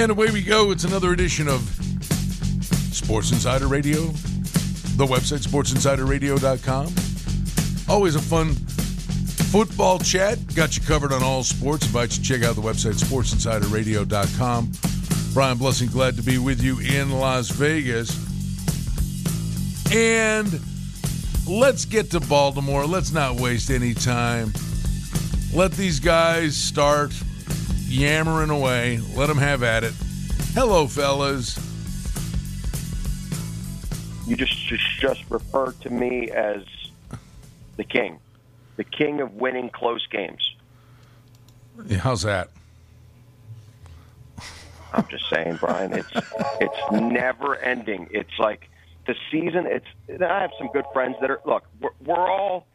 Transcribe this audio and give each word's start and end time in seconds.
And 0.00 0.10
away 0.10 0.30
we 0.30 0.40
go. 0.40 0.70
It's 0.70 0.84
another 0.84 1.12
edition 1.12 1.46
of 1.46 1.60
Sports 2.90 3.32
Insider 3.32 3.66
Radio, 3.66 4.06
the 4.96 5.04
website, 5.04 5.46
sportsinsiderradio.com. 5.46 6.94
Always 7.86 8.14
a 8.14 8.18
fun 8.18 8.54
football 8.54 9.98
chat. 9.98 10.38
Got 10.54 10.78
you 10.78 10.82
covered 10.84 11.12
on 11.12 11.22
all 11.22 11.42
sports. 11.42 11.84
Invite 11.84 12.16
you 12.16 12.22
to 12.22 12.22
check 12.22 12.42
out 12.42 12.56
the 12.56 12.62
website, 12.62 12.94
sportsinsiderradio.com. 12.94 14.72
Brian 15.34 15.58
Blessing, 15.58 15.90
glad 15.90 16.16
to 16.16 16.22
be 16.22 16.38
with 16.38 16.62
you 16.62 16.80
in 16.80 17.10
Las 17.10 17.50
Vegas. 17.50 18.16
And 19.94 20.48
let's 21.46 21.84
get 21.84 22.10
to 22.12 22.20
Baltimore. 22.20 22.86
Let's 22.86 23.12
not 23.12 23.38
waste 23.38 23.68
any 23.68 23.92
time. 23.92 24.54
Let 25.52 25.72
these 25.72 26.00
guys 26.00 26.56
start 26.56 27.12
yammering 27.90 28.50
away. 28.50 29.00
Let 29.14 29.26
them 29.26 29.38
have 29.38 29.62
at 29.62 29.84
it. 29.84 29.92
Hello, 30.54 30.86
fellas. 30.86 31.58
You 34.26 34.36
just 34.36 34.56
just, 34.66 34.84
just 35.00 35.24
refer 35.28 35.72
to 35.72 35.90
me 35.90 36.30
as 36.30 36.62
the 37.76 37.84
king, 37.84 38.18
the 38.76 38.84
king 38.84 39.20
of 39.20 39.34
winning 39.34 39.70
close 39.70 40.06
games. 40.06 40.54
Yeah, 41.86 41.98
how's 41.98 42.22
that? 42.22 42.50
I'm 44.92 45.06
just 45.08 45.28
saying, 45.30 45.56
Brian. 45.56 45.92
It's 45.92 46.10
it's 46.60 46.92
never 46.92 47.56
ending. 47.56 48.08
It's 48.10 48.38
like 48.38 48.68
the 49.06 49.14
season. 49.30 49.66
It's 49.66 49.86
I 50.22 50.40
have 50.40 50.50
some 50.58 50.68
good 50.72 50.84
friends 50.92 51.16
that 51.20 51.30
are 51.30 51.40
look. 51.44 51.64
We're, 51.80 51.90
we're 52.04 52.30
all 52.30 52.66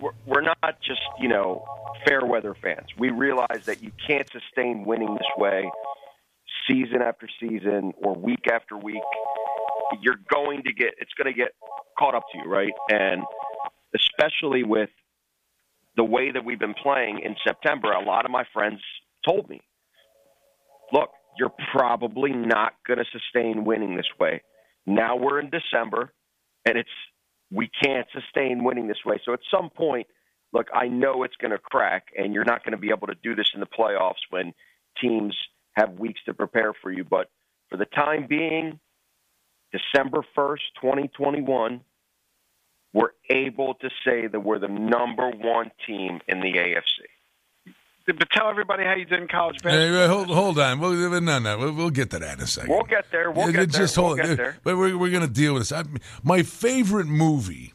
we're, 0.00 0.12
we're 0.26 0.42
not 0.42 0.80
just 0.82 1.00
you 1.20 1.28
know 1.28 1.64
fair 2.06 2.24
weather 2.24 2.54
fans. 2.60 2.88
We 2.98 3.10
realize 3.10 3.66
that 3.66 3.82
you 3.82 3.90
can't 4.06 4.28
sustain 4.30 4.84
winning 4.84 5.14
this 5.14 5.26
way, 5.36 5.70
season 6.68 7.02
after 7.02 7.28
season 7.40 7.92
or 8.02 8.14
week 8.14 8.46
after 8.52 8.76
week. 8.76 9.02
You're 10.00 10.20
going 10.32 10.62
to 10.64 10.72
get 10.72 10.94
it's 10.98 11.12
going 11.16 11.32
to 11.32 11.38
get 11.38 11.52
caught 11.98 12.14
up 12.14 12.24
to 12.32 12.38
you, 12.38 12.50
right? 12.50 12.72
And 12.90 13.22
especially 13.94 14.64
with 14.64 14.90
the 15.96 16.04
way 16.04 16.32
that 16.32 16.44
we've 16.44 16.58
been 16.58 16.74
playing 16.74 17.20
in 17.24 17.36
September, 17.46 17.92
a 17.92 18.04
lot 18.04 18.24
of 18.24 18.30
my 18.30 18.44
friends 18.52 18.80
told 19.26 19.48
me, 19.48 19.60
look, 20.92 21.10
you're 21.38 21.52
probably 21.72 22.32
not 22.32 22.72
going 22.86 22.98
to 22.98 23.04
sustain 23.12 23.64
winning 23.64 23.96
this 23.96 24.06
way. 24.18 24.42
Now 24.86 25.16
we're 25.16 25.40
in 25.40 25.50
December, 25.50 26.12
and 26.66 26.76
it's 26.76 26.90
we 27.54 27.70
can't 27.82 28.06
sustain 28.12 28.64
winning 28.64 28.88
this 28.88 29.04
way. 29.06 29.20
So 29.24 29.32
at 29.32 29.40
some 29.50 29.70
point, 29.70 30.06
look, 30.52 30.66
I 30.74 30.88
know 30.88 31.22
it's 31.22 31.36
going 31.36 31.52
to 31.52 31.58
crack, 31.58 32.08
and 32.18 32.34
you're 32.34 32.44
not 32.44 32.64
going 32.64 32.72
to 32.72 32.78
be 32.78 32.90
able 32.90 33.06
to 33.06 33.16
do 33.22 33.34
this 33.34 33.50
in 33.54 33.60
the 33.60 33.66
playoffs 33.66 34.22
when 34.30 34.52
teams 35.00 35.36
have 35.74 35.98
weeks 35.98 36.20
to 36.26 36.34
prepare 36.34 36.72
for 36.82 36.90
you. 36.90 37.04
But 37.04 37.30
for 37.70 37.76
the 37.76 37.86
time 37.86 38.26
being, 38.28 38.78
December 39.72 40.24
1st, 40.36 40.58
2021, 40.80 41.80
we're 42.92 43.10
able 43.28 43.74
to 43.74 43.90
say 44.06 44.28
that 44.28 44.40
we're 44.40 44.60
the 44.60 44.68
number 44.68 45.30
one 45.30 45.70
team 45.86 46.20
in 46.28 46.40
the 46.40 46.52
AFC. 46.52 47.06
But 48.06 48.28
tell 48.30 48.50
everybody 48.50 48.84
how 48.84 48.94
you 48.94 49.06
did 49.06 49.20
in 49.20 49.28
college 49.28 49.56
Hey, 49.62 49.70
basketball. 49.70 50.00
wait, 50.00 50.08
hold, 50.08 50.28
hold 50.28 50.58
on. 50.58 50.78
We'll, 50.78 51.20
no, 51.22 51.38
no, 51.38 51.58
we'll, 51.58 51.72
we'll 51.72 51.90
get 51.90 52.10
to 52.10 52.18
that 52.18 52.36
in 52.38 52.44
a 52.44 52.46
second. 52.46 52.70
We'll 52.70 52.82
get 52.84 53.10
there. 53.10 53.30
We'll 53.30 53.46
Yeah, 53.46 53.52
get 53.52 53.72
there. 53.72 53.80
Just 53.80 53.96
we'll 53.96 54.08
hold 54.08 54.18
get 54.18 54.36
there. 54.36 54.58
But 54.62 54.76
we're, 54.76 54.96
we're 54.98 55.10
going 55.10 55.26
to 55.26 55.32
deal 55.32 55.54
with 55.54 55.62
this. 55.62 55.72
I, 55.72 55.84
my 56.22 56.42
favorite 56.42 57.06
movie 57.06 57.72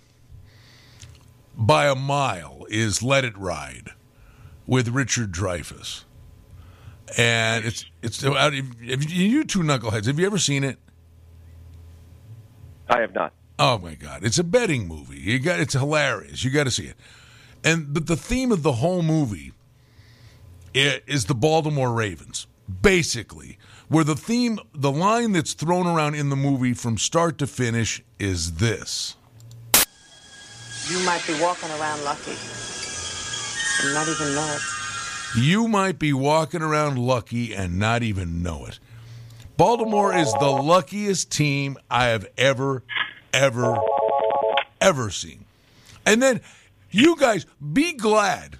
by 1.57 1.87
a 1.87 1.95
mile 1.95 2.65
is 2.69 3.01
Let 3.01 3.25
It 3.25 3.35
Ride 3.37 3.89
with 4.67 4.89
Richard 4.89 5.31
Dreyfuss. 5.31 6.03
And 7.17 7.65
it's 7.65 7.85
it's 8.03 8.23
out. 8.23 8.53
You 8.53 9.43
two 9.43 9.59
knuckleheads, 9.61 10.05
have 10.05 10.19
you 10.19 10.27
ever 10.27 10.37
seen 10.37 10.63
it? 10.63 10.77
I 12.87 12.99
have 12.99 13.15
not. 13.15 13.33
Oh 13.57 13.79
my 13.79 13.95
god, 13.95 14.23
it's 14.23 14.37
a 14.37 14.43
betting 14.43 14.87
movie. 14.87 15.19
You 15.19 15.39
got 15.39 15.59
it's 15.59 15.73
hilarious. 15.73 16.43
You 16.43 16.51
got 16.51 16.65
to 16.65 16.71
see 16.71 16.85
it. 16.85 16.95
And 17.63 17.95
but 17.95 18.05
the 18.05 18.15
theme 18.15 18.51
of 18.51 18.61
the 18.61 18.73
whole 18.73 19.01
movie 19.01 19.53
is 20.73 21.25
the 21.25 21.35
Baltimore 21.35 21.91
Ravens, 21.91 22.47
basically. 22.81 23.57
Where 23.87 24.03
the 24.03 24.15
theme, 24.15 24.59
the 24.73 24.91
line 24.91 25.31
that's 25.31 25.53
thrown 25.53 25.87
around 25.87 26.15
in 26.15 26.29
the 26.29 26.35
movie 26.35 26.73
from 26.73 26.97
start 26.97 27.37
to 27.39 27.47
finish 27.47 28.03
is 28.19 28.53
this. 28.53 29.15
You 30.89 30.99
might 31.05 31.25
be 31.27 31.33
walking 31.41 31.69
around 31.71 32.03
lucky 32.03 32.35
and 33.83 33.93
not 33.93 34.07
even 34.07 34.35
know 34.35 34.55
it. 34.55 34.61
You 35.37 35.67
might 35.67 35.99
be 35.99 36.13
walking 36.13 36.61
around 36.61 36.97
lucky 36.97 37.53
and 37.53 37.77
not 37.77 38.03
even 38.03 38.41
know 38.41 38.65
it. 38.65 38.79
Baltimore 39.57 40.15
is 40.15 40.31
the 40.39 40.49
luckiest 40.49 41.31
team 41.31 41.77
I 41.91 42.05
have 42.05 42.27
ever, 42.37 42.83
ever, 43.33 43.77
ever 44.81 45.09
seen. 45.09 45.45
And 46.05 46.21
then 46.21 46.41
you 46.91 47.15
guys 47.17 47.45
be 47.73 47.93
glad. 47.93 48.57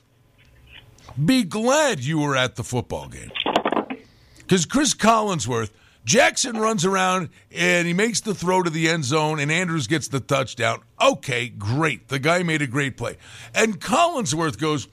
Be 1.26 1.44
glad 1.44 2.00
you 2.00 2.20
were 2.20 2.36
at 2.36 2.56
the 2.56 2.64
football 2.64 3.08
game. 3.08 3.32
Because 4.38 4.66
Chris 4.66 4.94
Collinsworth, 4.94 5.72
Jackson 6.06 6.58
runs 6.58 6.86
around 6.86 7.30
and 7.52 7.88
he 7.88 7.94
makes 7.94 8.22
the 8.22 8.34
throw 8.34 8.64
to 8.64 8.70
the 8.70 8.88
end 8.88 9.06
zone, 9.06 9.40
and 9.40 9.52
Andrews 9.52 9.88
gets 9.88 10.08
the 10.08 10.20
touchdown. 10.20 10.82
Okay, 11.02 11.50
great. 11.50 12.08
The 12.08 12.20
guy 12.20 12.44
made 12.44 12.62
a 12.62 12.68
great 12.68 12.96
play. 12.96 13.18
And 13.54 13.80
Collinsworth 13.80 14.60
goes, 14.60 14.88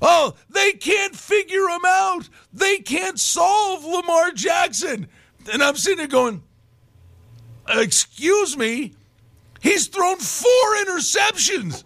Oh, 0.00 0.34
they 0.50 0.72
can't 0.72 1.14
figure 1.14 1.68
him 1.68 1.84
out. 1.86 2.28
They 2.52 2.78
can't 2.78 3.20
solve 3.20 3.84
Lamar 3.84 4.32
Jackson. 4.32 5.06
And 5.52 5.62
I'm 5.62 5.76
sitting 5.76 5.98
there 5.98 6.06
going, 6.06 6.42
Excuse 7.68 8.56
me? 8.56 8.94
He's 9.60 9.86
thrown 9.86 10.18
four 10.18 10.76
interceptions. 10.84 11.84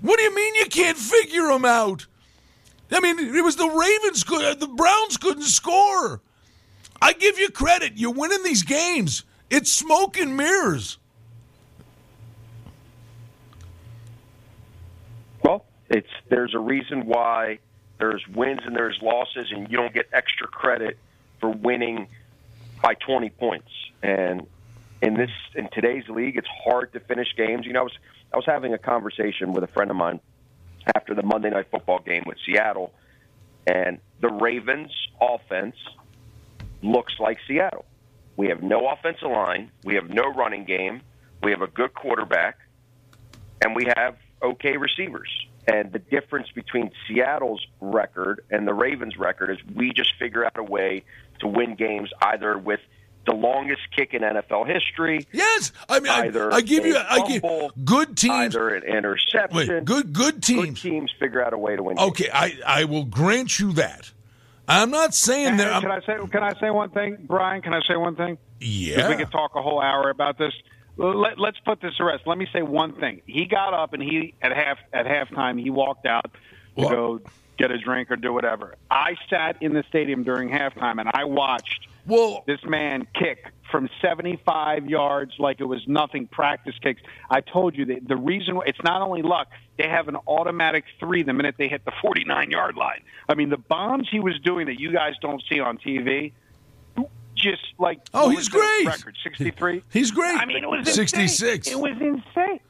What 0.00 0.16
do 0.16 0.22
you 0.22 0.34
mean 0.34 0.54
you 0.54 0.66
can't 0.66 0.96
figure 0.96 1.50
him 1.50 1.66
out? 1.66 2.06
I 2.92 3.00
mean, 3.00 3.18
it 3.18 3.42
was 3.42 3.56
the 3.56 3.68
Ravens, 3.68 4.24
could- 4.24 4.44
uh, 4.44 4.54
the 4.54 4.68
Browns 4.68 5.16
couldn't 5.16 5.44
score. 5.44 6.20
I 7.00 7.12
give 7.14 7.38
you 7.38 7.48
credit. 7.50 7.94
You're 7.96 8.12
winning 8.12 8.42
these 8.44 8.62
games. 8.62 9.24
It's 9.50 9.70
smoke 9.72 10.16
and 10.16 10.36
mirrors. 10.36 10.98
Well, 15.42 15.64
it's 15.90 16.08
there's 16.28 16.54
a 16.54 16.58
reason 16.58 17.06
why 17.06 17.58
there's 17.98 18.26
wins 18.28 18.60
and 18.64 18.74
there's 18.76 19.00
losses, 19.02 19.46
and 19.50 19.70
you 19.70 19.76
don't 19.76 19.92
get 19.92 20.08
extra 20.12 20.46
credit 20.46 20.98
for 21.40 21.50
winning 21.50 22.06
by 22.82 22.94
20 22.94 23.30
points. 23.30 23.68
And 24.02 24.46
in 25.00 25.14
this 25.14 25.30
in 25.54 25.68
today's 25.72 26.08
league, 26.08 26.36
it's 26.36 26.48
hard 26.64 26.92
to 26.92 27.00
finish 27.00 27.28
games. 27.36 27.66
You 27.66 27.72
know, 27.72 27.80
I 27.80 27.84
was 27.84 27.98
I 28.32 28.36
was 28.36 28.46
having 28.46 28.72
a 28.74 28.78
conversation 28.78 29.52
with 29.52 29.64
a 29.64 29.68
friend 29.68 29.90
of 29.90 29.96
mine 29.96 30.20
after 30.94 31.14
the 31.14 31.22
Monday 31.22 31.50
night 31.50 31.66
football 31.70 31.98
game 31.98 32.22
with 32.26 32.38
Seattle, 32.44 32.92
and 33.66 33.98
the 34.20 34.28
Ravens' 34.28 34.92
offense 35.20 35.76
looks 36.82 37.14
like 37.18 37.38
Seattle. 37.46 37.84
We 38.36 38.48
have 38.48 38.62
no 38.62 38.88
offensive 38.88 39.30
line, 39.30 39.70
we 39.84 39.94
have 39.94 40.08
no 40.08 40.24
running 40.24 40.64
game, 40.64 41.02
we 41.42 41.50
have 41.50 41.62
a 41.62 41.66
good 41.66 41.94
quarterback, 41.94 42.58
and 43.62 43.76
we 43.76 43.86
have 43.96 44.16
okay 44.42 44.76
receivers. 44.76 45.30
And 45.66 45.92
the 45.92 46.00
difference 46.00 46.48
between 46.52 46.90
Seattle's 47.06 47.64
record 47.80 48.44
and 48.50 48.66
the 48.66 48.74
Ravens' 48.74 49.16
record 49.16 49.50
is 49.50 49.58
we 49.74 49.92
just 49.92 50.14
figure 50.18 50.44
out 50.44 50.56
a 50.56 50.64
way 50.64 51.04
to 51.38 51.46
win 51.46 51.76
games 51.76 52.10
either 52.20 52.58
with 52.58 52.80
the 53.26 53.34
longest 53.34 53.82
kick 53.96 54.14
in 54.14 54.22
NFL 54.22 54.66
history, 54.66 55.26
Yes, 55.32 55.72
I 55.88 56.00
mean, 56.00 56.10
either 56.12 56.52
I 56.52 56.60
give 56.60 56.84
you, 56.86 56.96
a 56.96 57.06
I 57.08 57.26
give 57.26 57.42
good 57.84 58.16
teams. 58.16 58.56
either 58.56 58.68
an 58.74 58.82
interception. 58.84 59.56
Wait, 59.56 59.68
good, 59.84 59.86
good 59.86 60.12
Good 60.12 60.42
teams. 60.42 60.80
teams 60.82 61.10
figure 61.20 61.44
out 61.44 61.52
a 61.52 61.58
way 61.58 61.76
to 61.76 61.82
win. 61.82 61.96
games. 61.96 62.08
Okay, 62.10 62.28
I, 62.32 62.58
I 62.66 62.84
will 62.84 63.04
grant 63.04 63.58
you 63.60 63.72
that. 63.74 64.10
I'm 64.68 64.90
not 64.90 65.14
saying 65.14 65.56
that. 65.58 65.82
can 65.82 65.90
I'm, 65.90 66.02
I 66.02 66.06
say? 66.06 66.16
Can 66.30 66.42
I 66.42 66.58
say 66.60 66.70
one 66.70 66.90
thing, 66.90 67.16
Brian? 67.26 67.62
Can 67.62 67.74
I 67.74 67.80
say 67.88 67.96
one 67.96 68.16
thing? 68.16 68.38
yeah, 68.60 69.08
we 69.08 69.16
could 69.16 69.30
talk 69.32 69.54
a 69.56 69.62
whole 69.62 69.80
hour 69.80 70.08
about 70.10 70.38
this. 70.38 70.52
Let, 70.96 71.38
let's 71.38 71.58
put 71.60 71.80
this 71.80 71.96
to 71.96 72.04
rest. 72.04 72.24
Let 72.26 72.38
me 72.38 72.46
say 72.52 72.62
one 72.62 72.92
thing. 72.94 73.22
He 73.26 73.46
got 73.46 73.72
up 73.74 73.92
and 73.92 74.02
he 74.02 74.34
at 74.42 74.52
half 74.52 74.78
at 74.92 75.06
halftime 75.06 75.60
he 75.60 75.70
walked 75.70 76.06
out 76.06 76.24
to 76.24 76.30
Well- 76.76 76.88
go 76.90 77.20
get 77.58 77.70
a 77.70 77.78
drink 77.78 78.10
or 78.10 78.16
do 78.16 78.32
whatever. 78.32 78.74
I 78.90 79.16
sat 79.28 79.62
in 79.62 79.72
the 79.74 79.84
stadium 79.88 80.24
during 80.24 80.48
halftime 80.48 81.00
and 81.00 81.10
I 81.12 81.24
watched 81.24 81.86
well, 82.06 82.42
this 82.46 82.60
man 82.64 83.06
kick 83.14 83.52
from 83.70 83.88
75 84.00 84.88
yards 84.90 85.32
like 85.38 85.60
it 85.60 85.64
was 85.64 85.80
nothing 85.86 86.26
practice 86.26 86.74
kicks. 86.82 87.00
I 87.30 87.40
told 87.40 87.76
you 87.76 87.86
that 87.86 88.06
the 88.08 88.16
reason 88.16 88.60
it's 88.66 88.82
not 88.82 89.02
only 89.02 89.22
luck, 89.22 89.48
they 89.78 89.88
have 89.88 90.08
an 90.08 90.16
automatic 90.26 90.84
three 90.98 91.22
the 91.22 91.32
minute 91.32 91.54
they 91.58 91.68
hit 91.68 91.84
the 91.84 91.92
49 92.02 92.50
yard 92.50 92.76
line. 92.76 93.02
I 93.28 93.34
mean, 93.34 93.50
the 93.50 93.56
bombs 93.56 94.08
he 94.10 94.20
was 94.20 94.38
doing 94.40 94.66
that 94.66 94.80
you 94.80 94.92
guys 94.92 95.14
don't 95.22 95.42
see 95.48 95.60
on 95.60 95.78
TV, 95.78 96.32
just 97.34 97.62
like 97.78 98.00
Oh, 98.12 98.28
he's 98.28 98.48
great. 98.48 98.86
Record 98.86 99.16
63. 99.22 99.82
He's 99.90 100.10
great. 100.10 100.36
I 100.38 100.44
mean, 100.44 100.62
it 100.64 100.68
was 100.68 100.92
66. 100.92 101.68
Insane. 101.68 101.72
It 101.72 101.80
was 101.80 102.00
insane. 102.00 102.60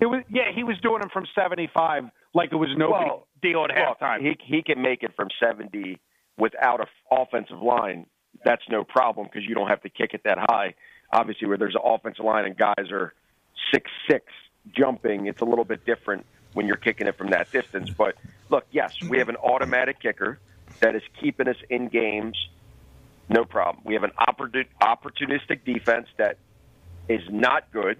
It 0.00 0.06
was 0.06 0.22
yeah. 0.30 0.52
He 0.54 0.64
was 0.64 0.76
doing 0.82 1.00
them 1.00 1.10
from 1.12 1.26
75 1.34 2.04
like 2.34 2.52
it 2.52 2.56
was 2.56 2.70
no 2.76 2.90
Well, 2.90 3.26
big 3.42 3.52
deal 3.52 3.64
at 3.64 3.70
Look, 3.70 3.98
halftime. 4.00 4.20
he 4.20 4.36
he 4.56 4.62
can 4.62 4.80
make 4.82 5.02
it 5.02 5.12
from 5.16 5.28
70 5.42 5.98
without 6.38 6.80
a 6.80 6.84
f- 6.84 6.88
offensive 7.28 7.60
line. 7.62 8.06
that's 8.44 8.62
no 8.70 8.84
problem 8.84 9.26
because 9.30 9.46
you 9.48 9.54
don't 9.54 9.68
have 9.68 9.82
to 9.82 9.88
kick 9.90 10.14
it 10.14 10.22
that 10.24 10.38
high. 10.48 10.74
Obviously, 11.12 11.48
where 11.48 11.58
there's 11.58 11.74
an 11.74 11.82
offensive 11.84 12.24
line 12.24 12.44
and 12.46 12.56
guys 12.56 12.90
are 12.90 13.12
six 13.74 13.90
six 14.10 14.24
jumping, 14.74 15.26
it's 15.26 15.40
a 15.40 15.44
little 15.44 15.64
bit 15.64 15.84
different 15.84 16.24
when 16.54 16.66
you're 16.66 16.76
kicking 16.76 17.06
it 17.06 17.16
from 17.18 17.30
that 17.30 17.50
distance. 17.52 17.90
But 17.90 18.14
look, 18.48 18.64
yes, 18.70 18.94
we 19.08 19.18
have 19.18 19.28
an 19.28 19.36
automatic 19.36 20.00
kicker 20.00 20.38
that 20.80 20.94
is 20.94 21.02
keeping 21.20 21.48
us 21.48 21.56
in 21.68 21.88
games. 21.88 22.36
No 23.28 23.44
problem. 23.44 23.82
We 23.84 23.94
have 23.94 24.02
an 24.04 24.12
opportunistic 24.80 25.64
defense 25.64 26.06
that 26.16 26.38
is 27.08 27.22
not 27.30 27.70
good. 27.72 27.98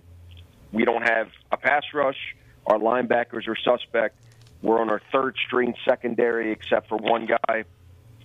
We 0.73 0.85
don't 0.85 1.03
have 1.03 1.29
a 1.51 1.57
pass 1.57 1.83
rush. 1.93 2.37
Our 2.67 2.79
linebackers 2.79 3.49
are 3.49 3.57
suspect. 3.57 4.17
We're 4.63 4.81
on 4.81 4.91
our 4.91 5.01
third 5.11 5.37
string 5.47 5.75
secondary, 5.89 6.53
except 6.53 6.89
for 6.89 6.99
one 6.99 7.27
guy. 7.27 7.65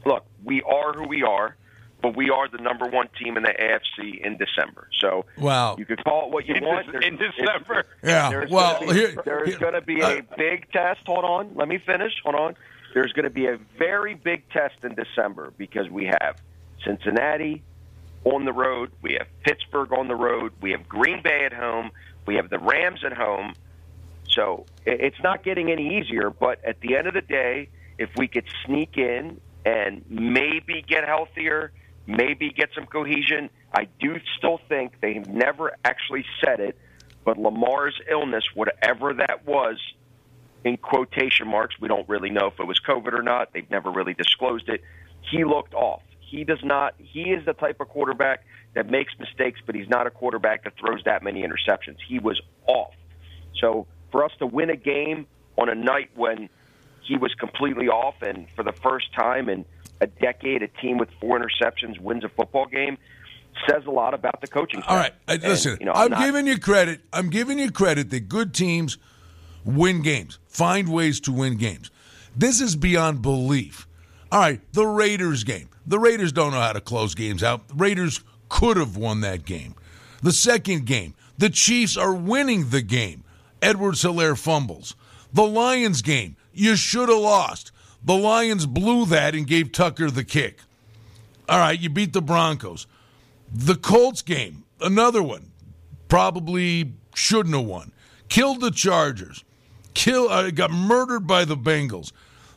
Look, 0.06 0.25
we 0.44 0.62
are 0.62 0.94
who 0.94 1.07
we 1.07 1.24
are, 1.24 1.56
but 2.01 2.15
we 2.15 2.30
are 2.30 2.47
the 2.50 2.57
number 2.57 2.88
one 2.88 3.07
team 3.18 3.38
in 3.38 3.44
the 3.44 3.53
AFC 3.53 4.24
in 4.24 4.38
December. 4.38 4.89
So, 5.00 5.25
wow, 5.38 5.75
you 5.80 5.86
could 5.86 6.03
call 6.03 6.27
it 6.27 6.33
what 6.33 6.45
you 6.45 6.56
in 6.56 6.65
want. 6.65 6.92
Des- 6.92 7.07
in 7.07 7.18
December, 7.18 7.86
yeah. 8.03 8.30
There's 8.30 8.51
well, 8.51 8.80
gonna 8.80 8.94
be, 8.94 9.00
here, 9.00 9.21
there's 9.24 9.57
going 9.57 9.74
to 9.74 9.81
be 9.81 10.01
a 10.01 10.19
uh, 10.19 10.21
big 10.38 10.71
test. 10.71 11.01
Hold 11.06 11.25
on, 11.25 11.56
let 11.56 11.68
me 11.68 11.80
finish. 11.80 12.13
Hold 12.24 12.36
on. 12.36 12.56
There's 12.94 13.12
going 13.12 13.25
to 13.25 13.30
be 13.30 13.47
a 13.47 13.57
very 13.77 14.13
big 14.13 14.47
test 14.51 14.75
in 14.83 14.95
December 14.95 15.51
because 15.57 15.89
we 15.89 16.06
have 16.06 16.38
Cincinnati 16.86 17.62
on 18.24 18.45
the 18.45 18.53
road, 18.53 18.92
we 19.01 19.13
have 19.19 19.27
Pittsburgh 19.44 19.92
on 19.92 20.07
the 20.07 20.15
road, 20.15 20.53
we 20.62 20.71
have 20.71 20.88
Green 20.88 21.21
Bay 21.21 21.45
at 21.45 21.53
home, 21.53 21.92
we 22.25 22.36
have 22.36 22.50
the 22.50 22.60
Rams 22.60 23.04
at 23.06 23.13
home. 23.13 23.54
So 24.30 24.66
it's 24.86 25.22
not 25.24 25.44
getting 25.44 25.72
any 25.72 26.00
easier, 26.00 26.30
but 26.30 26.63
at 26.66 26.81
the 26.81 26.98
end 26.98 27.07
of 27.07 27.13
the 27.13 27.22
day, 27.22 27.69
if 27.98 28.10
we 28.18 28.27
could 28.27 28.45
sneak 28.66 28.98
in 28.98 29.39
and 29.66 30.04
maybe 30.10 30.83
get 30.86 31.06
healthier, 31.06 31.72
maybe 32.06 32.50
get 32.51 32.69
some 32.75 32.86
cohesion, 32.86 33.50
I 33.74 33.88
do 34.00 34.18
still 34.38 34.60
think 34.68 35.00
they've 35.01 35.27
never 35.27 35.75
actually 35.83 36.25
said 36.44 36.60
it, 36.60 36.77
but 37.24 37.38
Lamar's 37.38 38.00
illness, 38.10 38.44
whatever 38.54 39.13
that 39.13 39.45
was, 39.45 39.78
in 40.63 40.78
quotation 40.78 41.48
marks, 41.48 41.75
we 41.80 41.88
don't 41.88 42.07
really 42.10 42.30
know 42.30 42.48
if 42.48 42.60
it 42.60 42.68
was 42.68 42.80
COVID 42.80 43.13
or 43.13 43.21
not. 43.21 43.54
They've 43.54 43.69
never 43.69 43.92
really 43.92 44.16
disclosed 44.16 44.68
it. 44.68 44.81
He 45.21 45.44
looked 45.44 45.74
off. 45.74 46.01
He 46.35 46.43
does 46.43 46.63
not. 46.63 46.95
He 46.97 47.31
is 47.31 47.45
the 47.45 47.53
type 47.53 47.79
of 47.79 47.87
quarterback 47.87 48.43
that 48.73 48.89
makes 48.89 49.13
mistakes, 49.17 49.61
but 49.65 49.73
he's 49.73 49.87
not 49.87 50.05
a 50.05 50.11
quarterback 50.11 50.65
that 50.65 50.73
throws 50.77 51.01
that 51.05 51.23
many 51.23 51.43
interceptions. 51.43 51.95
He 52.05 52.19
was 52.19 52.41
off. 52.67 52.93
So 53.61 53.87
for 54.11 54.25
us 54.25 54.31
to 54.39 54.45
win 54.45 54.69
a 54.69 54.75
game 54.75 55.27
on 55.57 55.69
a 55.69 55.75
night 55.75 56.09
when 56.13 56.49
he 57.01 57.15
was 57.15 57.33
completely 57.35 57.87
off, 57.87 58.15
and 58.21 58.47
for 58.53 58.63
the 58.63 58.73
first 58.73 59.13
time 59.13 59.47
in 59.47 59.63
a 60.01 60.07
decade, 60.07 60.61
a 60.61 60.67
team 60.67 60.97
with 60.97 61.07
four 61.21 61.39
interceptions 61.39 62.01
wins 62.01 62.25
a 62.25 62.29
football 62.29 62.65
game, 62.65 62.97
says 63.69 63.85
a 63.85 63.91
lot 63.91 64.13
about 64.13 64.41
the 64.41 64.47
coaching. 64.47 64.81
Staff. 64.81 64.91
All 64.91 64.97
right, 64.97 65.41
listen. 65.41 65.77
You 65.79 65.85
know, 65.85 65.93
I'm, 65.93 66.11
not, 66.11 66.19
giving 66.19 66.47
you 66.47 66.59
credit. 66.59 66.99
I'm 67.13 67.29
giving 67.29 67.59
you 67.59 67.71
credit 67.71 68.09
that 68.09 68.27
good 68.27 68.53
teams 68.53 68.97
win 69.63 70.01
games, 70.01 70.37
find 70.47 70.89
ways 70.89 71.21
to 71.21 71.31
win 71.31 71.55
games. 71.55 71.91
This 72.35 72.59
is 72.59 72.75
beyond 72.75 73.21
belief. 73.21 73.87
All 74.35 74.41
right, 74.41 74.59
the 74.73 74.85
Raiders 74.85 75.45
game. 75.45 75.69
The 75.87 75.97
Raiders 75.97 76.33
don't 76.33 76.51
know 76.51 76.59
how 76.59 76.73
to 76.73 76.81
close 76.81 77.15
games 77.15 77.41
out. 77.41 77.69
The 77.69 77.75
Raiders 77.75 78.19
could 78.49 78.75
have 78.75 78.97
won 78.97 79.21
that 79.21 79.45
game. 79.45 79.75
The 80.23 80.33
second 80.33 80.85
game, 80.85 81.13
the 81.37 81.49
Chiefs 81.49 81.95
are 81.95 82.13
winning 82.13 82.67
the 82.67 82.81
game. 82.81 83.23
Edwards 83.61 84.03
Helaire 84.03 84.37
fumbles. 84.37 84.93
The 85.31 85.45
Lions 85.47 86.01
game, 86.01 86.35
you 86.51 86.75
should 86.75 87.07
have 87.07 87.17
lost. 87.17 87.71
The 88.03 88.17
Lions 88.17 88.65
blew 88.65 89.05
that 89.05 89.35
and 89.35 89.47
gave 89.47 89.71
Tucker 89.71 90.11
the 90.11 90.25
kick. 90.25 90.59
All 91.47 91.59
right, 91.59 91.79
you 91.79 91.89
beat 91.89 92.11
the 92.11 92.21
Broncos. 92.21 92.87
The 93.49 93.75
Colts 93.75 94.21
game, 94.21 94.65
another 94.81 95.23
one, 95.23 95.49
probably 96.09 96.91
shouldn't 97.13 97.55
have 97.55 97.63
won. 97.63 97.93
Killed 98.27 98.59
the 98.59 98.71
Chargers. 98.71 99.45
Kill 99.93 100.27
uh, 100.27 100.51
got 100.51 100.71
murdered 100.71 101.25
by 101.25 101.45
the 101.45 101.55
Bengals. 101.55 102.11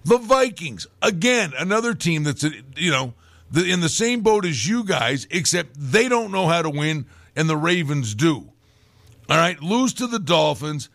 The 0.05 0.19
Vikings, 0.19 0.87
again, 1.03 1.53
another 1.59 1.95
team 1.95 2.25
that's 2.25 2.45
you 2.77 2.91
know 2.91 3.15
in 3.55 3.81
the 3.81 3.89
same 3.89 4.21
boat 4.21 4.45
as 4.45 4.67
you 4.67 4.85
guys, 4.85 5.27
except 5.31 5.71
they 5.75 6.09
don't 6.09 6.33
know 6.33 6.47
how 6.47 6.63
to 6.63 6.71
win, 6.71 7.07
and 7.35 7.49
the 7.49 7.57
Ravens 7.57 8.15
do. 8.15 8.51
All 9.31 9.37
right, 9.37 9.61
lose 9.63 9.93
to 9.95 10.07
the 10.07 10.19
Dolphins. 10.19 10.89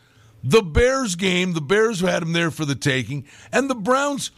The 0.43 0.61
Bears 0.61 1.15
game, 1.15 1.53
the 1.53 1.61
Bears 1.61 2.01
had 2.01 2.21
them 2.21 2.33
there 2.33 2.51
for 2.51 2.65
the 2.65 2.75
taking, 2.75 3.25
and 3.51 3.69
the 3.69 3.75
Browns 3.75 4.31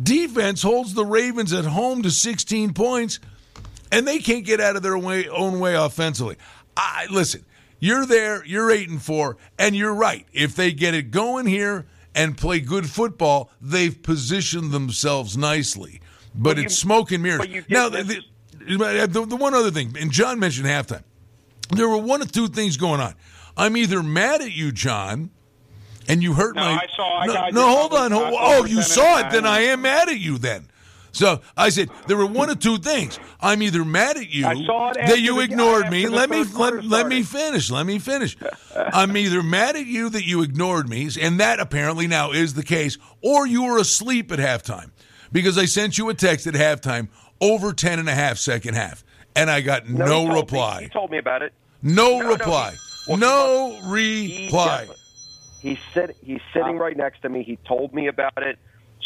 defense 0.00 0.62
holds 0.62 0.94
the 0.94 1.04
Ravens 1.04 1.52
at 1.52 1.64
home 1.64 2.02
to 2.02 2.10
16 2.10 2.72
points, 2.72 3.20
and 3.92 4.06
they 4.06 4.18
can't 4.18 4.46
get 4.46 4.60
out 4.60 4.76
of 4.76 4.82
their 4.82 4.96
way, 4.96 5.28
own 5.28 5.60
way 5.60 5.74
offensively. 5.74 6.36
I 6.76 7.06
listen. 7.10 7.44
You're 7.82 8.06
there. 8.06 8.44
You're 8.44 8.70
eight 8.70 8.90
and 8.90 9.02
four, 9.02 9.38
and 9.58 9.74
you're 9.74 9.94
right. 9.94 10.26
If 10.32 10.54
they 10.54 10.70
get 10.70 10.94
it 10.94 11.10
going 11.10 11.46
here 11.46 11.86
and 12.14 12.36
play 12.36 12.60
good 12.60 12.88
football, 12.88 13.50
they've 13.60 14.02
positioned 14.02 14.72
themselves 14.72 15.36
nicely. 15.36 16.00
But 16.34 16.58
it's 16.58 16.76
smoke 16.76 17.12
and 17.12 17.22
mirrors. 17.22 17.38
but 17.38 17.48
you 17.50 17.62
get 17.62 17.70
Now, 17.70 17.88
the, 17.88 18.02
the, 18.02 19.26
the, 19.26 19.36
one 19.36 19.54
other 19.54 19.70
thing, 19.70 19.96
and 19.98 20.10
John 20.10 20.38
mentioned 20.38 20.66
halftime. 20.66 21.02
There 21.70 21.88
were 21.88 21.98
one 21.98 22.22
of 22.22 22.32
two 22.32 22.48
things 22.48 22.76
going 22.76 23.00
on. 23.00 23.14
I'm 23.56 23.76
either 23.76 24.02
mad 24.02 24.40
at 24.40 24.52
you, 24.52 24.72
John, 24.72 25.30
and 26.08 26.22
you 26.22 26.34
hurt 26.34 26.56
No, 26.56 26.62
my. 26.62 26.72
I 26.74 26.86
saw- 26.96 27.18
I 27.20 27.26
no, 27.26 27.48
no 27.50 27.68
hold 27.68 27.94
on. 27.94 28.12
Hold, 28.12 28.34
oh, 28.36 28.64
you 28.64 28.82
saw 28.82 29.18
it. 29.18 29.30
Then. 29.30 29.46
I 29.46 29.60
am 29.60 29.82
mad 29.82 30.08
at 30.08 30.18
you. 30.18 30.38
Then. 30.38 30.69
So 31.12 31.40
I 31.56 31.68
said 31.70 31.90
there 32.06 32.16
were 32.16 32.26
one 32.26 32.50
of 32.50 32.58
two 32.60 32.78
things. 32.78 33.18
I'm 33.40 33.62
either 33.62 33.84
mad 33.84 34.16
at 34.16 34.30
you 34.30 34.46
I 34.46 34.54
saw 34.64 34.90
it 34.90 34.96
that 35.06 35.20
you 35.20 35.40
ignored 35.40 35.84
after 35.84 35.90
me. 35.96 36.06
Let 36.06 36.30
me 36.30 36.44
let, 36.44 36.84
let 36.84 37.06
me 37.08 37.22
finish. 37.22 37.70
Let 37.70 37.86
me 37.86 37.98
finish. 37.98 38.36
I'm 38.76 39.16
either 39.16 39.42
mad 39.42 39.76
at 39.76 39.86
you 39.86 40.08
that 40.10 40.24
you 40.24 40.42
ignored 40.42 40.88
me, 40.88 41.08
and 41.20 41.40
that 41.40 41.60
apparently 41.60 42.06
now 42.06 42.30
is 42.32 42.54
the 42.54 42.62
case, 42.62 42.98
or 43.22 43.46
you 43.46 43.64
were 43.64 43.78
asleep 43.78 44.30
at 44.32 44.38
halftime 44.38 44.90
because 45.32 45.58
I 45.58 45.64
sent 45.64 45.98
you 45.98 46.08
a 46.10 46.14
text 46.14 46.46
at 46.46 46.54
halftime 46.54 47.08
over 47.40 47.72
10 47.72 47.98
and 47.98 48.08
a 48.08 48.14
half 48.14 48.38
second 48.38 48.74
half, 48.74 49.04
and 49.34 49.50
I 49.50 49.60
got 49.62 49.88
no, 49.88 50.04
he 50.04 50.10
told 50.10 50.28
me- 50.28 50.34
reply. 50.34 50.82
he 50.82 50.88
told 50.88 51.10
me 51.10 51.18
about 51.18 51.42
it. 51.42 51.52
no, 51.82 52.20
no, 52.20 52.28
reply. 52.32 52.72
he- 52.72 52.76
well, 53.08 53.16
no 53.18 53.72
He 53.94 54.44
reply. 54.44 54.66
definitely- 54.80 54.96
He's 55.62 55.78
sit, 55.92 56.16
He's 56.24 56.40
sitting 56.54 56.76
uh, 56.78 56.82
right 56.82 56.96
next 56.96 57.20
to 57.22 57.28
me. 57.28 57.42
He 57.42 57.56
told 57.66 57.92
me 57.92 58.06
about 58.06 58.42
it, 58.42 58.58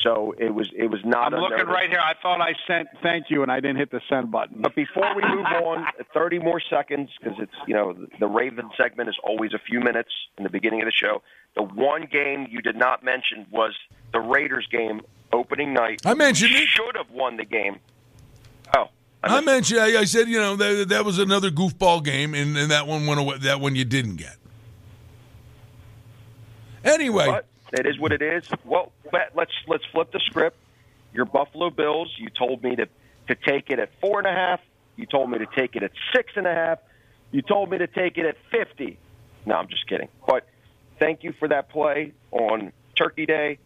so 0.05 0.35
it 0.39 0.55
was 0.55 0.71
it 0.77 0.91
was 0.91 1.01
not. 1.05 1.35
I'm 1.35 1.41
looking 1.41 1.67
right 1.67 1.89
here. 1.89 1.99
I 1.99 2.13
thought 2.23 2.41
I 2.41 2.55
sent 2.69 2.89
thank 3.03 3.31
you, 3.31 3.43
and 3.43 3.51
I 3.51 3.59
didn't 3.59 3.79
hit 3.79 3.91
the 3.91 4.01
send 4.09 4.31
button. 4.31 4.59
But 4.61 4.75
before 4.77 5.17
we 5.17 5.23
move 5.23 5.47
on, 5.47 5.87
30 6.15 6.39
more 6.41 6.61
seconds 6.61 7.11
because 7.19 7.39
it's 7.41 7.55
you 7.67 7.75
know 7.75 7.97
the 8.21 8.27
Raven 8.27 8.71
segment 8.77 9.09
is 9.09 9.17
always 9.25 9.55
a 9.55 9.59
few 9.59 9.81
minutes 9.81 10.11
in 10.39 10.45
the 10.45 10.51
beginning 10.51 10.83
of 10.83 10.87
the 10.87 10.93
show. 10.93 11.23
The 11.57 11.63
one 11.63 12.07
game 12.11 12.47
you 12.51 12.61
did 12.61 12.77
not 12.77 13.03
mention 13.03 13.47
was 13.51 13.73
the 14.13 14.21
Raiders 14.21 14.69
game 14.71 15.01
opening 15.33 15.73
night. 15.73 16.03
I 16.05 16.15
mentioned 16.15 16.53
We 16.53 16.61
it. 16.61 16.69
Should 16.69 16.97
have 16.97 17.11
won 17.11 17.37
the 17.39 17.45
game. 17.45 17.79
Oh, 18.77 18.89
I 19.23 19.37
missed 19.37 19.47
mentioned. 19.47 19.81
I, 19.81 20.01
I 20.01 20.05
said, 20.05 20.29
you 20.29 20.39
know, 20.39 20.57
that, 20.57 20.89
that 20.91 21.05
was 21.05 21.19
another 21.19 21.51
goofball 21.51 22.05
game, 22.05 22.35
and, 22.35 22.57
and 22.57 22.71
that 22.71 22.87
one 22.87 23.07
went 23.07 23.21
away. 23.21 23.39
That 23.39 23.61
one 23.61 23.75
you 23.75 23.85
didn't 23.85 24.17
get. 24.17 24.37
Anyway, 26.85 27.27
But 27.27 27.47
it 27.73 27.87
is 27.87 27.99
what 27.99 28.13
it 28.13 28.23
is. 28.23 28.45
Well, 28.65 28.93
but 29.11 29.33
let's 29.35 29.53
let's 29.67 29.85
flip 29.93 30.13
the 30.13 30.21
script. 30.27 30.57
Your 31.13 31.25
Buffalo 31.25 31.71
Bills. 31.71 32.13
You 32.19 32.29
told 32.31 32.63
me 32.63 32.77
to 32.77 32.87
to 33.29 33.35
take 33.35 33.71
it 33.71 33.79
at 33.79 33.91
four 34.01 34.19
and 34.19 34.27
a 34.27 34.33
half. 34.33 34.61
You 34.97 35.07
told 35.07 35.31
me 35.31 35.39
to 35.39 35.47
take 35.57 35.77
it 35.77 35.83
at 35.83 35.93
six 36.15 36.33
and 36.37 36.47
a 36.47 36.55
half. 36.55 36.79
You 37.33 37.43
told 37.43 37.71
me 37.71 37.79
to 37.79 37.87
take 37.87 38.19
it 38.19 38.27
at 38.27 38.37
fifty. 38.51 38.99
No, 39.47 39.57
I'm 39.57 39.69
just 39.69 39.87
kidding. 39.89 40.09
But 40.27 40.47
thank 40.99 41.25
you 41.25 41.33
for 41.39 41.49
that 41.49 41.69
play 41.71 42.13
on 42.31 42.73
Turkey 42.97 43.27
Day. 43.27 43.59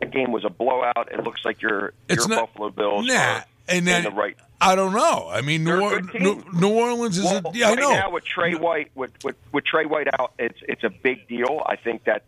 That 0.00 0.10
game 0.10 0.32
was 0.32 0.44
a 0.44 0.50
blowout. 0.50 1.08
It 1.12 1.22
looks 1.22 1.44
like 1.44 1.62
your 1.62 1.92
it's 2.08 2.26
your 2.26 2.36
not 2.36 2.46
Buffalo 2.52 2.70
Bills 2.70 3.06
Nah, 3.06 3.14
are 3.14 3.44
and 3.68 3.86
then 3.86 4.04
the 4.04 4.10
right. 4.10 4.36
I 4.60 4.76
don't 4.76 4.92
know. 4.92 5.28
I 5.28 5.40
mean, 5.40 5.64
New, 5.64 5.80
or- 5.80 6.00
New. 6.00 6.42
New 6.52 6.68
Orleans 6.70 7.18
is. 7.18 7.24
Well, 7.24 7.42
a, 7.46 7.50
yeah, 7.52 7.70
I 7.70 7.74
know. 7.74 7.90
now 7.90 8.10
with 8.10 8.24
Tre 8.24 8.54
White, 8.54 8.90
with, 8.94 9.10
with 9.24 9.36
with 9.52 9.64
Tre 9.64 9.86
White 9.86 10.06
out, 10.18 10.32
it's 10.38 10.58
it's 10.68 10.84
a 10.84 10.88
big 10.90 11.26
deal. 11.28 11.62
I 11.66 11.76
think 11.76 12.04
that 12.04 12.24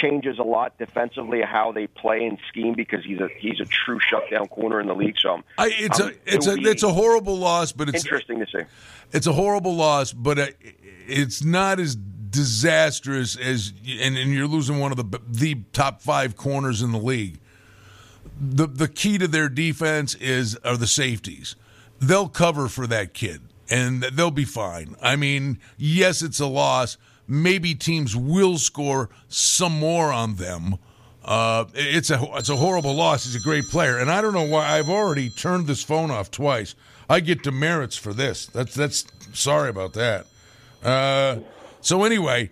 changes 0.00 0.38
a 0.38 0.42
lot 0.42 0.76
defensively 0.78 1.42
how 1.42 1.72
they 1.72 1.86
play 1.86 2.24
and 2.24 2.38
scheme 2.48 2.74
because 2.74 3.04
he's 3.04 3.20
a 3.20 3.28
he's 3.38 3.60
a 3.60 3.64
true 3.64 3.98
shutdown 4.00 4.46
corner 4.48 4.80
in 4.80 4.86
the 4.86 4.94
league. 4.94 5.16
So 5.18 5.34
I'm, 5.34 5.44
I, 5.56 5.70
it's 5.74 6.00
a 6.00 6.12
it's 6.26 6.46
a 6.46 6.54
it's 6.54 6.82
a 6.82 6.92
horrible 6.92 7.36
loss, 7.36 7.72
but 7.72 7.88
it's 7.88 8.04
interesting 8.04 8.40
to 8.40 8.46
see. 8.46 8.64
it's 9.12 9.26
a 9.26 9.32
horrible 9.32 9.74
loss, 9.74 10.12
but 10.12 10.38
uh, 10.38 10.46
it's 11.06 11.42
not 11.42 11.80
as 11.80 11.96
disastrous 12.30 13.36
as 13.36 13.72
and, 14.00 14.16
and 14.16 14.32
you're 14.32 14.46
losing 14.46 14.78
one 14.78 14.92
of 14.92 14.96
the 14.96 15.20
the 15.26 15.56
top 15.72 16.02
five 16.02 16.36
corners 16.36 16.82
in 16.82 16.92
the 16.92 16.98
league. 16.98 17.38
The 18.40 18.66
the 18.66 18.88
key 18.88 19.18
to 19.18 19.26
their 19.26 19.48
defense 19.48 20.14
is 20.14 20.56
are 20.64 20.76
the 20.76 20.86
safeties. 20.86 21.56
They'll 22.00 22.28
cover 22.28 22.68
for 22.68 22.86
that 22.86 23.12
kid, 23.12 23.42
and 23.68 24.02
they'll 24.02 24.30
be 24.30 24.44
fine. 24.44 24.94
I 25.02 25.16
mean, 25.16 25.58
yes, 25.76 26.22
it's 26.22 26.38
a 26.38 26.46
loss. 26.46 26.96
Maybe 27.28 27.74
teams 27.74 28.16
will 28.16 28.58
score 28.58 29.10
some 29.28 29.78
more 29.78 30.12
on 30.12 30.36
them. 30.36 30.76
Uh, 31.24 31.66
it's 31.74 32.10
a 32.10 32.18
it's 32.36 32.48
a 32.48 32.56
horrible 32.56 32.94
loss. 32.94 33.24
He's 33.24 33.36
a 33.36 33.40
great 33.40 33.68
player, 33.68 33.98
and 33.98 34.10
I 34.10 34.22
don't 34.22 34.32
know 34.32 34.44
why 34.44 34.78
I've 34.78 34.88
already 34.88 35.28
turned 35.28 35.66
this 35.66 35.82
phone 35.82 36.10
off 36.10 36.30
twice. 36.30 36.74
I 37.10 37.20
get 37.20 37.42
demerits 37.42 37.96
for 37.96 38.14
this. 38.14 38.46
That's 38.46 38.74
that's 38.74 39.04
sorry 39.34 39.68
about 39.68 39.92
that. 39.92 40.26
Uh, 40.82 41.40
so 41.82 42.04
anyway, 42.04 42.48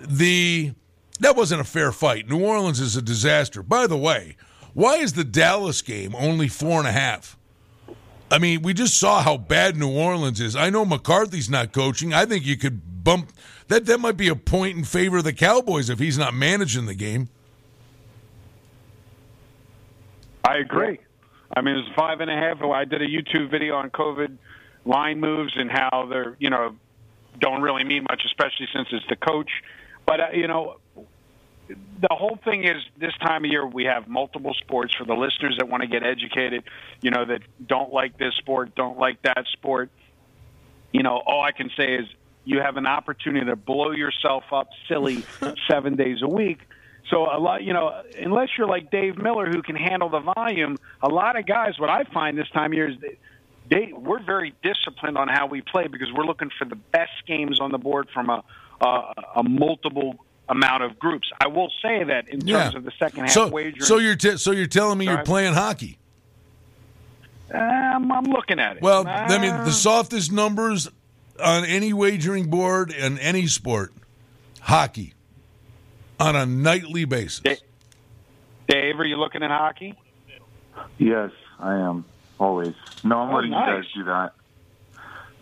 the 0.00 0.74
that 1.18 1.36
wasn't 1.36 1.60
a 1.60 1.64
fair 1.64 1.90
fight. 1.90 2.28
New 2.28 2.44
Orleans 2.44 2.78
is 2.78 2.96
a 2.96 3.02
disaster. 3.02 3.62
By 3.64 3.88
the 3.88 3.96
way, 3.96 4.36
why 4.74 4.96
is 4.96 5.14
the 5.14 5.24
Dallas 5.24 5.82
game 5.82 6.14
only 6.14 6.48
four 6.48 6.78
and 6.78 6.86
a 6.86 6.92
half? 6.92 7.36
I 8.30 8.38
mean, 8.38 8.62
we 8.62 8.74
just 8.74 8.98
saw 8.98 9.22
how 9.22 9.36
bad 9.36 9.76
New 9.76 9.90
Orleans 9.90 10.40
is. 10.40 10.56
I 10.56 10.70
know 10.70 10.84
McCarthy's 10.84 11.50
not 11.50 11.72
coaching. 11.72 12.12
I 12.12 12.26
think 12.26 12.44
you 12.44 12.56
could 12.56 13.04
bump 13.04 13.32
that. 13.68 13.86
That 13.86 14.00
might 14.00 14.16
be 14.16 14.28
a 14.28 14.36
point 14.36 14.76
in 14.76 14.84
favor 14.84 15.18
of 15.18 15.24
the 15.24 15.32
Cowboys 15.32 15.90
if 15.90 15.98
he's 15.98 16.18
not 16.18 16.34
managing 16.34 16.86
the 16.86 16.94
game. 16.94 17.28
I 20.44 20.58
agree. 20.58 20.98
I 21.56 21.62
mean, 21.62 21.76
it's 21.76 21.88
five 21.96 22.20
and 22.20 22.30
a 22.30 22.34
half. 22.34 22.62
I 22.62 22.84
did 22.84 23.00
a 23.00 23.06
YouTube 23.06 23.50
video 23.50 23.76
on 23.76 23.90
COVID 23.90 24.36
line 24.84 25.20
moves 25.20 25.54
and 25.56 25.70
how 25.70 26.06
they're, 26.10 26.36
you 26.38 26.50
know, 26.50 26.76
don't 27.38 27.62
really 27.62 27.84
mean 27.84 28.04
much, 28.08 28.22
especially 28.26 28.68
since 28.72 28.88
it's 28.92 29.06
the 29.08 29.16
coach. 29.16 29.50
But, 30.06 30.20
uh, 30.20 30.26
you 30.34 30.46
know, 30.46 30.76
the 31.68 32.08
whole 32.10 32.38
thing 32.44 32.64
is 32.64 32.76
this 32.98 33.14
time 33.22 33.44
of 33.44 33.50
year 33.50 33.66
we 33.66 33.84
have 33.84 34.06
multiple 34.06 34.54
sports 34.54 34.94
for 34.94 35.04
the 35.04 35.14
listeners 35.14 35.56
that 35.58 35.68
want 35.68 35.82
to 35.82 35.86
get 35.86 36.02
educated, 36.02 36.64
you 37.00 37.10
know, 37.10 37.24
that 37.24 37.40
don't 37.66 37.92
like 37.92 38.18
this 38.18 38.34
sport, 38.34 38.74
don't 38.74 38.98
like 38.98 39.22
that 39.22 39.46
sport. 39.52 39.90
You 40.92 41.02
know, 41.02 41.22
all 41.26 41.42
I 41.42 41.52
can 41.52 41.70
say 41.76 41.94
is 41.94 42.06
you 42.44 42.60
have 42.60 42.76
an 42.76 42.86
opportunity 42.86 43.46
to 43.46 43.56
blow 43.56 43.92
yourself 43.92 44.44
up 44.52 44.68
silly 44.88 45.24
seven 45.68 45.96
days 45.96 46.18
a 46.22 46.28
week. 46.28 46.60
So 47.10 47.24
a 47.30 47.38
lot, 47.38 47.62
you 47.62 47.72
know, 47.72 48.02
unless 48.18 48.48
you're 48.56 48.66
like 48.66 48.90
Dave 48.90 49.18
Miller 49.18 49.46
who 49.46 49.62
can 49.62 49.76
handle 49.76 50.08
the 50.08 50.20
volume, 50.20 50.76
a 51.02 51.08
lot 51.08 51.38
of 51.38 51.46
guys. 51.46 51.78
What 51.78 51.90
I 51.90 52.04
find 52.04 52.36
this 52.38 52.48
time 52.50 52.72
of 52.72 52.74
year 52.74 52.88
is 52.88 52.96
they, 53.00 53.18
they 53.70 53.92
we're 53.92 54.22
very 54.22 54.54
disciplined 54.62 55.18
on 55.18 55.28
how 55.28 55.46
we 55.46 55.60
play 55.60 55.86
because 55.86 56.08
we're 56.12 56.24
looking 56.24 56.50
for 56.58 56.64
the 56.64 56.76
best 56.76 57.12
games 57.26 57.60
on 57.60 57.72
the 57.72 57.78
board 57.78 58.08
from 58.12 58.30
a 58.30 58.42
a, 58.80 59.12
a 59.36 59.42
multiple 59.42 60.16
amount 60.48 60.82
of 60.82 60.98
groups. 60.98 61.30
I 61.40 61.46
will 61.46 61.70
say 61.80 62.04
that 62.04 62.28
in 62.28 62.40
terms 62.40 62.44
Yeah. 62.50 62.76
of 62.76 62.84
the 62.84 62.92
second 62.98 63.20
half 63.20 63.30
So, 63.30 63.48
wagering, 63.48 63.82
so 63.84 63.98
you're 63.98 64.16
t- 64.16 64.36
so 64.36 64.50
you're 64.50 64.66
telling 64.66 64.98
me 64.98 65.04
you're 65.06 65.22
playing 65.24 65.54
hockey? 65.54 65.98
um, 67.52 68.10
I'm 68.10 68.24
looking 68.24 68.58
at 68.58 68.76
it. 68.76 68.82
Well, 68.82 69.06
I 69.06 69.38
mean, 69.38 69.52
Uh, 69.52 69.64
the 69.64 69.72
softest 69.72 70.32
numbers 70.32 70.90
on 71.42 71.64
any 71.64 71.92
wagering 71.92 72.48
board 72.48 72.90
in 72.90 73.18
any 73.18 73.46
sport, 73.46 73.92
hockey, 74.60 75.14
on 76.20 76.36
a 76.36 76.46
nightly 76.46 77.04
basis. 77.04 77.40
Da- 77.40 77.56
Dave, 78.68 78.98
are 78.98 79.04
you 79.04 79.16
looking 79.16 79.42
at 79.42 79.50
hockey? 79.50 79.94
Yes, 80.98 81.30
I 81.58 81.74
am 81.76 82.04
always. 82.38 82.74
No, 83.02 83.18
I'm 83.20 83.30
Oh, 83.30 83.34
letting 83.36 83.50
nice. 83.50 83.68
you 83.68 83.74
guys 83.82 83.92
do 83.94 84.04
that. 84.04 84.32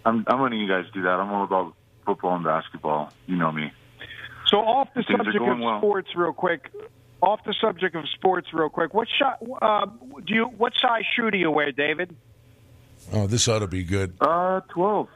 I'm 0.05 0.25
I'm 0.27 0.43
letting 0.43 0.61
you 0.61 0.69
guys 0.69 0.87
do 0.93 1.03
that. 1.03 1.21
I'm 1.21 1.33
all 1.33 1.45
about 1.45 1.75
football 2.05 2.35
and 2.35 2.45
basketball. 2.45 3.13
You 3.27 3.37
know 3.37 3.53
me. 3.53 3.71
So 4.49 4.59
off 4.59 4.89
the 4.95 5.03
Things 5.05 5.19
subject 5.19 5.37
of 5.47 5.59
well. 5.61 5.79
sports, 5.79 6.09
real 6.17 6.33
quick. 6.33 6.71
Off 7.23 7.41
the 7.45 7.55
subject 7.61 7.95
of 7.95 8.09
sports, 8.09 8.49
real 8.53 8.69
quick. 8.69 8.93
What 8.93 9.07
shot? 9.17 9.39
Uh, 9.63 9.87
do 10.27 10.35
you? 10.35 10.45
What 10.47 10.73
size 10.81 11.05
shoe 11.15 11.31
do 11.31 11.39
you 11.39 11.51
wear, 11.53 11.71
David? 11.71 12.17
Oh, 13.13 13.27
this 13.29 13.47
ought 13.47 13.61
to 13.61 13.69
be 13.69 13.85
good. 13.85 14.15
Uh, 14.21 14.61
twelve. 14.69 15.09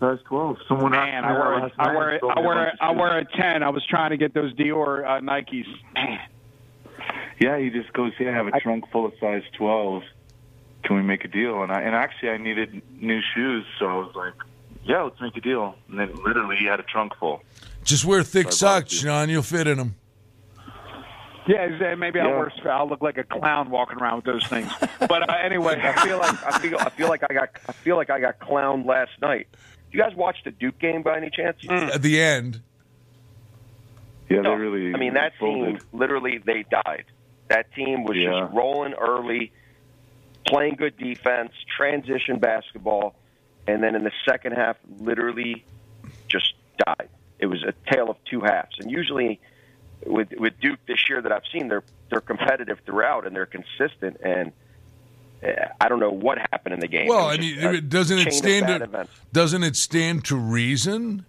Size 0.00 0.18
twelve. 0.26 0.56
Someone 0.66 0.92
Man, 0.92 1.24
asked 1.24 1.24
I 1.26 1.28
me 1.30 1.34
that 1.36 1.40
wear, 1.46 1.60
last 1.60 1.74
I 1.78 1.84
night 1.86 1.96
wear, 1.96 2.08
and 2.10 2.20
I 2.22 2.34
me 2.36 2.42
a 2.42 2.46
wear, 2.46 2.54
bunch 2.66 2.78
I 2.80 2.90
wear 2.92 3.18
a 3.18 3.24
ten. 3.36 3.62
I 3.62 3.68
was 3.68 3.84
trying 3.86 4.10
to 4.10 4.16
get 4.16 4.32
those 4.34 4.52
Dior 4.54 5.04
uh, 5.06 5.20
Nikes. 5.20 5.66
Man, 5.94 6.18
Yeah, 7.38 7.58
he 7.58 7.68
just 7.70 7.92
goes, 7.92 8.12
"Yeah, 8.18 8.30
I 8.30 8.32
have 8.32 8.46
a 8.46 8.58
trunk 8.60 8.84
full 8.90 9.04
of 9.06 9.12
size 9.20 9.42
12. 9.58 10.02
Can 10.84 10.96
we 10.96 11.02
make 11.02 11.24
a 11.24 11.28
deal?" 11.28 11.62
And 11.62 11.70
I 11.70 11.82
and 11.82 11.94
actually 11.94 12.30
I 12.30 12.38
needed 12.38 12.80
new 12.98 13.20
shoes, 13.34 13.66
so 13.78 13.86
I 13.86 13.94
was 13.96 14.14
like, 14.14 14.32
"Yeah, 14.84 15.02
let's 15.02 15.20
make 15.20 15.36
a 15.36 15.40
deal." 15.42 15.74
And 15.90 15.98
then 15.98 16.14
literally 16.24 16.56
he 16.56 16.64
had 16.64 16.80
a 16.80 16.84
trunk 16.84 17.14
full. 17.16 17.42
Just 17.84 18.06
wear 18.06 18.22
thick 18.22 18.52
Sorry, 18.52 18.80
socks, 18.82 18.94
Bob. 18.94 19.02
Sean. 19.02 19.28
You'll 19.28 19.42
fit 19.42 19.66
in 19.66 19.76
them. 19.78 19.96
yeah, 21.46 21.66
is 21.66 21.78
that- 21.80 21.98
maybe 21.98 22.20
I'll 22.20 22.28
Yeah. 22.30 22.48
wear. 22.64 22.72
I'll 22.72 22.88
look 22.88 23.02
like 23.02 23.18
a 23.18 23.24
clown 23.24 23.68
walking 23.70 23.98
around 23.98 24.16
with 24.16 24.24
those 24.24 24.46
things. 24.46 24.70
But 25.08 25.28
uh, 25.28 25.34
anyway, 25.42 25.78
I 25.82 25.92
feel 26.06 26.18
like 26.18 26.42
I 26.46 26.58
feel 26.58 26.78
I 26.78 26.88
feel 26.90 27.08
like 27.08 27.22
I 27.28 27.34
got 27.34 27.48
I 27.68 27.72
feel 27.72 27.96
like 27.96 28.08
I 28.08 28.18
got 28.20 28.38
clowned 28.38 28.86
last 28.86 29.10
night. 29.20 29.46
You 29.92 29.98
guys 30.00 30.14
watch 30.14 30.36
the 30.44 30.50
Duke 30.50 30.78
game 30.78 31.02
by 31.02 31.16
any 31.16 31.30
chance? 31.30 31.56
Mm. 31.64 31.94
At 31.94 32.02
the 32.02 32.20
end, 32.20 32.60
Yeah, 34.28 34.42
No. 34.42 34.52
they 34.54 34.60
really. 34.62 34.94
I 34.94 34.98
mean, 34.98 35.14
that 35.14 35.32
folded. 35.40 35.80
team 35.80 35.88
literally 35.92 36.38
they 36.38 36.64
died. 36.70 37.04
That 37.48 37.72
team 37.74 38.04
was 38.04 38.16
Yeah. 38.16 38.40
just 38.42 38.52
rolling 38.54 38.94
early, 38.94 39.50
playing 40.46 40.74
good 40.76 40.96
defense, 40.96 41.50
transition 41.76 42.38
basketball, 42.38 43.16
and 43.66 43.82
then 43.82 43.96
in 43.96 44.04
the 44.04 44.12
second 44.24 44.52
half, 44.52 44.76
literally 45.00 45.64
just 46.28 46.54
died. 46.86 47.08
It 47.40 47.46
was 47.46 47.64
a 47.64 47.72
tale 47.92 48.08
of 48.08 48.22
two 48.24 48.40
halves. 48.40 48.78
And 48.78 48.88
usually, 48.88 49.40
with 50.06 50.30
with 50.38 50.58
Duke 50.60 50.78
this 50.86 51.08
year 51.08 51.20
that 51.22 51.32
I've 51.32 51.46
seen, 51.52 51.66
they're 51.66 51.82
they're 52.08 52.20
competitive 52.20 52.78
throughout 52.86 53.26
and 53.26 53.34
they're 53.34 53.46
consistent. 53.46 54.18
And 54.22 54.52
I 55.42 55.88
don't 55.88 56.00
know 56.00 56.10
what 56.10 56.38
happened 56.38 56.74
in 56.74 56.80
the 56.80 56.88
game. 56.88 57.08
well, 57.08 57.26
I 57.26 57.38
mean, 57.38 57.54
just 57.54 57.64
a 57.66 57.74
it- 57.74 57.88
doesn't 57.88 58.18
it 58.18 58.32
stand 58.34 58.66
to 58.66 58.82
events. 58.84 59.12
doesn't 59.32 59.62
it 59.64 59.76
stand 59.76 60.24
to 60.26 60.36
reason? 60.36 61.24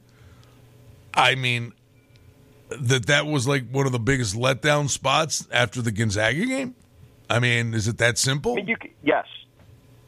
I 1.13 1.35
mean, 1.35 1.73
that 2.69 3.05
that 3.07 3.25
was 3.25 3.47
like 3.47 3.69
one 3.69 3.85
of 3.85 3.91
the 3.91 3.99
biggest 3.99 4.35
letdown 4.35 4.89
spots 4.89 5.47
after 5.51 5.81
the 5.81 5.91
Gonzaga 5.91 6.45
game. 6.45 6.75
I 7.29 7.39
mean, 7.39 7.73
is 7.73 7.87
it 7.87 7.97
that 7.99 8.17
simple? 8.17 8.53
I 8.53 8.55
mean, 8.55 8.67
you 8.67 8.77
yes. 9.03 9.25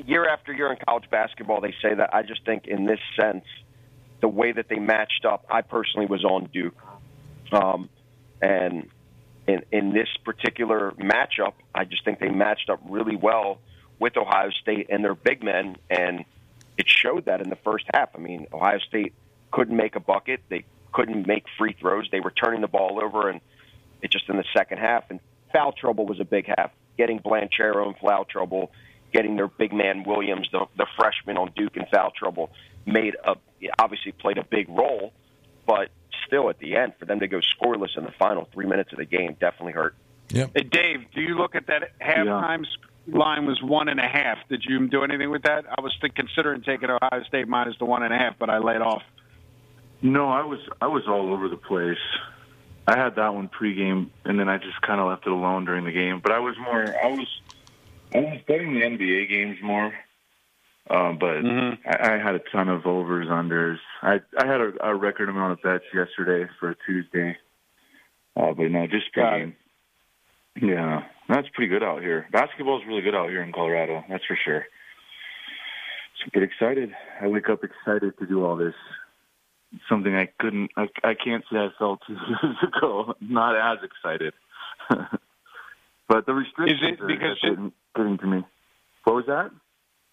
Year 0.06 0.28
after 0.28 0.52
year 0.52 0.70
in 0.72 0.78
college 0.86 1.10
basketball, 1.10 1.62
they 1.62 1.74
say 1.82 1.94
that. 1.94 2.14
I 2.14 2.24
just 2.24 2.44
think 2.46 2.68
in 2.68 2.86
this 2.86 3.00
sense, 3.18 3.46
the 4.20 4.28
way 4.28 4.52
that 4.52 4.68
they 4.68 4.80
matched 4.80 5.24
up, 5.26 5.46
I 5.50 5.62
personally 5.62 6.08
was 6.08 6.26
on 6.26 6.50
Duke, 6.52 6.76
um, 7.54 7.88
and 8.42 8.90
in 9.48 9.64
in 9.72 9.94
this 9.94 10.10
particular 10.26 10.92
matchup, 10.92 11.54
I 11.74 11.86
just 11.86 12.04
think 12.04 12.20
they 12.20 12.30
matched 12.30 12.70
up 12.70 12.82
really 12.90 13.16
well 13.16 13.60
with 14.04 14.18
Ohio 14.18 14.50
State 14.50 14.88
and 14.90 15.02
their 15.02 15.16
big 15.16 15.42
men, 15.42 15.78
and 15.90 16.26
it 16.78 16.90
showed 16.90 17.24
that 17.24 17.40
in 17.40 17.50
the 17.50 17.56
first 17.56 17.86
half. 17.94 18.10
I 18.14 18.18
mean, 18.18 18.48
Ohio 18.52 18.80
State 18.80 19.14
couldn't 19.50 19.78
make 19.78 19.96
a 19.96 20.02
bucket, 20.02 20.42
they 20.50 20.66
couldn't 20.92 21.26
make 21.26 21.46
free 21.58 21.74
throws, 21.80 22.10
they 22.12 22.20
were 22.20 22.32
turning 22.32 22.60
the 22.60 22.68
ball 22.68 23.00
over, 23.02 23.30
and 23.30 23.40
it 24.02 24.12
just 24.12 24.28
in 24.28 24.36
the 24.36 24.44
second 24.54 24.80
half. 24.80 25.06
And 25.10 25.22
foul 25.54 25.72
trouble 25.72 26.06
was 26.06 26.20
a 26.20 26.26
big 26.26 26.48
half. 26.48 26.72
Getting 26.98 27.20
Banchero 27.20 27.88
in 27.88 27.94
foul 27.94 28.26
trouble, 28.26 28.72
getting 29.14 29.38
their 29.38 29.48
big 29.48 29.72
man 29.72 30.04
Williams, 30.04 30.50
the, 30.52 30.66
the 30.76 30.86
freshman 30.98 31.38
on 31.38 31.54
Duke, 31.56 31.78
in 31.78 31.86
foul 31.86 32.12
trouble, 32.12 32.50
made 32.86 33.16
a 33.24 33.38
obviously 33.80 34.12
played 34.12 34.38
a 34.38 34.44
big 34.44 34.68
role, 34.68 35.14
but 35.66 35.88
still 36.28 36.50
at 36.50 36.60
the 36.60 36.76
end 36.76 36.92
for 37.00 37.06
them 37.06 37.22
to 37.22 37.30
go 37.30 37.40
scoreless 37.40 37.98
in 37.98 38.04
the 38.04 38.12
final 38.20 38.50
three 38.54 38.66
minutes 38.66 38.92
of 38.92 38.98
the 38.98 39.06
game 39.06 39.38
definitely 39.40 39.72
hurt. 39.72 39.96
Yep. 40.32 40.52
Hey, 40.56 40.64
Dave, 40.64 41.12
do 41.16 41.22
you 41.22 41.38
look 41.38 41.56
at 41.56 41.68
that 41.68 41.98
halftime 42.02 42.66
line 43.08 43.46
was 43.46 43.62
one 43.62 43.90
and 43.90 44.00
a 44.00 44.08
half? 44.08 44.38
Did 44.50 44.64
you 44.68 44.88
do 44.88 45.04
anything 45.04 45.30
with 45.30 45.44
that? 45.44 45.66
I 45.70 45.82
was 45.82 45.94
considering 46.16 46.62
taking 46.62 46.90
Ohio 46.90 47.24
State 47.28 47.48
minus 47.48 47.76
the 47.80 47.86
one 47.86 48.04
and 48.04 48.14
a 48.14 48.18
half, 48.18 48.38
but 48.40 48.50
I 48.50 48.60
laid 48.60 48.82
off. 48.82 49.04
No, 50.02 50.30
I 50.30 50.44
was 50.44 50.60
I 50.82 50.88
was 50.88 51.04
all 51.08 51.34
over 51.34 51.48
the 51.48 51.58
place. 51.58 51.98
I 52.86 52.98
had 52.98 53.16
that 53.16 53.34
one 53.34 53.50
pregame, 53.50 54.10
and 54.26 54.38
then 54.38 54.50
I 54.50 54.58
just 54.58 54.82
kind 54.82 55.00
of 55.00 55.08
left 55.08 55.26
it 55.26 55.32
alone 55.32 55.66
during 55.66 55.86
the 55.86 55.92
game. 55.92 56.20
But 56.22 56.34
I 56.34 56.40
was 56.40 56.56
more 56.58 56.84
I 56.84 57.08
was 57.08 57.28
I 58.14 58.20
was 58.20 58.40
betting 58.48 58.74
the 58.74 58.82
NBA 58.82 59.30
games 59.30 59.58
more. 59.62 59.94
Uh, 60.90 61.14
but 61.14 61.38
I, 61.86 62.16
I 62.16 62.18
had 62.18 62.36
a 62.36 62.42
ton 62.52 62.68
of 62.68 62.86
overs 62.86 63.28
unders. 63.28 63.78
I 64.02 64.20
I 64.38 64.46
had 64.46 64.60
a, 64.60 64.74
a 64.82 64.96
record 64.96 65.30
amount 65.30 65.54
of 65.54 65.62
bets 65.62 65.86
yesterday 65.94 66.50
for 66.60 66.72
a 66.72 66.76
Tuesday. 66.86 67.38
Uh, 68.36 68.54
but 68.54 68.70
no, 68.70 68.86
just 68.88 69.14
pregame. 69.16 69.54
Yeah, 70.62 71.04
that's 71.30 71.48
pretty 71.54 71.70
good 71.70 71.84
out 71.84 72.02
here. 72.02 72.28
Basketball's 72.32 72.84
really 72.88 73.02
good 73.02 73.16
out 73.16 73.30
here 73.30 73.44
in 73.44 73.52
Colorado. 73.52 74.04
That's 74.10 74.26
for 74.26 74.38
sure. 74.44 74.66
So 76.20 76.30
get 76.34 76.44
excited. 76.44 76.92
I 77.22 77.28
wake 77.28 77.50
up 77.50 77.64
excited 77.64 78.18
to 78.20 78.26
do 78.26 78.46
all 78.46 78.56
this 78.56 78.76
something 79.90 80.16
I 80.16 80.30
couldn't, 80.40 80.72
I, 80.78 80.88
I 81.04 81.14
can't 81.14 81.44
say 81.52 81.58
I 81.58 81.70
felt 81.78 82.00
two 82.06 82.14
years 82.44 82.56
ago. 82.64 83.16
Not 83.22 83.56
as 83.56 83.84
excited. 83.84 84.34
but 86.08 86.26
the 86.26 86.34
restrictions 86.34 87.00
are, 87.00 87.08
because 87.08 87.38
are 87.44 87.50
getting, 87.50 87.72
getting 87.96 88.18
to 88.20 88.28
me. 88.28 88.44
What 89.04 89.16
was 89.16 89.26
that? 89.28 89.52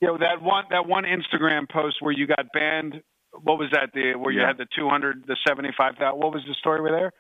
You 0.00 0.09
know 0.09 0.19
that 0.19 0.40
one 0.40 0.64
that 0.71 0.87
one 0.87 1.05
Instagram 1.05 1.69
post 1.69 1.97
where 2.00 2.12
you 2.12 2.26
got 2.26 2.47
banned. 2.55 3.02
What 3.43 3.59
was 3.59 3.69
that? 3.73 3.90
The 3.93 4.14
where 4.14 4.33
you 4.33 4.40
had 4.40 4.57
the 4.57 4.67
two 4.75 4.88
hundred, 4.88 5.25
the 5.26 5.37
seventy 5.47 5.69
five 5.76 5.97
thousand. 5.97 6.19
What 6.19 6.33
was 6.33 6.43
the 6.49 6.55
story 6.55 6.81
with 6.81 6.93
there? 6.93 7.12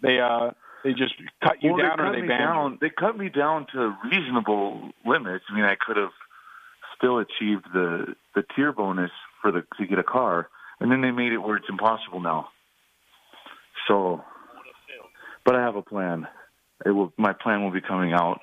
They 0.00 0.18
uh 0.18 0.52
they 0.84 0.92
just 0.92 1.14
cut 1.42 1.56
you 1.62 1.72
well, 1.72 1.82
down 1.82 1.98
they 1.98 2.04
or 2.04 2.12
they 2.20 2.26
banned 2.26 2.40
down. 2.40 2.78
They 2.80 2.90
cut 2.90 3.16
me 3.18 3.28
down 3.28 3.66
to 3.72 3.96
reasonable 4.10 4.90
limits. 5.04 5.44
I 5.50 5.54
mean, 5.54 5.64
I 5.64 5.74
could 5.78 5.96
have 5.96 6.10
still 6.96 7.18
achieved 7.18 7.66
the 7.72 8.14
the 8.34 8.44
tier 8.54 8.72
bonus 8.72 9.10
for 9.42 9.50
the 9.52 9.62
to 9.78 9.86
get 9.86 9.98
a 9.98 10.04
car, 10.04 10.48
and 10.80 10.90
then 10.90 11.00
they 11.00 11.10
made 11.10 11.32
it 11.32 11.38
where 11.38 11.56
it's 11.56 11.68
impossible 11.68 12.20
now. 12.20 12.48
So, 13.88 14.22
but 15.44 15.54
I 15.56 15.60
have 15.62 15.76
a 15.76 15.82
plan. 15.82 16.26
it 16.84 16.90
will. 16.90 17.12
My 17.16 17.32
plan 17.32 17.62
will 17.64 17.70
be 17.72 17.80
coming 17.80 18.12
out 18.12 18.40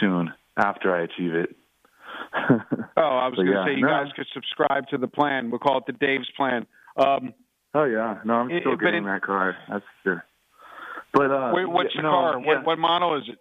soon 0.00 0.32
after 0.56 0.94
I 0.94 1.02
achieve 1.02 1.34
it. 1.34 1.56
Oh, 2.96 3.02
I 3.02 3.28
was 3.28 3.36
going 3.36 3.46
to 3.46 3.52
yeah, 3.54 3.64
say 3.64 3.74
you 3.76 3.86
no. 3.86 3.88
guys 3.88 4.12
could 4.14 4.26
subscribe 4.34 4.86
to 4.88 4.98
the 4.98 5.06
plan. 5.06 5.50
We'll 5.50 5.58
call 5.60 5.78
it 5.78 5.84
the 5.86 5.92
Dave's 5.94 6.28
plan. 6.36 6.66
Um, 6.98 7.32
Oh 7.72 7.84
yeah, 7.84 8.18
no, 8.26 8.34
I'm 8.34 8.48
still 8.60 8.72
but 8.76 8.84
getting 8.84 9.04
it- 9.04 9.06
that 9.06 9.22
car. 9.22 9.56
That's 9.70 9.84
for 10.02 10.10
sure. 10.10 10.24
But 11.12 11.30
uh, 11.30 11.50
wait, 11.54 11.68
what's 11.68 11.90
yeah, 11.94 12.02
the 12.02 12.08
no, 12.08 12.10
car? 12.10 12.40
yeah. 12.40 12.46
What, 12.46 12.66
what 12.66 12.78
model 12.78 13.16
is 13.18 13.24
it? 13.28 13.38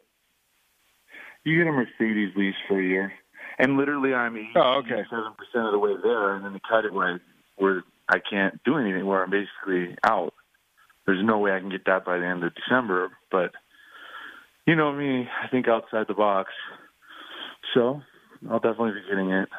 You 1.44 1.58
get 1.58 1.68
a 1.68 1.72
Mercedes 1.72 2.34
lease 2.36 2.56
for 2.68 2.80
a 2.80 2.84
year, 2.84 3.14
and 3.58 3.78
literally 3.78 4.14
I'm 4.14 4.36
Oh, 4.56 4.82
okay. 4.84 5.04
seven 5.10 5.34
percent 5.38 5.66
of 5.66 5.72
the 5.72 5.80
way 5.80 5.94
there, 6.04 6.36
and 6.36 6.44
then 6.46 6.54
they 6.54 6.62
cut 6.68 6.86
it 6.86 6.94
where 6.94 7.16
I, 7.16 7.18
where 7.58 7.84
I 8.10 8.18
can't 8.20 8.60
do 8.66 8.78
anything, 8.78 9.06
where 9.06 9.24
I'm 9.24 9.30
basically 9.30 9.96
out. 10.04 10.34
There's 11.06 11.24
no 11.24 11.38
way 11.40 11.52
I 11.54 11.60
can 11.60 11.70
get 11.70 11.86
that 11.86 12.06
by 12.06 12.18
the 12.20 12.26
end 12.26 12.44
of 12.44 12.52
December, 12.56 13.10
but 13.32 13.52
you 14.68 14.76
know 14.76 14.92
me, 14.92 15.28
I 15.44 15.48
think 15.48 15.68
outside 15.68 16.06
the 16.08 16.14
box. 16.14 16.52
So 17.74 18.02
I'll 18.50 18.60
definitely 18.60 18.92
be 18.92 19.08
getting 19.10 19.30
it. 19.32 19.50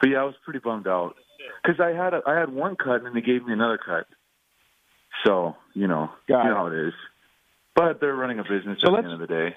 But 0.00 0.10
yeah, 0.10 0.18
I 0.18 0.24
was 0.24 0.34
pretty 0.44 0.58
bummed 0.60 0.86
out 0.88 1.14
because 1.62 1.80
I 1.80 1.90
had 1.90 2.12
a, 2.14 2.20
I 2.26 2.38
had 2.38 2.50
one 2.52 2.76
cut 2.76 2.96
and 2.96 3.06
then 3.06 3.14
they 3.14 3.20
gave 3.20 3.44
me 3.46 3.52
another 3.52 3.78
cut. 3.78 4.06
So 5.26 5.56
you 5.74 5.86
know, 5.86 6.10
Got 6.28 6.44
you 6.44 6.50
it. 6.50 6.52
know 6.52 6.56
how 6.56 6.66
it 6.66 6.88
is. 6.88 6.92
But 7.74 8.00
they're 8.00 8.14
running 8.14 8.38
a 8.38 8.42
business 8.42 8.78
So 8.80 8.94
at 8.96 9.02
the 9.02 9.10
end 9.10 9.12
of 9.14 9.20
the 9.20 9.26
day. 9.26 9.56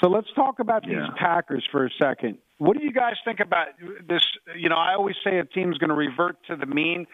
So 0.00 0.08
let's 0.08 0.28
talk 0.34 0.60
about 0.60 0.84
these 0.84 0.96
Packers 1.16 1.66
for 1.70 1.84
a 1.84 1.90
second. 1.98 2.38
What 2.58 2.76
do 2.76 2.84
you 2.84 2.92
guys 2.92 3.14
think 3.24 3.40
about 3.40 3.68
this? 4.08 4.22
You 4.56 4.68
know, 4.68 4.76
I 4.76 4.94
always 4.94 5.16
say 5.24 5.38
a 5.38 5.44
team's 5.44 5.78
going 5.78 5.90
to 5.90 5.94
revert 5.96 6.36
to 6.48 6.56
the 6.56 6.66
mean, 6.66 7.06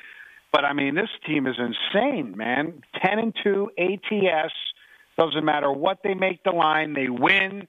but 0.53 0.65
I 0.65 0.73
mean, 0.73 0.95
this 0.95 1.09
team 1.27 1.47
is 1.47 1.57
insane, 1.59 2.37
man. 2.37 2.83
10 3.05 3.19
and 3.19 3.35
2 3.43 3.71
ATS. 3.79 4.53
Doesn't 5.19 5.45
matter 5.45 5.73
what 5.73 5.99
they 6.05 6.15
make 6.15 6.43
the 6.45 6.51
line, 6.51 6.93
they 6.93 7.09
win, 7.09 7.67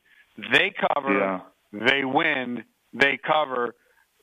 they 0.51 0.73
cover, 0.93 1.17
Yeah. 1.17 1.39
they 1.71 2.03
win, 2.03 2.63
they 2.93 3.17
cover. 3.17 3.73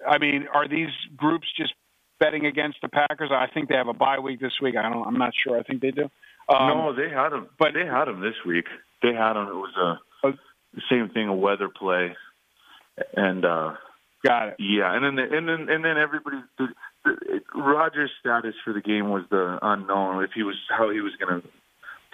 I 0.06 0.18
mean, 0.18 0.46
are 0.52 0.68
these 0.68 0.90
groups 1.16 1.46
just 1.56 1.72
betting 2.20 2.44
against 2.46 2.78
the 2.82 2.88
Packers? 2.88 3.30
I 3.32 3.46
think 3.52 3.68
they 3.68 3.76
have 3.76 3.88
a 3.88 3.94
bye 3.94 4.18
week 4.18 4.40
this 4.40 4.52
week. 4.60 4.76
I 4.76 4.82
don't. 4.82 5.06
I'm 5.06 5.16
not 5.18 5.32
sure. 5.42 5.58
I 5.58 5.62
think 5.62 5.80
they 5.80 5.90
do. 5.90 6.10
Um, 6.48 6.68
no, 6.68 6.92
they 6.94 7.08
had 7.08 7.30
them, 7.30 7.48
but- 7.58 7.72
they 7.74 7.86
had 7.86 8.04
them 8.06 8.20
this 8.20 8.34
week. 8.46 8.66
They 9.02 9.12
had 9.14 9.34
them. 9.34 9.48
It 9.48 9.54
was 9.54 9.74
a 9.76 10.00
Oh. 10.26 10.32
same 10.90 11.08
thing, 11.10 11.28
a 11.28 11.34
weather 11.34 11.68
play, 11.68 12.16
and 13.16 13.44
uh 13.44 13.74
got 14.24 14.48
it. 14.48 14.56
yeah, 14.58 14.94
and 14.94 15.04
then 15.04 15.14
the, 15.16 15.36
and 15.36 15.48
then 15.48 15.68
and 15.68 15.84
then 15.84 15.96
everybody. 15.98 16.36
The, 16.58 16.68
the, 17.04 17.40
Rodgers' 17.54 18.10
status 18.20 18.54
for 18.64 18.72
the 18.72 18.80
game 18.80 19.10
was 19.10 19.24
the 19.30 19.58
unknown 19.62 20.24
if 20.24 20.30
he 20.34 20.42
was 20.42 20.56
how 20.70 20.90
he 20.90 21.00
was 21.00 21.12
going 21.16 21.42
to 21.42 21.48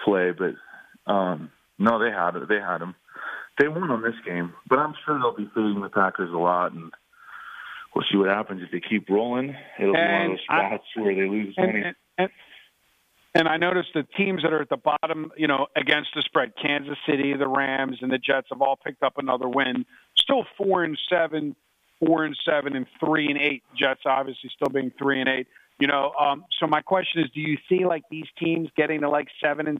play, 0.03 0.31
but 0.31 1.11
um 1.11 1.49
no, 1.79 1.97
they 1.99 2.11
had 2.11 2.35
it. 2.35 2.47
They 2.47 2.59
had 2.59 2.81
him. 2.81 2.93
They 3.59 3.67
won 3.67 3.89
on 3.89 4.01
this 4.01 4.15
game, 4.25 4.53
but 4.69 4.79
I'm 4.79 4.93
sure 5.05 5.17
they'll 5.17 5.35
be 5.35 5.49
feeding 5.55 5.81
the 5.81 5.89
Packers 5.89 6.31
a 6.31 6.37
lot, 6.37 6.71
and 6.73 6.91
we'll 7.95 8.05
see 8.11 8.17
what 8.17 8.29
happens 8.29 8.61
if 8.63 8.71
they 8.71 8.81
keep 8.87 9.09
rolling. 9.09 9.55
It'll 9.79 9.93
be 9.93 9.99
one 9.99 10.21
of 10.23 10.29
those 10.31 10.39
I- 10.49 10.67
spots 10.67 10.83
where 10.95 11.15
they 11.15 11.29
lose 11.29 11.53
and, 11.57 11.67
money. 11.67 11.81
and, 11.85 11.95
and, 12.17 12.29
and 13.33 13.47
I 13.47 13.57
noticed 13.57 13.89
the 13.93 14.03
teams 14.17 14.43
that 14.43 14.51
are 14.51 14.61
at 14.61 14.69
the 14.69 14.77
bottom, 14.77 15.31
you 15.37 15.47
know, 15.47 15.67
against 15.75 16.09
the 16.15 16.21
spread, 16.21 16.53
Kansas 16.61 16.97
City, 17.07 17.33
the 17.33 17.47
Rams, 17.47 17.99
and 18.01 18.11
the 18.11 18.17
Jets 18.17 18.47
have 18.51 18.61
all 18.61 18.75
picked 18.75 19.03
up 19.03 19.13
another 19.17 19.47
win. 19.47 19.85
Still 20.17 20.45
four 20.57 20.83
and 20.83 20.97
seven, 21.09 21.55
four 21.99 22.25
and 22.25 22.37
seven, 22.45 22.75
and 22.75 22.85
three 22.99 23.27
and 23.27 23.39
eight. 23.39 23.63
Jets 23.77 24.01
obviously 24.05 24.49
still 24.53 24.69
being 24.69 24.91
three 24.99 25.21
and 25.21 25.29
eight. 25.29 25.47
You 25.79 25.87
know, 25.87 26.11
um, 26.19 26.45
so 26.59 26.67
my 26.67 26.81
question 26.81 27.23
is, 27.23 27.29
do 27.33 27.39
you 27.39 27.57
see 27.69 27.85
like 27.85 28.03
these 28.11 28.27
teams 28.37 28.69
getting 28.75 29.01
to 29.01 29.09
like 29.09 29.27
seven 29.43 29.67
and 29.67 29.79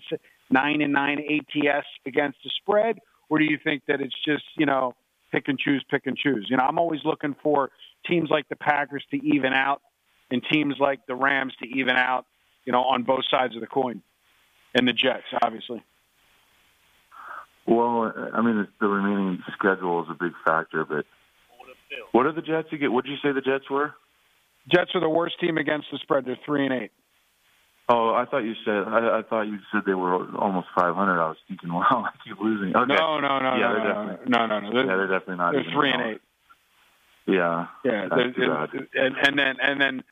nine 0.50 0.82
and 0.82 0.94
nine 0.94 1.20
ATS 1.20 1.86
against 2.06 2.38
the 2.44 2.50
spread, 2.62 3.00
or 3.30 3.38
do 3.38 3.46
you 3.46 3.60
think 3.64 3.84
that 3.88 4.02
it's 4.02 4.16
just 4.26 4.44
you 4.58 4.66
know 4.66 4.96
pick 5.32 5.48
and 5.48 5.60
choose, 5.60 5.84
pick 5.92 6.08
and 6.08 6.18
choose? 6.18 6.48
You 6.50 6.56
know, 6.56 6.64
I'm 6.64 6.80
always 6.80 7.02
looking 7.04 7.36
for 7.44 7.70
teams 8.08 8.30
like 8.32 8.48
the 8.48 8.56
Packers 8.56 9.04
to 9.12 9.18
even 9.18 9.54
out 9.54 9.82
and 10.32 10.42
teams 10.50 10.76
like 10.80 11.06
the 11.08 11.16
Rams 11.16 11.54
to 11.62 11.68
even 11.68 11.98
out, 11.98 12.26
you 12.65 12.71
know, 12.71 12.82
on 12.84 13.04
both 13.04 13.26
sides 13.30 13.56
of 13.56 13.62
the 13.62 13.67
coin, 13.67 14.02
and 14.76 14.88
the 14.88 14.93
Jets, 14.93 15.24
obviously. 15.41 15.84
Well, 17.67 18.12
I 18.34 18.41
mean, 18.41 18.67
the, 18.80 18.88
remaining 18.88 19.39
schedule 19.54 20.02
is 20.04 20.10
a 20.10 20.15
big 20.21 20.34
factor, 20.45 20.84
but 20.84 21.06
what 22.12 22.26
are 22.26 22.32
the 22.34 22.41
Jets 22.41 22.69
again? 22.71 22.91
What 22.91 23.06
did 23.06 23.12
you 23.12 23.17
say 23.24 23.32
the 23.32 23.41
Jets 23.41 23.69
were? 23.69 23.93
Jets 24.67 24.91
are 24.95 25.02
the 25.02 25.10
worst 25.10 25.39
team 25.39 25.58
against 25.58 25.88
the 25.91 25.97
spread. 26.00 26.26
They're 26.26 26.39
three 26.45 26.65
and 26.65 26.74
eight. 26.74 26.91
Oh, 27.89 28.13
I 28.13 28.26
thought 28.26 28.39
you 28.39 28.54
said 28.63 28.84
I, 28.88 29.19
I 29.19 29.21
thought 29.28 29.41
you 29.43 29.58
said 29.71 29.82
they 29.86 29.93
were 29.93 30.13
almost 30.38 30.67
500. 30.76 30.95
I 31.21 31.28
was 31.28 31.38
thinking, 31.47 31.74
wow, 31.74 32.06
I 32.08 32.12
keep 32.28 32.39
losing. 32.39 32.76
Okay. 32.76 32.93
No, 32.93 33.19
no, 33.19 33.39
no, 33.39 33.56
Yeah, 33.58 33.74
no, 33.74 33.84
no, 33.84 34.17
no, 34.28 34.45
no, 34.47 34.60
no. 34.60 34.71
They're, 34.74 34.86
yeah, 34.86 34.95
they're 34.97 35.08
definitely 35.08 35.36
not. 35.38 35.54
they're 35.54 35.65
three 35.74 35.91
and 35.91 36.02
eight. 36.13 36.21
Yeah, 37.28 37.67
Yeah, 37.86 38.08
that's 38.10 38.15
they're- 38.15 38.32
too 38.34 38.47
bad. 38.50 38.88
and, 38.95 39.15
and 39.28 39.39
then 39.39 39.56
and 39.62 39.82
then 39.82 40.04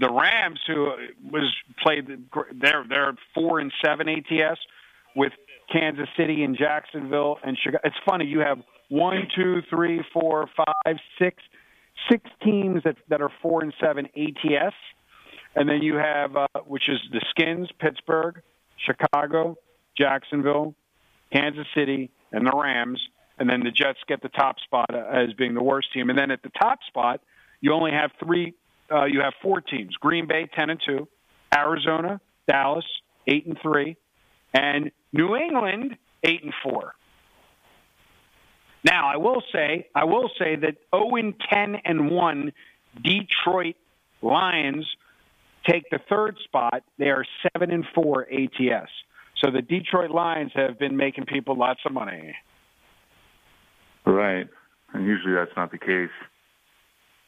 the 0.00 0.10
Rams, 0.10 0.60
who 0.66 0.92
was 1.30 1.54
played, 1.82 2.06
they're 2.60 2.84
they're 2.88 3.14
four 3.34 3.60
and 3.60 3.72
seven 3.84 4.08
ATS 4.08 4.58
with 5.14 5.32
Kansas 5.72 6.08
City 6.16 6.42
and 6.42 6.56
Jacksonville 6.56 7.38
and 7.44 7.56
Chicago. 7.56 7.80
It's 7.84 7.96
funny 8.06 8.26
you 8.26 8.40
have 8.40 8.58
one, 8.88 9.28
two, 9.34 9.62
three, 9.70 10.02
four, 10.12 10.48
five, 10.56 10.96
six, 11.18 11.42
six 12.10 12.28
teams 12.42 12.82
that 12.84 12.96
that 13.08 13.20
are 13.20 13.30
four 13.40 13.62
and 13.62 13.72
seven 13.80 14.06
ATS, 14.16 14.74
and 15.54 15.68
then 15.68 15.82
you 15.82 15.96
have 15.96 16.36
uh, 16.36 16.46
which 16.66 16.88
is 16.88 16.98
the 17.12 17.20
Skins, 17.30 17.68
Pittsburgh, 17.78 18.42
Chicago, 18.76 19.56
Jacksonville, 19.96 20.74
Kansas 21.32 21.66
City, 21.74 22.10
and 22.32 22.46
the 22.46 22.52
Rams. 22.52 23.00
And 23.38 23.50
then 23.50 23.64
the 23.64 23.70
Jets 23.70 23.98
get 24.06 24.22
the 24.22 24.28
top 24.28 24.60
spot 24.60 24.94
uh, 24.94 25.06
as 25.12 25.32
being 25.34 25.54
the 25.54 25.62
worst 25.62 25.92
team. 25.92 26.08
And 26.08 26.18
then 26.18 26.30
at 26.30 26.42
the 26.42 26.50
top 26.50 26.78
spot, 26.86 27.20
you 27.60 27.72
only 27.72 27.90
have 27.90 28.12
three. 28.24 28.54
Uh, 28.90 29.04
you 29.04 29.20
have 29.20 29.32
four 29.42 29.60
teams: 29.60 29.94
Green 29.96 30.26
Bay 30.26 30.48
ten 30.54 30.70
and 30.70 30.80
two, 30.84 31.08
Arizona, 31.54 32.20
Dallas 32.48 32.84
eight 33.26 33.46
and 33.46 33.58
three, 33.62 33.96
and 34.52 34.90
New 35.12 35.36
England 35.36 35.96
eight 36.22 36.42
and 36.42 36.54
four. 36.62 36.94
Now, 38.84 39.08
I 39.08 39.16
will 39.16 39.42
say, 39.52 39.88
I 39.94 40.04
will 40.04 40.30
say 40.38 40.56
that 40.56 40.76
zero 40.94 41.14
and 41.16 41.34
ten 41.50 41.76
and 41.84 42.10
one 42.10 42.52
Detroit 43.02 43.76
Lions 44.20 44.86
take 45.66 45.88
the 45.90 45.98
third 46.08 46.36
spot. 46.44 46.82
They 46.98 47.08
are 47.08 47.24
seven 47.42 47.70
and 47.70 47.84
four 47.94 48.26
ATS. 48.30 48.90
So 49.42 49.50
the 49.50 49.62
Detroit 49.62 50.10
Lions 50.10 50.52
have 50.54 50.78
been 50.78 50.96
making 50.96 51.24
people 51.24 51.56
lots 51.56 51.80
of 51.86 51.92
money. 51.92 52.34
Right, 54.06 54.46
and 54.92 55.06
usually 55.06 55.34
that's 55.34 55.56
not 55.56 55.70
the 55.70 55.78
case. 55.78 56.10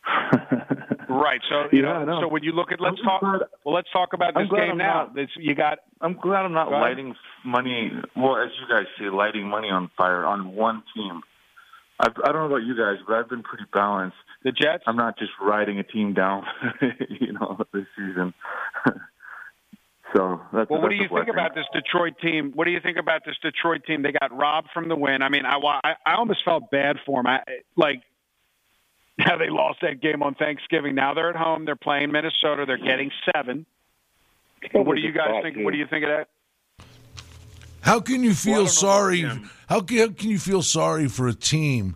Right. 1.09 1.41
So 1.49 1.69
you 1.73 1.83
Yeah, 1.83 2.05
know, 2.05 2.21
so 2.23 2.29
when 2.29 2.43
you 2.43 2.53
look 2.53 2.73
at 2.73 2.81
let's 2.81 2.97
I'm 2.99 3.05
talk 3.05 3.21
glad- 3.21 3.41
well 3.65 3.75
let's 3.75 3.91
talk 3.93 4.13
about 4.13 4.35
this 4.35 4.49
game 4.51 4.73
I'm 4.73 4.79
now. 4.79 5.05
not- 5.05 5.15
This, 5.15 5.29
you 5.37 5.55
got 5.55 5.79
I'm 6.01 6.15
glad 6.15 6.45
I'm 6.45 6.53
not 6.53 6.71
lighting 6.71 7.15
money. 7.45 7.93
Well, 8.17 8.37
as 8.37 8.51
you 8.61 8.67
guys 8.69 8.87
say, 8.99 9.09
lighting 9.09 9.49
money 9.49 9.69
on 9.71 9.89
fire 9.97 10.25
on 10.25 10.55
one 10.55 10.83
team. 10.95 11.23
I've, 12.01 12.13
I 12.25 12.33
don't 12.33 12.43
know 12.51 12.57
about 12.57 12.67
you 12.67 12.77
guys, 12.77 12.97
but 13.07 13.15
I've 13.15 13.29
been 13.31 13.43
pretty 13.43 13.65
balanced. 13.73 14.17
the 14.45 14.53
Jets. 14.53 14.83
I'm 14.87 14.97
not 14.97 15.17
just 15.19 15.31
riding 15.41 15.79
a 15.79 15.83
team 15.85 16.13
down, 16.13 16.45
you 17.09 17.33
know, 17.33 17.57
this 17.73 17.87
season. 17.97 18.35
so 20.15 20.41
that's 20.53 20.69
Well, 20.69 20.83
what 20.83 20.91
do 20.91 20.97
you 20.97 21.09
think 21.09 21.29
about 21.29 21.55
this 21.55 21.65
Detroit 21.73 22.15
team? 22.21 22.53
What 22.55 22.65
do 22.65 22.71
you 22.71 22.81
think 22.81 22.99
about 22.99 23.23
this 23.25 23.37
Detroit 23.43 23.83
team? 23.87 24.03
They 24.03 24.13
got 24.13 24.37
robbed 24.37 24.69
from 24.75 24.89
the 24.89 24.97
win. 24.97 25.23
I 25.23 25.29
mean, 25.29 25.45
I 25.47 25.57
I, 25.57 25.95
I 26.05 26.15
almost 26.17 26.45
felt 26.45 26.71
bad 26.71 26.97
for 27.07 27.23
them. 27.23 27.27
I 27.29 27.41
like 27.77 28.03
how 29.21 29.37
they 29.39 29.49
lost 29.49 29.81
that 29.83 30.01
game 30.01 30.23
on 30.23 30.35
Thanksgiving. 30.35 30.95
Now 30.95 31.15
they're 31.15 31.31
at 31.31 31.37
home. 31.37 31.65
They're 31.65 31.77
playing 31.77 32.13
Minnesota. 32.13 32.65
They're 32.67 32.77
getting 32.79 33.11
seven. 33.35 33.67
What 34.73 34.97
do 34.97 35.01
you 35.01 35.13
guys 35.13 35.43
think? 35.43 35.57
What 35.59 35.73
do 35.73 35.79
you 35.79 35.87
think 35.87 36.05
of 36.05 36.11
that? 36.11 36.29
How 37.81 38.01
can 38.01 38.25
you 38.25 38.35
feel 38.35 38.63
know 38.63 38.67
sorry? 38.67 39.23
How 39.23 39.81
can, 39.81 39.99
how 39.99 40.09
can 40.09 40.31
you 40.31 40.39
feel 40.39 40.61
sorry 40.63 41.07
for 41.09 41.29
a 41.29 41.35
team 41.35 41.95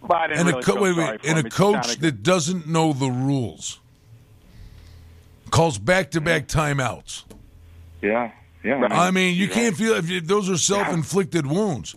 Well, 0.00 0.18
and 0.22 0.46
really 0.48 0.60
a 0.60 0.62
co- 0.62 0.80
wait, 0.80 0.96
wait, 0.96 1.20
and 1.24 1.38
a 1.38 1.50
coach 1.50 1.84
sounded- 1.84 2.00
that 2.00 2.22
doesn't 2.22 2.66
know 2.66 2.92
the 2.94 3.10
rules? 3.10 3.78
Calls 5.50 5.78
back 5.78 6.10
to 6.12 6.20
back 6.20 6.46
timeouts. 6.48 7.24
Yeah, 8.00 8.32
yeah. 8.62 8.86
I 8.90 9.10
mean, 9.10 9.34
you 9.34 9.46
you're 9.46 9.54
can't 9.54 9.78
right. 9.78 9.86
feel 9.86 9.94
if 9.96 10.08
you, 10.08 10.20
those 10.20 10.48
are 10.48 10.56
self 10.56 10.88
inflicted 10.88 11.46
wounds. 11.46 11.94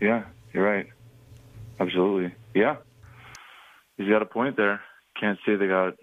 Yeah, 0.00 0.24
you're 0.52 0.64
right. 0.64 0.86
Absolutely. 1.80 2.34
Yeah, 2.54 2.76
he's 3.96 4.08
got 4.08 4.22
a 4.22 4.26
point 4.26 4.56
there. 4.56 4.80
Can't 5.20 5.38
say 5.46 5.56
they 5.56 5.68
got 5.68 5.94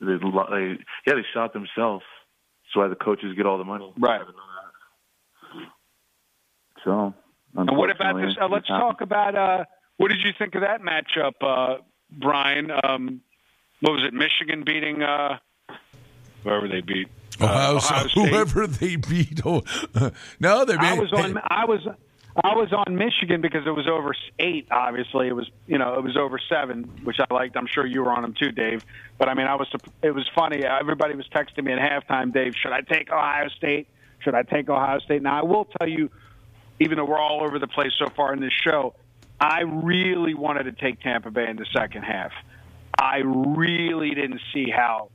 they, 0.00 0.18
lo- 0.22 0.48
they 0.50 0.78
yeah 1.06 1.14
they 1.14 1.24
shot 1.34 1.52
themselves. 1.52 2.04
That's 2.64 2.76
why 2.76 2.88
the 2.88 2.96
coaches 2.96 3.34
get 3.36 3.46
all 3.46 3.58
the 3.58 3.64
money. 3.64 3.92
Right. 3.98 4.20
I 4.20 4.24
didn't 4.24 4.36
know 4.36 4.42
that. 5.54 5.66
So. 6.84 7.14
And 7.56 7.76
what 7.76 7.90
about 7.90 8.16
this? 8.16 8.36
Uh, 8.40 8.48
let's 8.48 8.64
it's 8.64 8.68
talk 8.68 9.00
about 9.00 9.34
uh, 9.34 9.64
what 9.96 10.08
did 10.08 10.18
you 10.22 10.32
think 10.38 10.54
of 10.54 10.60
that 10.60 10.82
matchup, 10.82 11.32
uh, 11.40 11.80
Brian? 12.10 12.70
Um, 12.84 13.22
what 13.80 13.92
was 13.92 14.04
it? 14.04 14.12
Michigan 14.12 14.62
beating 14.64 15.02
uh, 15.02 15.38
whoever 16.44 16.68
they 16.68 16.82
beat. 16.82 17.08
Uh, 17.40 17.44
Ohio, 17.44 17.76
Ohio 17.76 18.06
State. 18.08 18.28
whoever 18.28 18.66
they 18.66 18.96
beat. 18.96 19.40
Oh, 19.44 19.62
no, 20.40 20.64
they 20.64 20.74
I 20.74 20.94
was 20.94 21.12
on. 21.12 21.38
I 21.48 21.64
was. 21.64 21.80
I 22.44 22.54
was 22.54 22.70
on 22.72 22.96
Michigan 22.96 23.40
because 23.40 23.66
it 23.66 23.70
was 23.70 23.88
over 23.88 24.14
eight. 24.38 24.68
Obviously, 24.70 25.28
it 25.28 25.32
was 25.32 25.50
you 25.66 25.78
know 25.78 25.94
it 25.94 26.02
was 26.02 26.16
over 26.16 26.38
seven, 26.50 26.84
which 27.04 27.16
I 27.18 27.32
liked. 27.32 27.56
I'm 27.56 27.66
sure 27.66 27.86
you 27.86 28.02
were 28.02 28.12
on 28.12 28.22
them 28.22 28.34
too, 28.38 28.52
Dave. 28.52 28.84
But 29.18 29.28
I 29.28 29.34
mean, 29.34 29.46
I 29.46 29.54
was 29.54 29.68
it 30.02 30.10
was 30.10 30.28
funny. 30.34 30.64
Everybody 30.64 31.14
was 31.14 31.26
texting 31.28 31.64
me 31.64 31.72
at 31.72 31.78
halftime. 31.78 32.32
Dave, 32.32 32.54
should 32.54 32.72
I 32.72 32.82
take 32.82 33.10
Ohio 33.10 33.48
State? 33.48 33.88
Should 34.20 34.34
I 34.34 34.42
take 34.42 34.68
Ohio 34.68 34.98
State? 34.98 35.22
Now 35.22 35.40
I 35.40 35.44
will 35.44 35.66
tell 35.78 35.88
you, 35.88 36.10
even 36.78 36.98
though 36.98 37.06
we're 37.06 37.18
all 37.18 37.42
over 37.42 37.58
the 37.58 37.68
place 37.68 37.92
so 37.98 38.10
far 38.10 38.34
in 38.34 38.40
this 38.40 38.52
show, 38.52 38.94
I 39.40 39.62
really 39.62 40.34
wanted 40.34 40.64
to 40.64 40.72
take 40.72 41.00
Tampa 41.00 41.30
Bay 41.30 41.48
in 41.48 41.56
the 41.56 41.66
second 41.72 42.02
half. 42.02 42.32
I 42.98 43.18
really 43.24 44.10
didn't 44.10 44.40
see 44.52 44.70
how 44.70 45.10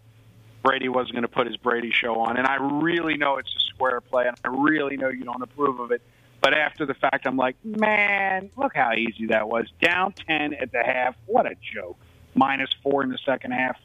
Brady 0.63 0.89
wasn't 0.89 1.13
going 1.13 1.23
to 1.23 1.27
put 1.27 1.47
his 1.47 1.57
Brady 1.57 1.91
show 1.91 2.19
on, 2.19 2.37
and 2.37 2.47
I 2.47 2.57
really 2.81 3.17
know 3.17 3.37
it's 3.37 3.53
a 3.55 3.59
square 3.73 4.01
play, 4.01 4.27
and 4.27 4.37
I 4.43 4.49
really 4.49 4.97
know 4.97 5.09
you 5.09 5.23
don't 5.23 5.41
approve 5.41 5.79
of 5.79 5.91
it. 5.91 6.01
But 6.41 6.53
after 6.55 6.85
the 6.87 6.95
fact, 6.95 7.27
I'm 7.27 7.37
like, 7.37 7.55
man, 7.63 8.49
look 8.57 8.75
how 8.75 8.93
easy 8.93 9.27
that 9.27 9.47
was. 9.47 9.67
Down 9.81 10.13
10 10.27 10.55
at 10.55 10.71
the 10.71 10.81
half. 10.83 11.15
What 11.27 11.45
a 11.45 11.55
joke. 11.73 11.97
Minus 12.33 12.69
four 12.81 13.03
in 13.03 13.09
the 13.09 13.19
second 13.25 13.51
half. 13.51 13.77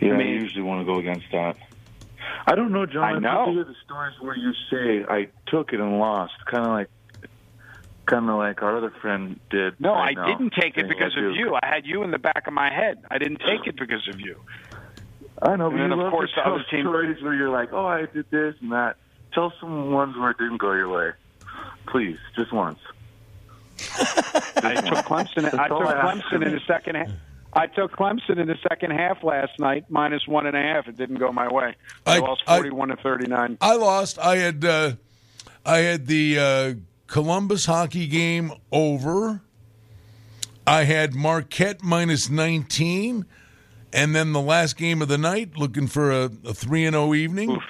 Yeah, 0.00 0.14
I, 0.14 0.16
mean- 0.16 0.28
usually 0.40 0.62
want 0.62 0.84
to 0.86 0.92
go 0.92 0.98
against 0.98 1.26
that. 1.32 1.56
I 2.46 2.54
don't 2.54 2.72
know, 2.72 2.86
John. 2.86 3.02
I 3.04 3.18
know. 3.18 3.52
hear 3.52 3.64
the 3.64 3.74
stories 3.84 4.14
where 4.20 4.36
you 4.36 4.52
say 4.70 5.04
I 5.08 5.28
took 5.46 5.72
it 5.72 5.80
and 5.80 5.98
lost, 5.98 6.32
kind 6.46 6.64
of 6.64 6.72
like, 6.72 6.88
kind 8.06 8.28
of 8.28 8.36
like 8.36 8.62
our 8.62 8.76
other 8.76 8.92
friend 9.00 9.38
did. 9.50 9.78
No, 9.80 9.92
right 9.92 10.16
I 10.18 10.20
now, 10.20 10.26
didn't 10.38 10.54
take 10.58 10.76
it 10.76 10.88
because 10.88 11.16
of 11.16 11.34
you. 11.36 11.54
I 11.54 11.66
had 11.66 11.86
you 11.86 12.02
in 12.02 12.10
the 12.10 12.18
back 12.18 12.46
of 12.48 12.52
my 12.52 12.72
head. 12.72 13.04
I 13.10 13.18
didn't 13.18 13.40
take 13.46 13.66
it 13.66 13.76
because 13.78 14.06
of 14.08 14.18
you. 14.20 14.40
I 15.40 15.56
know, 15.56 15.70
but 15.70 15.80
And 15.80 15.92
then, 15.92 15.98
you 15.98 16.04
of 16.04 16.10
course, 16.12 16.30
the 16.34 16.46
other 16.48 16.64
team- 16.70 16.82
stories 16.84 17.22
where 17.22 17.34
you're 17.34 17.50
like, 17.50 17.72
"Oh, 17.72 17.86
I 17.86 18.06
did 18.06 18.26
this 18.30 18.54
and 18.60 18.72
that." 18.72 18.96
Tell 19.32 19.52
some 19.60 19.92
ones 19.92 20.16
where 20.16 20.30
it 20.30 20.38
didn't 20.38 20.58
go 20.58 20.72
your 20.72 20.88
way, 20.88 21.10
please, 21.86 22.18
just 22.36 22.52
once. 22.52 22.78
I 23.98 24.74
took 24.74 25.04
Clemson. 25.06 25.58
I 25.58 25.68
took 25.68 25.78
Clemson 25.86 26.46
in 26.46 26.52
the 26.52 26.60
second 26.66 26.96
half. 26.96 27.08
I 27.54 27.66
took 27.66 27.92
Clemson 27.92 28.38
in 28.38 28.46
the 28.46 28.56
second 28.68 28.92
half 28.92 29.22
last 29.22 29.58
night, 29.58 29.84
minus 29.90 30.26
one 30.26 30.46
and 30.46 30.56
a 30.56 30.62
half. 30.62 30.88
It 30.88 30.96
didn't 30.96 31.18
go 31.18 31.32
my 31.32 31.52
way. 31.52 31.74
I, 32.06 32.16
I- 32.16 32.18
lost 32.20 32.42
I- 32.46 32.56
forty-one 32.56 32.88
to 32.88 32.96
thirty-nine. 32.96 33.58
I 33.60 33.76
lost. 33.76 34.18
I 34.18 34.36
had 34.36 34.64
uh, 34.64 34.92
I 35.64 35.78
had 35.78 36.06
the 36.06 36.38
uh, 36.38 36.74
Columbus 37.06 37.66
hockey 37.66 38.06
game 38.06 38.52
over. 38.70 39.42
I 40.66 40.84
had 40.84 41.14
Marquette 41.14 41.82
minus 41.82 42.30
19. 42.30 43.26
And 43.92 44.14
then 44.14 44.32
the 44.32 44.40
last 44.40 44.76
game 44.78 45.02
of 45.02 45.08
the 45.08 45.18
night, 45.18 45.56
looking 45.58 45.86
for 45.86 46.10
a, 46.10 46.30
a 46.46 46.54
3 46.54 46.86
and 46.86 46.94
0 46.94 47.12
evening, 47.14 47.60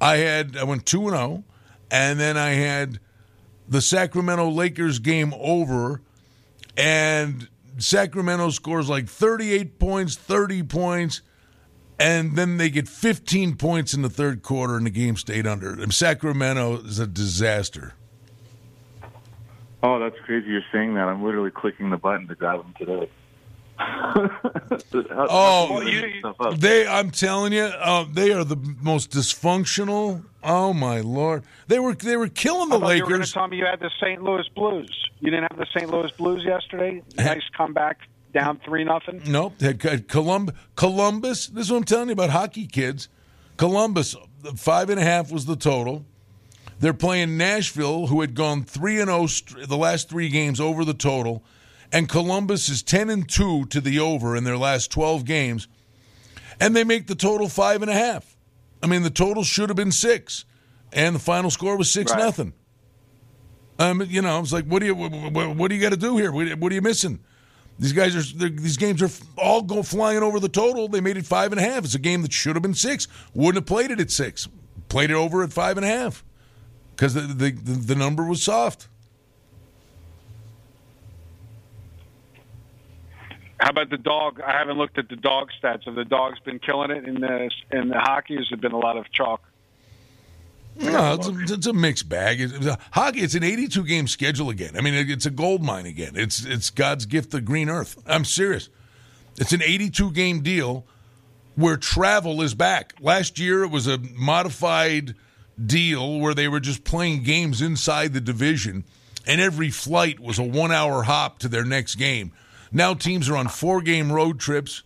I 0.00 0.16
had 0.16 0.56
I 0.56 0.64
went 0.64 0.86
2 0.86 1.08
and 1.08 1.16
0. 1.16 1.44
And 1.90 2.18
then 2.18 2.36
I 2.36 2.50
had 2.50 2.98
the 3.68 3.80
Sacramento 3.80 4.50
Lakers 4.50 4.98
game 4.98 5.32
over 5.38 6.02
and 6.76 7.48
Sacramento 7.78 8.50
scores 8.50 8.88
like 8.88 9.08
38 9.08 9.78
points, 9.78 10.16
30 10.16 10.64
points 10.64 11.22
and 11.98 12.36
then 12.36 12.56
they 12.58 12.68
get 12.68 12.88
15 12.88 13.56
points 13.56 13.94
in 13.94 14.02
the 14.02 14.10
third 14.10 14.42
quarter, 14.42 14.76
and 14.76 14.84
the 14.84 14.90
game 14.90 15.16
stayed 15.16 15.46
under. 15.46 15.70
And 15.70 15.92
Sacramento 15.92 16.82
is 16.82 16.98
a 16.98 17.06
disaster. 17.06 17.94
Oh, 19.82 19.98
that's 19.98 20.18
crazy. 20.24 20.50
You're 20.50 20.62
saying 20.72 20.94
that. 20.94 21.08
I'm 21.08 21.22
literally 21.22 21.50
clicking 21.50 21.90
the 21.90 21.96
button 21.96 22.26
to 22.28 22.34
grab 22.34 22.60
them 22.60 22.74
today. 22.78 23.08
Oh, 25.28 25.82
oh, 26.40 26.52
They, 26.54 26.86
I'm 26.86 27.10
telling 27.10 27.52
you, 27.52 27.62
uh, 27.64 28.04
they 28.10 28.32
are 28.32 28.44
the 28.44 28.56
most 28.80 29.10
dysfunctional. 29.10 30.24
Oh 30.42 30.72
my 30.72 31.00
lord, 31.00 31.42
they 31.66 31.78
were 31.78 31.94
they 31.94 32.16
were 32.16 32.28
killing 32.28 32.68
the 32.68 32.76
I 32.76 32.80
thought 32.80 32.96
you 32.96 33.02
were 33.04 33.08
going 33.10 33.12
to 33.12 33.16
Lakers. 33.18 33.32
tell 33.32 33.48
me 33.48 33.56
you 33.58 33.66
had 33.66 33.80
the 33.80 33.90
St. 34.00 34.22
Louis 34.22 34.48
Blues. 34.54 34.90
You 35.20 35.30
didn't 35.30 35.50
have 35.50 35.58
the 35.58 35.66
St. 35.76 35.90
Louis 35.90 36.10
Blues 36.12 36.44
yesterday. 36.44 37.02
Nice 37.16 37.42
comeback, 37.56 37.98
down 38.32 38.60
three 38.64 38.84
nothing. 38.84 39.22
Nope, 39.26 39.60
had 39.60 39.82
had 39.82 40.08
Colum- 40.08 40.50
Columbus. 40.76 41.48
This 41.48 41.66
is 41.66 41.70
what 41.72 41.78
I'm 41.78 41.84
telling 41.84 42.08
you 42.08 42.12
about 42.12 42.30
hockey 42.30 42.66
kids. 42.66 43.08
Columbus, 43.56 44.14
five 44.54 44.88
and 44.90 45.00
a 45.00 45.04
half 45.04 45.32
was 45.32 45.46
the 45.46 45.56
total. 45.56 46.04
They're 46.78 46.94
playing 46.94 47.36
Nashville, 47.38 48.06
who 48.08 48.20
had 48.20 48.34
gone 48.34 48.62
three 48.62 49.00
and 49.00 49.08
zero 49.10 49.64
the 49.66 49.76
last 49.78 50.08
three 50.08 50.28
games 50.28 50.60
over 50.60 50.84
the 50.84 50.94
total, 50.94 51.42
and 51.92 52.08
Columbus 52.08 52.68
is 52.68 52.82
ten 52.82 53.10
and 53.10 53.28
two 53.28 53.64
to 53.66 53.80
the 53.80 53.98
over 53.98 54.36
in 54.36 54.44
their 54.44 54.56
last 54.58 54.90
twelve 54.90 55.24
games, 55.24 55.68
and 56.60 56.74
they 56.74 56.84
make 56.84 57.06
the 57.06 57.14
total 57.14 57.48
five 57.48 57.82
and 57.82 57.90
a 57.90 57.94
half. 57.94 58.36
I 58.82 58.86
mean, 58.86 59.02
the 59.02 59.10
total 59.10 59.42
should 59.44 59.68
have 59.68 59.76
been 59.76 59.92
six, 59.92 60.44
and 60.92 61.14
the 61.14 61.20
final 61.20 61.50
score 61.50 61.76
was 61.76 61.90
six 61.90 62.12
Right. 62.12 62.18
nothing. 62.20 62.52
Um, 63.78 64.02
you 64.08 64.22
know, 64.22 64.36
I 64.36 64.38
was 64.40 64.52
like, 64.52 64.64
what 64.64 64.80
do 64.80 64.86
you 64.86 64.94
what, 64.94 65.56
what 65.56 65.68
do 65.68 65.74
you 65.74 65.82
got 65.82 65.90
to 65.90 65.96
do 65.98 66.16
here? 66.16 66.32
What, 66.32 66.58
what 66.58 66.72
are 66.72 66.74
you 66.74 66.82
missing? 66.82 67.20
These 67.78 67.92
guys 67.92 68.16
are 68.16 68.48
these 68.48 68.78
games 68.78 69.02
are 69.02 69.10
all 69.36 69.60
go 69.60 69.82
flying 69.82 70.22
over 70.22 70.40
the 70.40 70.48
total. 70.48 70.88
They 70.88 71.02
made 71.02 71.18
it 71.18 71.26
five 71.26 71.52
and 71.52 71.60
a 71.60 71.64
half. 71.64 71.84
It's 71.84 71.94
a 71.94 71.98
game 71.98 72.22
that 72.22 72.32
should 72.32 72.56
have 72.56 72.62
been 72.62 72.72
six. 72.74 73.06
Wouldn't 73.34 73.56
have 73.56 73.66
played 73.66 73.90
it 73.90 74.00
at 74.00 74.10
six. 74.10 74.48
Played 74.88 75.10
it 75.10 75.14
over 75.14 75.42
at 75.42 75.52
five 75.52 75.76
and 75.76 75.84
a 75.84 75.88
half 75.88 76.24
because 76.92 77.12
the 77.12 77.20
the 77.20 77.50
the 77.50 77.94
number 77.94 78.24
was 78.24 78.42
soft. 78.42 78.88
How 83.58 83.70
about 83.70 83.88
the 83.90 83.96
dog? 83.98 84.40
I 84.46 84.52
haven't 84.52 84.76
looked 84.76 84.98
at 84.98 85.08
the 85.08 85.16
dog 85.16 85.48
stats. 85.62 85.84
Have 85.84 85.94
the 85.94 86.04
dogs 86.04 86.38
been 86.40 86.58
killing 86.58 86.90
it 86.90 87.04
in 87.08 87.20
the 87.20 87.50
in 87.70 87.88
the 87.88 87.98
hockey? 87.98 88.36
Has 88.36 88.48
been 88.60 88.72
a 88.72 88.78
lot 88.78 88.96
of 88.96 89.10
chalk? 89.12 89.42
No, 90.78 91.14
it's 91.14 91.26
a, 91.26 91.54
it's 91.54 91.66
a 91.66 91.72
mixed 91.72 92.06
bag. 92.08 92.38
It's, 92.38 92.52
it's 92.52 92.66
a- 92.66 92.78
hockey. 92.90 93.20
It's 93.20 93.34
an 93.34 93.42
82 93.42 93.84
game 93.84 94.06
schedule 94.06 94.50
again. 94.50 94.76
I 94.76 94.82
mean, 94.82 94.92
it- 94.92 95.10
it's 95.10 95.24
a 95.24 95.30
gold 95.30 95.62
mine 95.62 95.86
again. 95.86 96.12
It's 96.16 96.44
it's 96.44 96.68
God's 96.68 97.06
gift 97.06 97.30
to 97.30 97.40
green 97.40 97.70
earth. 97.70 97.96
I'm 98.06 98.24
serious. 98.26 98.68
It's 99.38 99.52
an 99.52 99.62
82 99.62 100.10
game 100.12 100.42
deal 100.42 100.84
where 101.54 101.78
travel 101.78 102.42
is 102.42 102.54
back. 102.54 102.92
Last 103.00 103.38
year 103.38 103.62
it 103.64 103.70
was 103.70 103.86
a 103.86 103.96
modified 104.14 105.14
deal 105.64 106.20
where 106.20 106.34
they 106.34 106.48
were 106.48 106.60
just 106.60 106.84
playing 106.84 107.22
games 107.22 107.62
inside 107.62 108.12
the 108.12 108.20
division, 108.20 108.84
and 109.26 109.40
every 109.40 109.70
flight 109.70 110.20
was 110.20 110.38
a 110.38 110.42
one 110.42 110.72
hour 110.72 111.04
hop 111.04 111.38
to 111.38 111.48
their 111.48 111.64
next 111.64 111.94
game. 111.94 112.32
Now 112.72 112.94
teams 112.94 113.28
are 113.28 113.36
on 113.36 113.48
four 113.48 113.80
game 113.80 114.12
road 114.12 114.40
trips. 114.40 114.82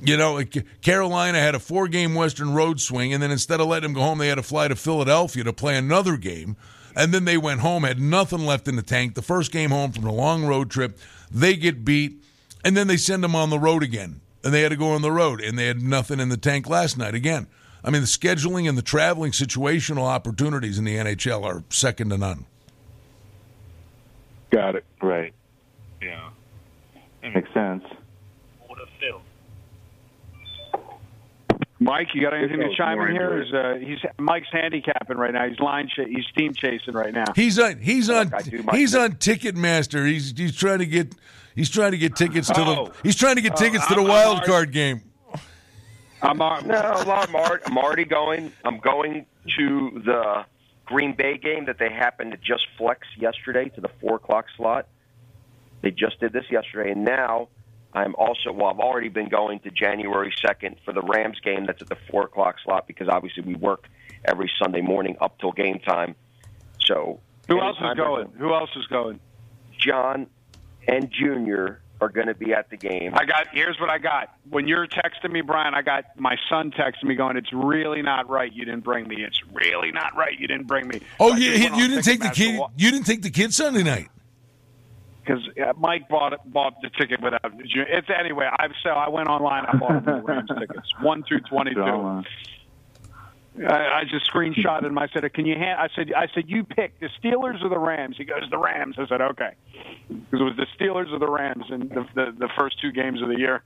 You 0.00 0.16
know, 0.16 0.42
Carolina 0.80 1.38
had 1.40 1.54
a 1.54 1.58
four 1.58 1.88
game 1.88 2.14
Western 2.14 2.54
road 2.54 2.80
swing, 2.80 3.12
and 3.12 3.22
then 3.22 3.30
instead 3.30 3.60
of 3.60 3.66
letting 3.66 3.82
them 3.82 3.94
go 3.94 4.02
home, 4.02 4.18
they 4.18 4.28
had 4.28 4.36
to 4.36 4.42
fly 4.42 4.68
to 4.68 4.76
Philadelphia 4.76 5.44
to 5.44 5.52
play 5.52 5.76
another 5.76 6.16
game. 6.16 6.56
And 6.94 7.12
then 7.12 7.24
they 7.24 7.36
went 7.36 7.60
home, 7.60 7.84
had 7.84 8.00
nothing 8.00 8.40
left 8.40 8.68
in 8.68 8.76
the 8.76 8.82
tank. 8.82 9.14
The 9.14 9.22
first 9.22 9.52
game 9.52 9.70
home 9.70 9.92
from 9.92 10.06
a 10.06 10.12
long 10.12 10.44
road 10.44 10.70
trip, 10.70 10.98
they 11.30 11.56
get 11.56 11.84
beat, 11.84 12.22
and 12.64 12.76
then 12.76 12.86
they 12.86 12.96
send 12.96 13.22
them 13.22 13.36
on 13.36 13.50
the 13.50 13.58
road 13.58 13.82
again. 13.82 14.20
And 14.44 14.54
they 14.54 14.62
had 14.62 14.70
to 14.70 14.76
go 14.76 14.92
on 14.92 15.02
the 15.02 15.12
road, 15.12 15.40
and 15.40 15.58
they 15.58 15.66
had 15.66 15.82
nothing 15.82 16.20
in 16.20 16.28
the 16.28 16.36
tank 16.36 16.68
last 16.68 16.96
night 16.96 17.14
again. 17.14 17.48
I 17.84 17.90
mean, 17.90 18.02
the 18.02 18.08
scheduling 18.08 18.68
and 18.68 18.76
the 18.76 18.82
traveling 18.82 19.32
situational 19.32 20.04
opportunities 20.04 20.78
in 20.78 20.84
the 20.84 20.96
NHL 20.96 21.44
are 21.44 21.62
second 21.70 22.10
to 22.10 22.18
none. 22.18 22.46
Got 24.50 24.76
it. 24.76 24.84
Right. 25.02 25.34
Yeah. 26.02 26.27
That 27.32 27.34
makes 27.42 27.52
sense. 27.54 27.84
Mike, 31.80 32.08
you 32.12 32.20
got 32.22 32.34
anything 32.34 32.58
to 32.58 32.74
chime 32.76 33.00
in 33.00 33.12
here? 33.12 33.40
into 33.40 33.46
Is, 33.46 33.54
uh, 33.54 33.74
he's 33.86 33.98
Mike's 34.18 34.48
handicapping 34.50 35.16
right 35.16 35.32
now. 35.32 35.48
He's 35.48 35.60
line, 35.60 35.86
ch- 35.88 36.08
he's 36.08 36.26
team 36.36 36.52
chasing 36.52 36.92
right 36.92 37.14
now. 37.14 37.26
He's 37.36 37.56
on. 37.58 37.78
He's 37.78 38.10
on. 38.10 38.32
Do 38.44 38.64
He's 38.72 38.96
on 38.96 39.12
Ticketmaster. 39.12 40.04
He's 40.04 40.34
he's 40.36 40.56
trying 40.56 40.80
to 40.80 40.86
get. 40.86 41.14
He's 41.54 41.70
trying 41.70 41.92
to 41.92 41.98
get 41.98 42.16
tickets 42.16 42.48
to 42.48 42.60
Oh. 42.60 42.86
the. 42.86 42.92
He's 43.04 43.14
trying 43.14 43.36
to 43.36 43.42
get 43.42 43.54
tickets 43.56 43.86
to 43.86 43.94
the 43.94 44.00
I'm- 44.00 44.06
I'm 44.10 44.12
wild 44.12 44.34
already- 44.38 44.46
card 44.52 44.72
game. 44.72 45.02
I'm 46.20 46.42
on. 46.42 46.66
No, 46.66 46.74
I'm, 46.74 47.36
Ar- 47.36 47.60
I'm 47.64 47.78
already 47.78 48.04
going. 48.04 48.52
I'm 48.64 48.80
going 48.80 49.24
to 49.56 50.02
the 50.04 50.44
Green 50.84 51.12
Bay 51.14 51.38
game 51.38 51.66
that 51.66 51.78
they 51.78 51.90
happened 51.90 52.32
to 52.32 52.38
just 52.38 52.66
flex 52.76 53.06
yesterday 53.16 53.68
to 53.76 53.80
the 53.80 53.88
four 54.00 54.16
o'clock 54.16 54.46
slot. 54.56 54.88
They 55.82 55.90
just 55.90 56.18
did 56.20 56.32
this 56.32 56.44
yesterday, 56.50 56.90
and 56.92 57.04
now 57.04 57.48
I'm 57.92 58.14
also. 58.16 58.52
Well, 58.52 58.66
I've 58.66 58.80
already 58.80 59.08
been 59.08 59.28
going 59.28 59.60
to 59.60 59.70
January 59.70 60.32
second 60.44 60.76
for 60.84 60.92
the 60.92 61.02
Rams 61.02 61.38
game 61.44 61.66
that's 61.66 61.80
at 61.82 61.88
the 61.88 61.96
four 62.10 62.24
o'clock 62.24 62.56
slot 62.64 62.86
because 62.86 63.08
obviously 63.08 63.42
we 63.44 63.54
work 63.54 63.88
every 64.24 64.50
Sunday 64.60 64.80
morning 64.80 65.16
up 65.20 65.38
till 65.38 65.52
game 65.52 65.78
time. 65.78 66.14
So 66.80 67.20
Who 67.48 67.60
else 67.60 67.76
is 67.80 67.96
going? 67.96 68.28
Who 68.38 68.52
else 68.54 68.70
is 68.76 68.86
going? 68.86 69.20
John 69.78 70.26
and 70.86 71.10
Junior 71.10 71.80
are 72.00 72.08
going 72.08 72.28
to 72.28 72.34
be 72.34 72.52
at 72.52 72.70
the 72.70 72.76
game. 72.76 73.12
I 73.14 73.24
got. 73.24 73.48
Here's 73.52 73.78
what 73.80 73.90
I 73.90 73.98
got. 73.98 74.32
When 74.50 74.68
you're 74.68 74.86
texting 74.86 75.32
me, 75.32 75.40
Brian, 75.40 75.74
I 75.74 75.82
got 75.82 76.04
my 76.18 76.36
son 76.48 76.70
texting 76.70 77.04
me 77.04 77.14
going, 77.16 77.36
"It's 77.36 77.52
really 77.52 78.02
not 78.02 78.28
right. 78.28 78.52
You 78.52 78.64
didn't 78.64 78.84
bring 78.84 79.08
me. 79.08 79.16
It's 79.24 79.40
really 79.52 79.90
not 79.92 80.16
right. 80.16 80.38
You 80.38 80.46
didn't 80.46 80.66
bring 80.68 80.86
me." 80.88 81.00
Oh, 81.18 81.30
So 81.30 81.34
I 81.34 81.38
you, 81.38 81.50
just 81.50 81.62
went 81.62 81.72
on 81.74 81.80
you 81.80 81.88
didn't 81.88 82.04
take 82.04 82.20
the 82.20 82.28
kid. 82.30 82.58
wa- 82.58 82.70
You 82.76 82.90
didn't 82.92 83.06
take 83.06 83.22
the 83.22 83.30
kid 83.30 83.52
Sunday 83.54 83.82
night. 83.82 84.08
Because 85.28 85.48
uh, 85.60 85.72
Mike 85.78 86.08
bought 86.08 86.34
bought 86.50 86.74
the 86.82 86.90
ticket 86.90 87.20
without. 87.20 87.52
It's 87.54 88.08
anyway. 88.08 88.48
I 88.50 88.68
so 88.82 88.90
I 88.90 89.08
went 89.08 89.28
online. 89.28 89.66
I 89.66 89.76
bought 89.76 90.04
the 90.04 90.14
Rams 90.14 90.50
tickets 90.58 90.88
one 91.00 91.22
through 91.24 91.40
twenty 91.40 91.74
two. 91.74 92.22
I, 93.66 94.00
I 94.00 94.04
just 94.08 94.30
screenshotted 94.32 94.84
him. 94.84 94.98
I 94.98 95.08
said, 95.08 95.30
"Can 95.34 95.44
you?" 95.44 95.56
Hand, 95.56 95.80
I 95.80 95.88
said, 95.94 96.12
"I 96.12 96.28
said 96.34 96.44
you 96.48 96.64
pick 96.64 96.98
the 97.00 97.08
Steelers 97.22 97.62
or 97.62 97.68
the 97.68 97.78
Rams." 97.78 98.16
He 98.16 98.24
goes, 98.24 98.48
"The 98.50 98.58
Rams." 98.58 98.96
I 98.98 99.06
said, 99.06 99.20
"Okay," 99.20 99.54
because 100.08 100.40
it 100.40 100.44
was 100.44 100.56
the 100.56 100.66
Steelers 100.78 101.12
or 101.12 101.18
the 101.18 101.30
Rams 101.30 101.64
in 101.70 101.88
the, 101.88 102.06
the 102.14 102.34
the 102.38 102.48
first 102.58 102.80
two 102.80 102.92
games 102.92 103.20
of 103.20 103.28
the 103.28 103.38
year. 103.38 103.62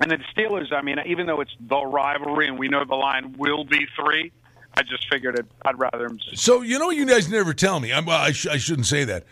And 0.00 0.10
the 0.10 0.18
Steelers, 0.36 0.72
I 0.72 0.82
mean, 0.82 0.96
even 1.06 1.26
though 1.26 1.40
it's 1.40 1.54
the 1.60 1.80
rivalry 1.80 2.48
and 2.48 2.58
we 2.58 2.68
know 2.68 2.84
the 2.84 2.96
line 2.96 3.36
will 3.38 3.64
be 3.64 3.86
three, 3.94 4.32
I 4.74 4.82
just 4.82 5.08
figured 5.08 5.38
it, 5.38 5.46
I'd 5.64 5.78
rather 5.78 6.08
them. 6.08 6.18
So 6.34 6.62
you 6.62 6.78
know, 6.78 6.90
you 6.90 7.06
guys 7.06 7.28
never 7.28 7.54
tell 7.54 7.78
me. 7.78 7.92
I'm, 7.92 8.08
I, 8.08 8.32
sh- 8.32 8.48
I 8.48 8.58
shouldn't 8.58 8.86
say 8.86 9.04
that. 9.04 9.24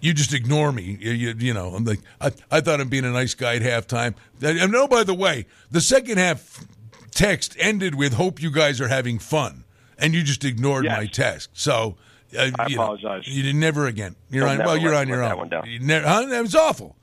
You 0.00 0.12
just 0.14 0.32
ignore 0.34 0.72
me. 0.72 0.98
You, 1.00 1.10
you, 1.12 1.34
you 1.38 1.54
know, 1.54 1.74
I'm 1.74 1.84
like, 1.84 2.00
I, 2.20 2.30
I 2.50 2.60
thought 2.60 2.80
I'm 2.80 2.88
being 2.88 3.04
a 3.04 3.10
nice 3.10 3.34
guy 3.34 3.56
at 3.56 3.62
halftime. 3.62 4.14
And 4.42 4.70
no, 4.70 4.86
by 4.86 5.02
the 5.04 5.14
way, 5.14 5.46
the 5.70 5.80
second 5.80 6.18
half 6.18 6.64
text 7.10 7.56
ended 7.58 7.94
with 7.94 8.12
"Hope 8.14 8.40
you 8.42 8.50
guys 8.50 8.80
are 8.80 8.88
having 8.88 9.18
fun," 9.18 9.64
and 9.98 10.12
you 10.14 10.22
just 10.22 10.44
ignored 10.44 10.84
Yes. 10.84 10.96
my 10.98 11.06
text. 11.06 11.50
So 11.54 11.96
uh, 12.38 12.50
I 12.58 12.66
you 12.68 12.76
know, 12.76 12.82
apologize. 12.82 13.26
you 13.26 13.42
did 13.42 13.56
never 13.56 13.86
again. 13.86 14.16
You're 14.30 14.46
I'll 14.46 14.60
on. 14.60 14.66
Well, 14.66 14.76
you're 14.76 14.94
on 14.94 15.08
your 15.08 15.18
that 15.18 15.32
own. 15.32 15.38
one 15.38 15.48
down. 15.48 15.64
You 15.66 15.78
never, 15.80 16.06
huh? 16.06 16.26
That 16.26 16.42
was 16.42 16.54
awful. 16.54 16.94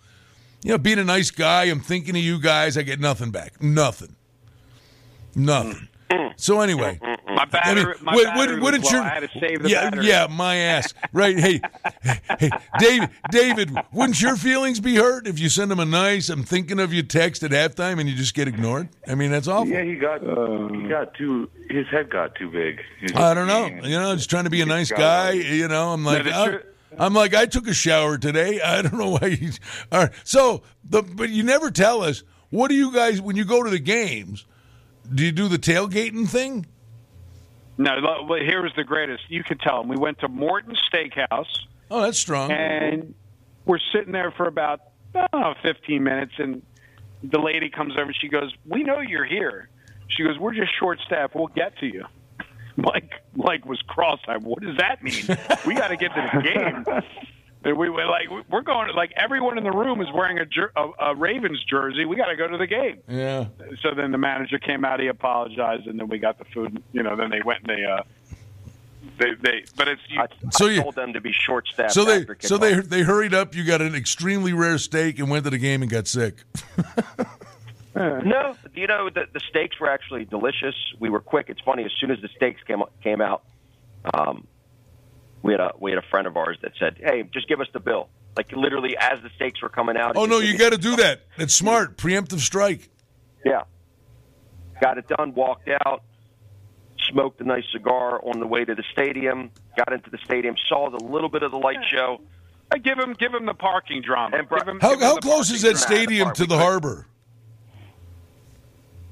You 0.63 0.71
know, 0.71 0.77
being 0.77 0.99
a 0.99 1.03
nice 1.03 1.32
guy, 1.32 1.63
I'm 1.65 1.82
thinking 1.82 2.15
of 2.15 2.21
you 2.21 2.39
guys. 2.39 2.77
I 2.77 2.84
get 2.84 2.99
nothing 2.99 3.32
back. 3.32 3.62
Nothing. 3.62 4.15
Nothing. 5.36 5.88
So 6.36 6.62
anyway, 6.62 6.99
My 7.45 7.45
battery, 7.60 7.95
my 8.01 8.15
would- 8.15 8.23
battery 8.25 8.60
would- 8.60 8.82
was 8.82 8.93
low. 8.93 8.99
I 9.01 9.10
had 9.10 9.19
to 9.21 9.39
save 9.39 9.63
the 9.63 9.69
yeah, 9.69 9.89
battery. 9.89 10.08
yeah, 10.08 10.27
my 10.29 10.56
ass. 10.56 10.93
Right? 11.12 11.38
Hey, 11.38 11.62
hey, 12.39 12.49
David, 12.79 13.10
David, 13.32 13.77
wouldn't 13.91 14.21
your 14.21 14.36
feelings 14.36 14.79
be 14.79 14.95
hurt 14.95 15.27
if 15.27 15.39
you 15.39 15.49
send 15.49 15.71
him 15.71 15.79
a 15.79 15.86
nice 15.86 16.29
"I'm 16.29 16.43
thinking 16.43 16.79
of 16.79 16.93
you" 16.93 17.03
text 17.03 17.43
at 17.43 17.51
halftime 17.51 17.99
and 17.99 18.10
you 18.10 18.15
just 18.15 18.34
get 18.34 18.47
ignored? 18.47 18.89
I 19.08 19.15
mean, 19.15 19.32
that's 19.32 19.47
awful. 19.47 19.67
Yeah, 19.67 19.84
he 19.84 19.95
got 19.95 20.21
he 20.21 20.27
uh, 20.27 20.88
got 20.89 21.13
too 21.15 21.49
his 21.69 21.88
head 21.88 22.10
got 22.10 22.36
too 22.36 22.49
big. 22.49 22.79
He 22.99 23.12
was 23.13 23.21
I 23.21 23.34
don't 23.34 23.47
know. 23.47 23.65
eating. 23.67 23.86
You 23.86 23.99
know, 23.99 24.15
just 24.15 24.29
trying 24.29 24.43
to 24.45 24.49
be 24.49 24.62
a 24.62 24.65
nice 24.65 24.91
guy. 24.91 25.32
it. 25.34 25.45
You 25.47 25.67
know, 25.67 25.89
I'm 25.93 26.03
like, 26.06 26.23
the 26.23 26.36
I, 26.36 26.47
tru- 26.47 26.63
I'm 26.97 27.13
like, 27.13 27.34
I 27.34 27.45
took 27.45 27.67
a 27.67 27.73
shower 27.73 28.17
today. 28.17 28.62
I 28.65 28.82
don't 28.82 28.97
know 28.97 29.10
why. 29.10 29.27
You, 29.39 29.51
all 29.91 30.01
right. 30.03 30.12
So, 30.23 30.62
the, 30.84 31.01
but 31.01 31.29
you 31.29 31.43
never 31.43 31.71
tell 31.71 32.01
us 32.03 32.23
what 32.49 32.67
do 32.69 32.75
you 32.75 32.93
guys 32.93 33.21
when 33.21 33.36
you 33.36 33.45
go 33.45 33.63
to 33.63 33.69
the 33.69 33.79
games? 33.79 34.45
Do 35.13 35.23
you 35.25 35.32
do 35.32 35.47
the 35.47 35.58
tailgating 35.58 36.27
thing? 36.29 36.65
No, 37.78 37.92
here 38.40 38.62
was 38.62 38.72
the 38.76 38.84
greatest. 38.84 39.24
You 39.30 39.44
could 39.44 39.60
tell 39.60 39.82
him. 39.82 39.88
We 39.88 39.96
went 39.98 40.20
to 40.20 40.28
Morton 40.28 40.76
Steakhouse, 40.94 41.48
Oh, 41.90 42.02
that's 42.02 42.18
strong. 42.20 42.52
and 42.52 43.14
we're 43.66 43.80
sitting 43.94 44.12
there 44.12 44.32
for 44.32 44.48
about 44.48 44.82
I 45.16 45.28
don't 45.32 45.42
know, 45.42 45.54
15 45.62 46.04
minutes, 46.04 46.34
and 46.40 46.62
the 47.24 47.40
lady 47.40 47.70
comes 47.70 47.94
over. 48.00 48.12
She 48.14 48.28
goes, 48.30 48.52
"We 48.68 48.84
know 48.84 49.00
you're 49.00 49.26
here." 49.26 49.70
She 50.08 50.24
goes, 50.24 50.38
"We're 50.40 50.54
just 50.54 50.72
short 50.80 51.00
staffed. 51.06 51.36
We'll 51.36 51.48
get 51.48 51.78
to 51.80 51.86
you." 51.86 52.06
Mike, 52.78 53.12
Mike 53.36 53.66
was 53.68 53.80
cross-eyed. 53.88 54.44
What 54.44 54.62
does 54.64 54.78
that 54.78 55.04
mean? 55.04 55.26
we 55.68 55.76
got 55.76 55.90
to 55.90 55.96
get 55.98 56.10
to 56.16 56.30
the 56.34 56.42
game. 56.42 56.86
And 57.65 57.78
we 57.78 57.89
were 57.89 58.06
like, 58.06 58.28
we're 58.49 58.62
going. 58.62 58.93
Like 58.95 59.13
everyone 59.15 59.58
in 59.58 59.63
the 59.63 59.71
room 59.71 60.02
is 60.02 60.08
wearing 60.13 60.38
a, 60.39 60.45
jer- 60.45 60.71
a, 60.76 60.89
a 60.99 61.15
Ravens 61.15 61.63
jersey. 61.63 62.06
We 62.06 62.15
got 62.15 62.26
to 62.28 62.36
go 62.36 62.47
to 62.47 62.58
the 62.58 62.67
game. 62.67 62.99
Yeah. 63.08 63.45
So 63.82 63.91
then 63.95 64.12
the 64.12 64.17
manager 64.17 64.60
came 64.60 64.84
out. 64.84 64.99
He 64.99 65.08
apologized, 65.08 65.88
and 65.88 65.99
then 65.99 66.08
we 66.10 66.17
got 66.19 66.38
the 66.39 66.45
food. 66.45 66.84
You 66.91 67.04
know, 67.04 67.15
then 67.15 67.30
they 67.30 67.41
went 67.43 67.62
and 67.67 67.69
they. 67.78 67.86
Uh, 67.86 68.04
they, 69.19 69.34
they, 69.41 69.63
but 69.78 69.88
it's 69.88 70.02
you, 70.10 70.19
I, 70.21 70.28
So 70.52 70.67
I 70.67 70.71
you- 70.71 70.82
told 70.82 70.95
them 70.95 71.13
to 71.13 71.21
be 71.21 71.32
short 71.32 71.67
staffed. 71.67 71.93
So 71.93 72.04
they 72.04 72.26
so 72.39 72.58
they 72.58 72.73
they 72.80 73.02
hurried 73.04 73.34
up. 73.34 73.54
You 73.56 73.63
got 73.63 73.82
an 73.82 73.95
extremely 73.95 74.54
rare 74.54 74.78
steak 74.78 75.19
and 75.19 75.30
went 75.30 75.43
to 75.43 75.49
the 75.49 75.58
game 75.58 75.82
and 75.82 75.91
got 75.91 76.08
sick. 76.08 76.43
No, 77.95 78.56
you 78.73 78.88
know 78.88 79.10
the 79.12 79.28
the 79.32 79.39
steaks 79.39 79.80
were 79.80 79.88
actually 79.89 80.26
delicious. 80.26 80.73
We 80.99 81.10
were 81.10 81.19
quick. 81.19 81.45
It's 81.49 81.62
funny. 81.62 81.84
As 81.84 81.91
soon 81.99 82.10
as 82.10 82.19
the 82.21 82.30
steaks 82.36 82.60
came 82.63 82.82
came 83.04 83.21
out, 83.21 83.43
um, 84.15 84.47
we 85.43 85.53
had 85.53 85.60
a 85.60 85.71
we 85.79 85.91
had 85.91 85.99
a 86.03 86.08
friend 86.10 86.25
of 86.25 86.36
ours 86.38 86.58
that 86.63 86.71
said, 86.79 86.97
"Hey, 86.99 87.23
just 87.34 87.47
give 87.47 87.62
us 87.62 87.67
the 87.73 87.79
bill." 87.79 88.10
Like 88.36 88.51
literally, 88.51 88.97
as 88.97 89.21
the 89.21 89.29
steaks 89.36 89.62
were 89.62 89.69
coming 89.69 89.95
out. 89.97 90.15
Oh 90.17 90.25
no, 90.25 90.39
you 90.39 90.58
got 90.58 90.71
to 90.71 90.77
do 90.79 90.95
that. 90.95 91.21
That's 91.38 91.53
smart. 91.53 91.97
Preemptive 91.97 92.39
strike. 92.39 92.89
Yeah, 93.45 93.63
got 94.82 94.97
it 94.97 95.08
done. 95.08 95.36
Walked 95.36 95.69
out. 95.86 96.01
Smoked 97.12 97.41
a 97.41 97.43
nice 97.43 97.65
cigar 97.71 98.21
on 98.25 98.39
the 98.39 98.47
way 98.47 98.63
to 98.65 98.73
the 98.73 98.84
stadium. 98.93 99.51
Got 99.77 99.91
into 99.93 100.10
the 100.10 100.17
stadium. 100.23 100.56
Saw 100.69 100.89
the 100.89 101.03
little 101.03 101.29
bit 101.29 101.43
of 101.43 101.51
the 101.51 101.58
light 101.60 101.84
show. 101.91 102.21
I 102.71 102.77
give 102.79 102.97
him 102.97 103.13
give 103.19 103.34
him 103.34 103.45
the 103.45 103.53
parking 103.53 104.01
drama. 104.01 104.38
And 104.38 104.47
Bri- 104.49 104.60
Give 104.60 104.67
him- 104.69 104.79
How 104.79 104.91
give 104.91 105.01
how 105.01 105.15
the 105.15 105.21
close 105.21 105.49
parking 105.49 105.56
is 105.56 105.62
that 105.63 105.88
drama. 105.88 106.03
stadium 106.03 106.34
to 106.34 106.45
the 106.47 106.58
harbor? 106.58 107.06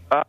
Uh, 0.09 0.23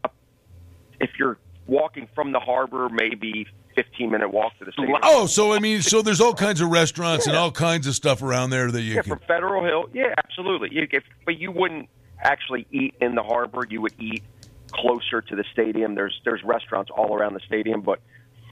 if 1.01 1.11
you're 1.19 1.39
walking 1.67 2.09
from 2.15 2.33
the 2.33 2.41
harbor, 2.41 2.89
maybe 2.91 3.47
15 3.75 4.11
minute 4.11 4.31
walk 4.33 4.59
to 4.59 4.65
the 4.65 4.73
stadium. 4.73 4.99
Oh, 5.03 5.27
so 5.27 5.53
I 5.53 5.59
mean, 5.59 5.83
so 5.83 6.03
there's 6.03 6.21
all 6.21 6.35
kinds 6.35 6.61
of 6.61 6.69
restaurants 6.71 7.27
and 7.27 7.37
all 7.37 7.51
kinds 7.51 7.87
of 7.87 7.95
stuff 7.95 8.23
around 8.23 8.51
there 8.51 8.71
that 8.71 8.81
you 8.83 8.95
Yeah, 8.95 9.03
can. 9.03 9.11
from 9.11 9.21
Federal 9.27 9.65
Hill. 9.65 9.89
Yeah, 9.93 10.15
absolutely. 10.19 10.69
You, 10.73 10.87
if, 10.91 11.05
but 11.25 11.39
you 11.39 11.51
wouldn't 11.53 11.89
actually 12.23 12.67
eat 12.71 12.95
in 13.01 13.15
the 13.15 13.23
harbor. 13.23 13.67
You 13.69 13.81
would 13.83 13.95
eat 13.99 14.23
closer 14.71 15.21
to 15.21 15.37
the 15.37 15.45
stadium. 15.53 15.95
There's 15.95 16.21
there's 16.25 16.43
restaurants 16.45 16.91
all 16.97 17.15
around 17.15 17.35
the 17.35 17.41
stadium, 17.47 17.83
but 17.83 18.01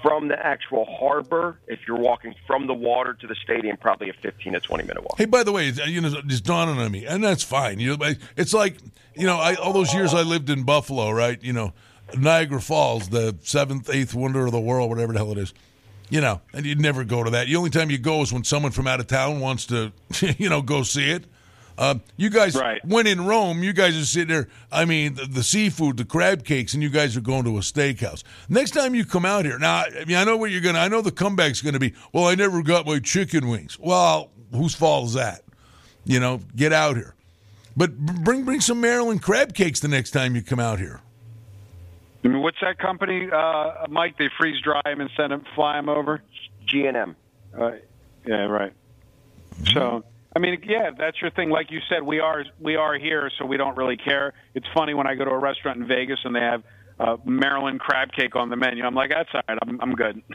from 0.03 0.29
the 0.29 0.39
actual 0.39 0.87
harbor, 0.99 1.59
if 1.67 1.81
you're 1.87 1.99
walking 1.99 2.35
from 2.47 2.67
the 2.67 2.73
water 2.73 3.13
to 3.13 3.27
the 3.27 3.35
stadium, 3.45 3.77
probably 3.77 4.09
a 4.09 4.15
15 4.15 4.55
to 4.55 4.61
20 4.61 4.85
minute 4.85 5.03
walk. 5.03 5.19
Hey, 5.19 5.27
by 5.27 5.43
the 5.43 5.53
way, 5.53 5.69
you 5.69 6.01
know, 6.01 6.11
it's 6.25 6.41
dawning 6.41 6.79
on 6.79 6.91
me, 6.91 7.05
and 7.05 7.23
that's 7.23 7.43
fine. 7.45 7.79
You 7.81 7.97
know, 7.97 8.13
it's 8.37 8.55
like 8.55 8.77
you 9.15 9.27
know, 9.27 9.37
I, 9.37 9.55
all 9.57 9.73
those 9.73 9.93
years 9.93 10.15
I 10.15 10.23
lived 10.23 10.49
in 10.51 10.63
Buffalo, 10.63 11.11
right? 11.11 11.43
You 11.43 11.53
know, 11.53 11.73
Niagara 12.19 12.61
Falls, 12.61 13.09
the 13.09 13.37
seventh, 13.43 13.89
eighth 13.91 14.15
wonder 14.15 14.45
of 14.47 14.53
the 14.53 14.61
world, 14.61 14.91
whatever 14.91 15.13
the 15.13 15.19
hell 15.19 15.33
it 15.33 15.39
is. 15.39 15.55
You 16.09 16.21
know, 16.21 16.41
and 16.53 16.67
you'd 16.67 16.81
never 16.81 17.05
go 17.05 17.23
to 17.23 17.31
that. 17.31 17.47
The 17.47 17.55
only 17.57 17.71
time 17.71 17.89
you 17.91 17.99
go 17.99 18.23
is 18.23 18.33
when 18.33 18.43
someone 18.43 18.73
from 18.73 18.89
out 18.89 18.99
of 18.99 19.07
town 19.07 19.39
wants 19.39 19.67
to, 19.67 19.93
you 20.39 20.49
know, 20.49 20.61
go 20.61 20.83
see 20.83 21.09
it. 21.11 21.25
Uh, 21.79 21.95
you 22.17 22.29
guys, 22.29 22.55
Right. 22.57 22.85
when 22.85 23.07
in 23.07 23.25
Rome, 23.25 23.63
you 23.63 23.73
guys 23.73 23.97
are 23.97 24.05
sitting 24.05 24.29
there. 24.29 24.49
I 24.71 24.85
mean, 24.85 25.15
the, 25.15 25.25
the 25.25 25.43
seafood, 25.43 25.97
the 25.97 26.05
crab 26.05 26.45
cakes, 26.45 26.75
and 26.75 26.83
you 26.83 26.91
guys 26.91 27.17
are 27.17 27.21
going 27.23 27.45
to 27.45 27.57
a 27.57 27.61
steakhouse. 27.61 28.23
Next 28.51 28.73
time 28.73 28.95
you 28.95 29.05
come 29.07 29.25
out 29.25 29.45
here, 29.47 29.59
now, 29.59 29.85
I 29.85 30.05
mean, 30.05 30.17
I 30.17 30.25
know 30.25 30.37
what 30.37 30.51
you're 30.51 30.61
gonna. 30.61 30.81
I 30.81 30.89
know 30.89 31.01
the 31.01 31.13
comeback's 31.13 31.63
gonna 31.63 31.79
be. 31.79 31.95
Well, 32.13 32.27
I 32.27 32.35
never 32.35 32.63
got 32.63 32.87
my 32.87 32.99
chicken 32.99 33.49
wings. 33.49 33.79
Well, 33.79 34.31
whose 34.53 34.75
fault 34.75 35.07
is 35.07 35.15
that? 35.15 35.43
You 36.05 36.21
know, 36.21 36.41
get 36.55 36.73
out 36.75 36.97
here. 36.97 37.15
But 37.77 37.97
bring 37.97 38.45
bring 38.45 38.61
some 38.61 38.81
Maryland 38.81 39.23
crab 39.23 39.55
cakes 39.55 39.81
the 39.81 39.89
next 39.89 40.11
time 40.11 40.35
you 40.35 40.43
come 40.43 40.61
out 40.61 40.81
here. 40.81 41.01
I 42.23 42.29
mean, 42.29 42.43
what's 42.43 42.59
that 42.61 42.79
company, 42.79 43.29
uh, 43.33 43.87
Mike? 43.89 44.19
They 44.19 44.29
freeze 44.39 44.61
dry 44.63 44.83
them 44.85 45.01
and 45.01 45.11
send 45.17 45.33
them, 45.33 45.45
fly 45.55 45.77
them 45.77 45.89
over. 45.89 46.23
G&M. 46.67 47.17
Uh, 47.59 47.73
yeah, 48.27 48.45
right. 48.45 48.73
So, 49.73 50.05
I 50.35 50.39
mean, 50.39 50.63
yeah, 50.67 50.91
that's 50.97 51.21
your 51.21 51.31
thing. 51.31 51.51
Like 51.51 51.71
you 51.71 51.81
said, 51.89 52.03
we 52.03 52.21
are 52.21 52.45
we 52.61 52.77
are 52.77 52.95
here, 52.95 53.31
so 53.39 53.47
we 53.47 53.57
don't 53.57 53.77
really 53.77 53.97
care. 53.97 54.35
It's 54.55 54.67
funny 54.75 54.95
when 54.95 55.07
I 55.07 55.15
go 55.15 55.25
to 55.25 55.31
a 55.31 55.39
restaurant 55.39 55.79
in 55.79 55.87
Vegas 55.87 56.21
and 56.25 56.35
they 56.35 56.41
have 56.41 56.63
uh, 56.99 57.17
Maryland 57.25 57.81
crab 57.81 58.13
cake 58.13 58.37
on 58.37 58.49
the 58.49 58.57
menu. 58.57 58.85
I'm 58.85 58.95
like, 58.95 59.11
that's 59.11 59.31
all 59.35 59.43
right. 59.49 59.59
I'm 59.63 59.81
I'm 59.81 59.93
good. 59.95 60.23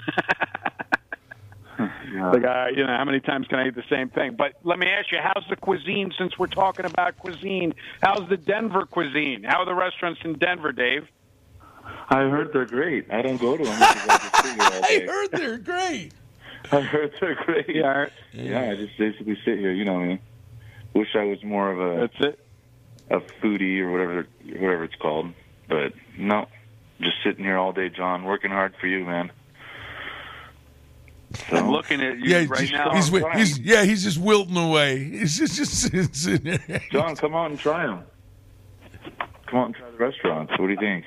Like, 1.78 2.46
uh, 2.46 2.68
you 2.74 2.86
know, 2.86 2.96
how 2.96 3.04
many 3.04 3.20
times 3.20 3.48
can 3.48 3.60
I 3.60 3.68
eat 3.68 3.76
the 3.76 3.84
same 3.90 4.10
thing? 4.10 4.36
But 4.38 4.54
let 4.64 4.80
me 4.80 4.88
ask 4.88 5.12
you, 5.12 5.18
how's 5.22 5.44
the 5.50 5.58
cuisine? 5.58 6.14
Since 6.18 6.40
we're 6.40 6.48
talking 6.48 6.86
about 6.86 7.18
cuisine, 7.18 7.74
how's 8.02 8.30
the 8.30 8.38
Denver 8.38 8.86
cuisine? 8.86 9.44
How 9.44 9.60
are 9.60 9.66
the 9.66 9.76
restaurants 9.76 10.22
in 10.24 10.38
Denver, 10.38 10.72
Dave? 10.72 11.08
I 12.10 12.22
heard 12.30 12.52
they're 12.54 12.66
great. 12.66 13.12
I 13.12 13.22
don't 13.22 13.38
go 13.38 13.58
to 13.58 13.64
them 13.64 13.74
I 13.80 13.94
just 14.32 14.36
sit 14.46 14.54
here 14.56 14.64
all 14.64 14.84
I 14.84 15.06
heard 15.08 15.32
they're 15.32 15.58
great. 15.58 16.12
I 16.72 16.82
heard 16.82 17.14
they're 17.20 17.36
great. 17.36 17.70
Yeah, 17.70 18.08
Yeah, 18.34 18.72
I 18.72 18.76
just 18.76 18.98
basically 18.98 19.38
sit 19.46 19.60
here. 19.60 19.72
You 19.72 19.86
know 19.86 20.00
me. 20.00 20.20
Wish 20.94 21.16
I 21.16 21.24
was 21.26 21.44
more 21.44 21.72
of 21.72 21.80
a 21.80 22.00
that's 22.02 22.26
it. 22.34 22.40
a 23.10 23.20
foodie 23.44 23.80
or 23.82 23.92
whatever 23.92 24.28
whatever 24.46 24.84
it's 24.84 24.96
called. 24.96 25.28
But 25.68 25.94
no, 26.18 26.48
just 27.02 27.18
sitting 27.24 27.44
here 27.44 27.58
all 27.58 27.72
day, 27.74 27.90
John, 27.90 28.24
working 28.24 28.52
hard 28.52 28.76
for 28.80 28.88
you, 28.88 29.04
man. 29.06 29.32
So, 31.50 31.58
I'm 31.58 31.70
looking 31.70 32.02
at 32.02 32.18
you 32.20 32.30
Yeah, 32.30 32.46
right 32.48 32.62
he's, 32.62 32.72
now. 32.72 32.94
he's, 32.94 33.10
he's- 33.10 33.60
yeah, 33.60 33.84
he's 33.84 34.04
just 34.04 34.18
wilting 34.20 34.56
away. 34.58 35.04
He's 35.04 35.38
just, 35.38 35.56
just 35.56 35.74
sitting- 35.82 36.04
sitting 36.14 36.60
there. 36.68 36.82
John, 36.92 37.16
come 37.16 37.36
out 37.36 37.50
and 37.52 37.60
try 37.60 37.86
them. 37.86 38.04
Come 39.48 39.60
out 39.60 39.66
and 39.68 39.76
try 39.76 39.90
the 39.92 39.98
restaurants. 39.98 40.52
What 40.58 40.68
do 40.68 40.74
you 40.74 40.80
think? 40.80 41.06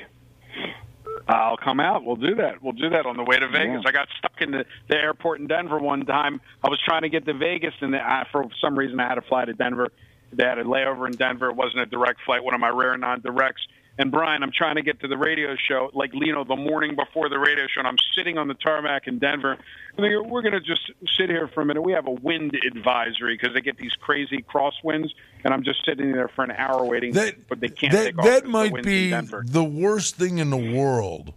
I'll 1.28 1.56
come 1.58 1.78
out. 1.80 2.04
We'll 2.04 2.16
do 2.16 2.36
that. 2.36 2.62
We'll 2.62 2.72
do 2.72 2.88
that 2.90 3.04
on 3.04 3.16
the 3.16 3.24
way 3.24 3.38
to 3.38 3.48
Vegas. 3.48 3.82
Yeah. 3.82 3.88
I 3.88 3.92
got 3.92 4.08
stuck 4.18 4.40
in 4.40 4.50
the, 4.50 4.64
the 4.88 4.96
airport 4.96 5.40
in 5.40 5.46
Denver 5.46 5.78
one 5.78 6.06
time. 6.06 6.40
I 6.64 6.68
was 6.68 6.80
trying 6.84 7.02
to 7.02 7.10
get 7.10 7.26
to 7.26 7.34
Vegas, 7.34 7.74
and 7.80 7.92
the, 7.92 8.00
I, 8.00 8.26
for 8.32 8.46
some 8.60 8.78
reason 8.78 8.98
I 8.98 9.08
had 9.08 9.16
to 9.16 9.22
fly 9.22 9.44
to 9.44 9.52
Denver. 9.52 9.88
They 10.32 10.44
had 10.44 10.58
a 10.58 10.64
layover 10.64 11.06
in 11.06 11.16
Denver. 11.16 11.50
It 11.50 11.56
wasn't 11.56 11.80
a 11.80 11.86
direct 11.86 12.20
flight, 12.24 12.44
one 12.44 12.54
of 12.54 12.60
my 12.60 12.68
rare 12.68 12.96
non-directs. 12.96 13.66
And 14.00 14.12
Brian, 14.12 14.44
I'm 14.44 14.52
trying 14.52 14.76
to 14.76 14.82
get 14.82 15.00
to 15.00 15.08
the 15.08 15.18
radio 15.18 15.56
show, 15.56 15.90
like 15.92 16.12
you 16.14 16.32
know, 16.32 16.44
the 16.44 16.54
morning 16.54 16.94
before 16.94 17.28
the 17.28 17.38
radio 17.38 17.66
show, 17.66 17.80
and 17.80 17.88
I'm 17.88 17.96
sitting 18.16 18.38
on 18.38 18.46
the 18.46 18.54
tarmac 18.54 19.08
in 19.08 19.18
Denver. 19.18 19.52
And 19.96 20.04
they 20.04 20.10
go, 20.10 20.22
"We're 20.22 20.42
going 20.42 20.52
to 20.54 20.60
just 20.60 20.92
sit 21.16 21.28
here 21.28 21.48
for 21.48 21.62
a 21.62 21.66
minute. 21.66 21.82
We 21.82 21.92
have 21.94 22.06
a 22.06 22.12
wind 22.12 22.56
advisory 22.64 23.36
because 23.36 23.54
they 23.54 23.60
get 23.60 23.76
these 23.76 23.92
crazy 24.00 24.44
crosswinds, 24.48 25.08
and 25.42 25.52
I'm 25.52 25.64
just 25.64 25.84
sitting 25.84 26.12
there 26.12 26.28
for 26.28 26.44
an 26.44 26.52
hour 26.52 26.84
waiting, 26.84 27.12
That 27.14 27.48
but 27.48 27.58
they 27.58 27.68
can't 27.68 27.92
that, 27.92 28.04
take 28.04 28.18
off 28.18 28.24
that 28.24 28.42
the 28.44 28.48
might 28.48 28.72
wind's 28.72 28.86
be 28.86 29.10
the 29.10 29.64
worst 29.64 30.14
thing 30.14 30.38
in 30.38 30.50
the 30.50 30.56
world. 30.56 31.34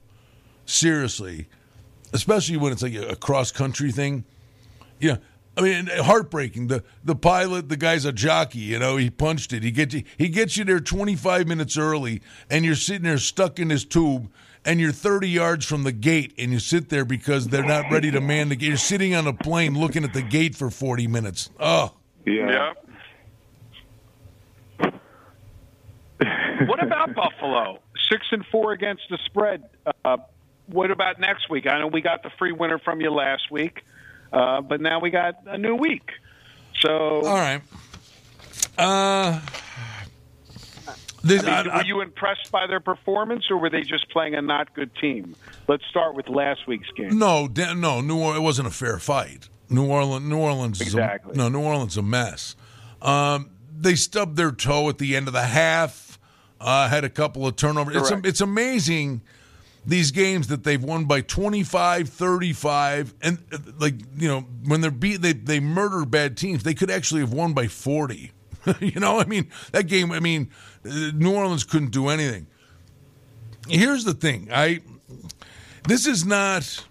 seriously, 0.65 1.47
especially 2.13 2.57
when 2.57 2.71
it's 2.71 2.83
like 2.83 2.93
a, 2.93 3.09
a 3.09 3.15
cross 3.15 3.51
country 3.51 3.91
thing. 3.91 4.23
Yeah. 4.99 5.17
I 5.57 5.61
mean, 5.61 5.87
heartbreaking. 5.87 6.67
The 6.67 6.83
the 7.03 7.15
pilot, 7.15 7.67
the 7.69 7.75
guy's 7.77 8.05
a 8.05 8.13
jockey. 8.13 8.59
You 8.59 8.79
know, 8.79 8.95
he 8.97 9.09
punched 9.09 9.51
it. 9.53 9.63
He 9.63 9.71
gets 9.71 9.93
you, 9.93 10.03
he 10.17 10.29
gets 10.29 10.55
you 10.57 10.63
there 10.63 10.79
25 10.79 11.47
minutes 11.47 11.77
early, 11.77 12.21
and 12.49 12.63
you're 12.63 12.75
sitting 12.75 13.03
there 13.03 13.17
stuck 13.17 13.59
in 13.59 13.69
his 13.69 13.83
tube, 13.83 14.31
and 14.63 14.79
you're 14.79 14.93
30 14.93 15.27
yards 15.29 15.65
from 15.65 15.83
the 15.83 15.91
gate, 15.91 16.33
and 16.37 16.51
you 16.53 16.59
sit 16.59 16.87
there 16.89 17.03
because 17.03 17.49
they're 17.49 17.65
not 17.65 17.91
ready 17.91 18.11
to 18.11 18.21
man 18.21 18.47
the 18.49 18.55
gate. 18.55 18.67
You're 18.69 18.77
sitting 18.77 19.13
on 19.13 19.27
a 19.27 19.33
plane 19.33 19.77
looking 19.77 20.05
at 20.05 20.13
the 20.13 20.21
gate 20.21 20.55
for 20.55 20.69
40 20.69 21.07
minutes. 21.07 21.49
Oh, 21.59 21.95
Yeah. 22.25 22.73
what 26.67 26.83
about 26.83 27.13
Buffalo? 27.15 27.79
Six 28.09 28.25
and 28.31 28.45
four 28.51 28.71
against 28.73 29.03
the 29.09 29.17
spread. 29.25 29.63
Uh, 30.05 30.17
what 30.67 30.91
about 30.91 31.19
next 31.19 31.49
week? 31.49 31.67
I 31.67 31.79
know 31.79 31.87
we 31.87 32.01
got 32.01 32.23
the 32.23 32.29
free 32.37 32.51
winner 32.51 32.79
from 32.79 33.01
you 33.01 33.09
last 33.11 33.49
week, 33.51 33.83
uh, 34.31 34.61
but 34.61 34.81
now 34.81 34.99
we 34.99 35.09
got 35.09 35.35
a 35.45 35.57
new 35.57 35.75
week. 35.75 36.09
So, 36.79 36.89
all 37.21 37.35
right. 37.35 37.61
Uh, 38.77 39.39
this, 41.23 41.43
I 41.43 41.63
mean, 41.63 41.71
I- 41.71 41.73
I- 41.73 41.77
were 41.77 41.85
you 41.85 42.01
impressed 42.01 42.51
by 42.51 42.65
their 42.67 42.79
performance, 42.79 43.45
or 43.51 43.57
were 43.57 43.69
they 43.69 43.81
just 43.81 44.09
playing 44.09 44.33
a 44.35 44.41
not 44.41 44.73
good 44.73 44.89
team? 44.95 45.35
Let's 45.67 45.85
start 45.85 46.15
with 46.15 46.27
last 46.29 46.65
week's 46.67 46.89
game. 46.91 47.17
No, 47.19 47.47
no, 47.75 48.01
New 48.01 48.17
Orleans. 48.17 48.37
It 48.37 48.41
wasn't 48.41 48.67
a 48.67 48.71
fair 48.71 48.97
fight. 48.97 49.47
New 49.69 49.85
Orleans, 49.85 50.25
New 50.27 50.37
Orleans, 50.37 50.81
Exactly. 50.81 51.33
A, 51.33 51.37
no, 51.37 51.49
New 51.49 51.61
Orleans 51.61 51.93
is 51.93 51.97
a 51.97 52.01
mess. 52.01 52.55
Um, 53.01 53.51
they 53.79 53.95
stubbed 53.95 54.35
their 54.35 54.51
toe 54.51 54.89
at 54.89 54.97
the 54.97 55.15
end 55.15 55.27
of 55.27 55.33
the 55.33 55.43
half. 55.43 56.19
Uh, 56.59 56.87
had 56.89 57.03
a 57.03 57.09
couple 57.09 57.47
of 57.47 57.55
turnovers. 57.55 58.11
It's 58.23 58.41
amazing 58.41 59.21
these 59.85 60.11
games 60.11 60.47
that 60.47 60.63
they've 60.63 60.83
won 60.83 61.05
by 61.05 61.21
25, 61.21 62.09
35 62.09 63.13
and 63.21 63.39
uh, 63.51 63.57
like 63.79 63.95
you 64.15 64.27
know 64.27 64.41
when 64.65 64.81
they're 64.81 64.91
beat 64.91 65.21
they 65.21 65.33
they 65.33 65.59
murder 65.59 66.05
bad 66.05 66.37
teams. 66.37 66.63
They 66.63 66.73
could 66.73 66.91
actually 66.91 67.21
have 67.21 67.33
won 67.33 67.53
by 67.53 67.67
40. 67.67 68.31
you 68.79 68.99
know, 68.99 69.19
I 69.19 69.25
mean, 69.25 69.49
that 69.71 69.87
game 69.87 70.11
I 70.11 70.19
mean, 70.19 70.51
uh, 70.85 71.11
New 71.13 71.35
Orleans 71.35 71.63
couldn't 71.63 71.91
do 71.91 72.09
anything. 72.09 72.47
Here's 73.67 74.03
the 74.03 74.13
thing. 74.13 74.49
I 74.51 74.81
this 75.87 76.05
is 76.05 76.25
not 76.25 76.85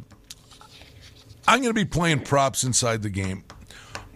I'm 1.47 1.61
going 1.63 1.75
to 1.75 1.75
be 1.75 1.85
playing 1.85 2.21
props 2.21 2.65
inside 2.65 3.03
the 3.03 3.11
game, 3.11 3.45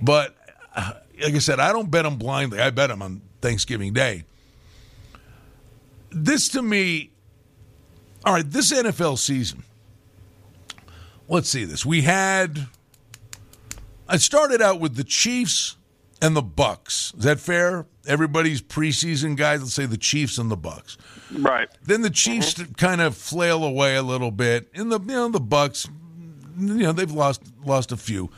but 0.03 0.37
uh, 0.75 0.93
like 1.23 1.35
I 1.35 1.39
said, 1.39 1.61
I 1.61 1.73
don't 1.73 1.91
bet 1.91 2.05
them 2.05 2.17
blindly. 2.17 2.61
I 2.61 2.71
bet 2.71 2.91
them 2.91 3.03
on 3.03 3.23
Thanksgiving 3.41 3.93
Day. 3.93 4.25
This 6.11 6.49
to 6.51 6.63
me, 6.63 7.11
all 8.25 8.33
right, 8.33 8.49
this 8.49 8.73
NFL 8.73 9.19
season. 9.19 9.65
Let's 11.29 11.49
see 11.49 11.65
this. 11.65 11.85
We 11.85 12.03
had. 12.03 12.67
I 14.07 14.19
started 14.19 14.61
out 14.61 14.81
with 14.81 14.97
the 14.97 15.05
Chiefs 15.05 15.77
and 16.21 16.37
the 16.37 16.43
Bucks. 16.43 17.13
Is 17.17 17.25
that 17.25 17.41
fair? 17.41 17.87
Everybody's 18.07 18.61
preseason 18.61 19.37
guys. 19.37 19.61
Let's 19.61 19.75
say 19.75 19.87
the 19.87 19.97
Chiefs 19.97 20.39
and 20.39 20.51
the 20.51 20.57
Bucks. 20.57 20.99
Right. 21.33 21.69
Then 21.83 22.03
the 22.03 22.11
Chiefs 22.11 22.55
mm-hmm. 22.55 22.73
kind 22.75 23.01
of 23.01 23.17
flail 23.17 23.65
away 23.65 23.97
a 23.97 24.03
little 24.03 24.31
bit. 24.31 24.69
And 24.75 24.93
the 24.93 25.01
you 25.01 25.07
know 25.07 25.29
the 25.29 25.41
Bucks, 25.41 25.89
you 26.59 26.75
know 26.75 26.93
they've 26.93 27.11
lost 27.11 27.43
lost 27.65 27.93
a 27.93 27.97
few. 27.97 28.31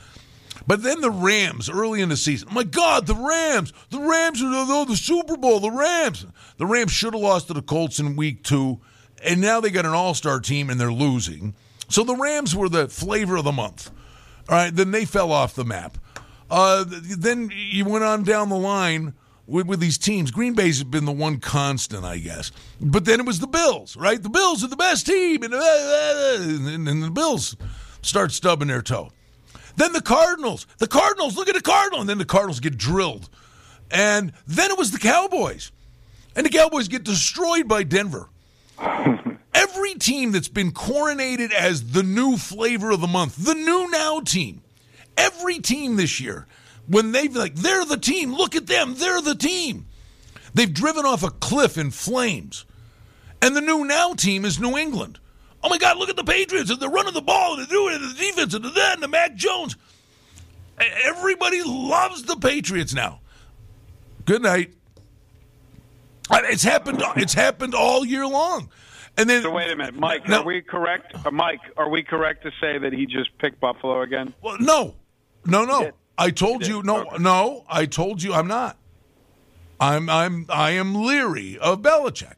But 0.66 0.83
then 0.83 1.01
the 1.01 1.11
Rams 1.11 1.70
early 1.70 2.01
in 2.01 2.09
the 2.09 2.16
season. 2.16 2.49
My 2.53 2.64
God, 2.64 3.07
the 3.07 3.14
Rams! 3.14 3.72
The 3.90 4.01
Rams 4.01 4.42
are 4.42 4.66
the, 4.66 4.85
the 4.88 4.96
Super 4.96 5.37
Bowl. 5.37 5.61
The 5.61 5.70
Rams. 5.70 6.27
The 6.57 6.66
Rams 6.66 6.90
should 6.90 7.14
have 7.14 7.22
lost 7.22 7.49
to 7.49 7.53
the 7.55 7.62
Colts 7.62 8.01
in 8.01 8.16
Week 8.16 8.42
Two, 8.42 8.81
and 9.24 9.40
now 9.40 9.61
they 9.61 9.70
got 9.70 9.87
an 9.87 9.92
All 9.92 10.14
Star 10.14 10.40
team 10.40 10.70
and 10.70 10.81
they're 10.81 10.92
losing. 10.92 11.55
So 11.88 12.02
the 12.02 12.16
Rams 12.16 12.55
were 12.55 12.68
the 12.68 12.88
flavor 12.88 13.37
of 13.37 13.44
the 13.44 13.52
month. 13.52 13.90
All 14.48 14.57
right, 14.57 14.74
then 14.74 14.90
they 14.90 15.05
fell 15.05 15.33
off 15.33 15.55
the 15.55 15.64
map. 15.64 15.98
Uh, 16.50 16.85
then 16.87 17.50
you 17.55 17.85
went 17.85 18.05
on 18.05 18.22
down 18.22 18.48
the 18.48 18.57
line 18.57 19.14
with, 19.46 19.66
with 19.66 19.81
these 19.81 19.98
teams. 19.98 20.31
Green 20.31 20.55
Bay's 20.55 20.83
been 20.85 21.05
the 21.05 21.12
one 21.12 21.38
constant, 21.38 22.05
I 22.05 22.18
guess. 22.18 22.52
But 22.81 23.05
then 23.05 23.20
it 23.20 23.26
was 23.26 23.40
the 23.40 23.46
Bills, 23.46 23.96
right? 23.96 24.22
The 24.22 24.29
Bills 24.29 24.62
are 24.62 24.68
the 24.68 24.76
best 24.76 25.07
team, 25.07 25.42
and, 25.42 25.55
uh, 25.55 26.37
and, 26.38 26.88
and 26.88 27.02
the 27.02 27.11
Bills 27.11 27.57
start 28.02 28.33
stubbing 28.33 28.68
their 28.68 28.83
toe. 28.83 29.11
Then 29.76 29.92
the 29.92 30.00
Cardinals. 30.00 30.66
The 30.79 30.87
Cardinals, 30.87 31.37
look 31.37 31.48
at 31.48 31.55
the 31.55 31.61
Cardinals. 31.61 32.02
And 32.02 32.09
then 32.09 32.18
the 32.18 32.24
Cardinals 32.24 32.61
get 32.61 32.76
drilled. 32.76 33.29
And 33.90 34.33
then 34.46 34.70
it 34.70 34.79
was 34.79 34.90
the 34.90 34.98
Cowboys. 34.98 35.70
And 36.35 36.44
the 36.44 36.50
Cowboys 36.50 36.88
get 36.88 37.05
destroyed 37.05 37.68
by 37.68 37.83
Denver. 37.83 38.29
Every 39.54 39.94
team 39.94 40.32
that's 40.32 40.48
been 40.48 40.72
coronated 40.72 41.52
as 41.52 41.92
the 41.92 42.02
new 42.02 42.36
flavor 42.36 42.90
of 42.90 43.00
the 43.00 43.06
month, 43.06 43.36
the 43.36 43.54
new 43.54 43.90
now 43.90 44.20
team, 44.20 44.62
every 45.16 45.58
team 45.58 45.96
this 45.96 46.20
year, 46.20 46.46
when 46.86 47.12
they've 47.12 47.34
like, 47.34 47.54
they're 47.54 47.84
the 47.84 47.96
team, 47.96 48.34
look 48.34 48.54
at 48.54 48.66
them, 48.66 48.94
they're 48.96 49.22
the 49.22 49.34
team. 49.34 49.86
They've 50.54 50.72
driven 50.72 51.04
off 51.04 51.22
a 51.22 51.30
cliff 51.30 51.78
in 51.78 51.90
flames. 51.90 52.64
And 53.42 53.54
the 53.54 53.60
new 53.60 53.84
now 53.84 54.14
team 54.14 54.44
is 54.44 54.58
New 54.58 54.76
England. 54.76 55.18
Oh 55.62 55.68
my 55.68 55.78
God, 55.78 55.98
look 55.98 56.08
at 56.08 56.16
the 56.16 56.24
Patriots, 56.24 56.70
and 56.70 56.80
they're 56.80 56.88
running 56.88 57.14
the 57.14 57.20
ball, 57.20 57.54
and 57.54 57.60
they're 57.60 57.66
doing 57.66 57.94
it, 57.94 58.02
and 58.02 58.10
the 58.10 58.18
defense, 58.18 58.54
and 58.54 58.64
the 58.64 58.70
that, 58.70 58.94
and 58.94 59.02
the 59.02 59.08
Mac 59.08 59.34
Jones. 59.34 59.76
Everybody 60.78 61.62
loves 61.64 62.22
the 62.22 62.36
Patriots 62.36 62.94
now. 62.94 63.20
Good 64.24 64.42
night. 64.42 64.74
It's 66.30 66.62
happened. 66.64 67.02
It's 67.16 67.34
happened 67.34 67.74
all 67.74 68.04
year 68.04 68.26
long. 68.26 68.70
And 69.18 69.30
then 69.30 69.42
So 69.42 69.50
wait 69.50 69.70
a 69.70 69.76
minute, 69.76 69.94
Mike. 69.94 70.28
No. 70.28 70.40
Are 70.40 70.44
we 70.44 70.60
correct? 70.60 71.14
Uh, 71.24 71.30
Mike, 71.30 71.60
are 71.76 71.88
we 71.88 72.02
correct 72.02 72.42
to 72.42 72.50
say 72.60 72.76
that 72.78 72.92
he 72.92 73.06
just 73.06 73.36
picked 73.38 73.60
Buffalo 73.60 74.02
again? 74.02 74.34
Well, 74.42 74.56
no, 74.60 74.94
no, 75.46 75.64
no. 75.64 75.90
I 76.18 76.30
told 76.30 76.66
you 76.66 76.82
no, 76.82 77.02
Okay. 77.02 77.16
no. 77.22 77.64
I 77.68 77.86
told 77.86 78.22
you 78.22 78.32
I'm 78.34 78.46
not. 78.48 78.76
I'm 79.80 80.08
I'm 80.10 80.46
I 80.48 80.70
am 80.72 80.94
leery 80.94 81.58
of 81.58 81.82
Belichick, 81.82 82.34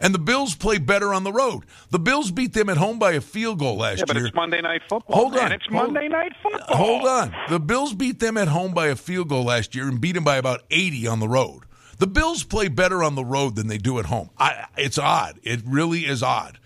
and 0.00 0.14
the 0.14 0.18
Bills 0.18 0.54
play 0.54 0.76
better 0.78 1.12
on 1.14 1.24
the 1.24 1.32
road. 1.32 1.64
The 1.90 1.98
Bills 1.98 2.30
beat 2.30 2.52
them 2.52 2.68
at 2.68 2.76
home 2.76 2.98
by 2.98 3.12
a 3.12 3.20
field 3.22 3.58
goal 3.58 3.76
last 3.78 3.96
year. 3.98 4.00
Yeah, 4.00 4.04
but 4.08 4.16
year. 4.16 4.26
it's 4.26 4.34
Monday 4.34 4.60
Night 4.60 4.82
Football. 4.88 5.16
Hold 5.16 5.34
man. 5.34 5.44
on. 5.46 5.52
It's 5.52 5.64
Hold- 5.66 5.92
Monday 5.94 6.08
Night 6.08 6.32
Football. 6.42 6.76
Hold 6.76 7.06
on. 7.06 7.34
The 7.48 7.60
Bills 7.60 7.94
beat 7.94 8.20
them 8.20 8.36
at 8.36 8.48
home 8.48 8.72
by 8.74 8.88
a 8.88 8.96
field 8.96 9.28
goal 9.30 9.44
last 9.44 9.74
year 9.74 9.88
and 9.88 9.98
beat 10.00 10.12
them 10.12 10.24
by 10.24 10.36
about 10.36 10.62
80 10.70 11.06
on 11.06 11.20
the 11.20 11.28
road. 11.28 11.62
The 11.98 12.06
Bills 12.06 12.44
play 12.44 12.68
better 12.68 13.02
on 13.02 13.14
the 13.14 13.24
road 13.24 13.56
than 13.56 13.68
they 13.68 13.78
do 13.78 13.98
at 13.98 14.06
home. 14.06 14.30
I, 14.38 14.66
it's 14.76 14.98
odd. 14.98 15.38
It 15.42 15.62
really 15.64 16.00
is 16.00 16.22
odd. 16.22 16.58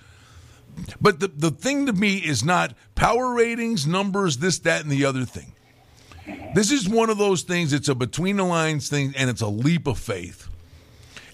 But 1.01 1.21
the, 1.21 1.29
the 1.29 1.51
thing 1.51 1.87
to 1.87 1.93
me 1.93 2.17
is 2.17 2.45
not 2.45 2.75
power 2.95 3.35
ratings, 3.35 3.87
numbers, 3.87 4.39
this, 4.39 4.59
that, 4.61 4.83
and 4.83 4.91
the 4.91 5.05
other 5.05 5.25
thing. 5.25 5.53
This 6.55 6.71
is 6.71 6.89
one 6.89 7.11
of 7.11 7.19
those 7.19 7.43
things, 7.43 7.73
it's 7.73 7.89
a 7.89 7.95
between 7.95 8.37
the 8.37 8.45
lines 8.45 8.89
thing, 8.89 9.15
and 9.17 9.31
it's 9.31 9.41
a 9.41 9.49
leap 9.49 9.87
of 9.87 9.99
faith. 9.99 10.49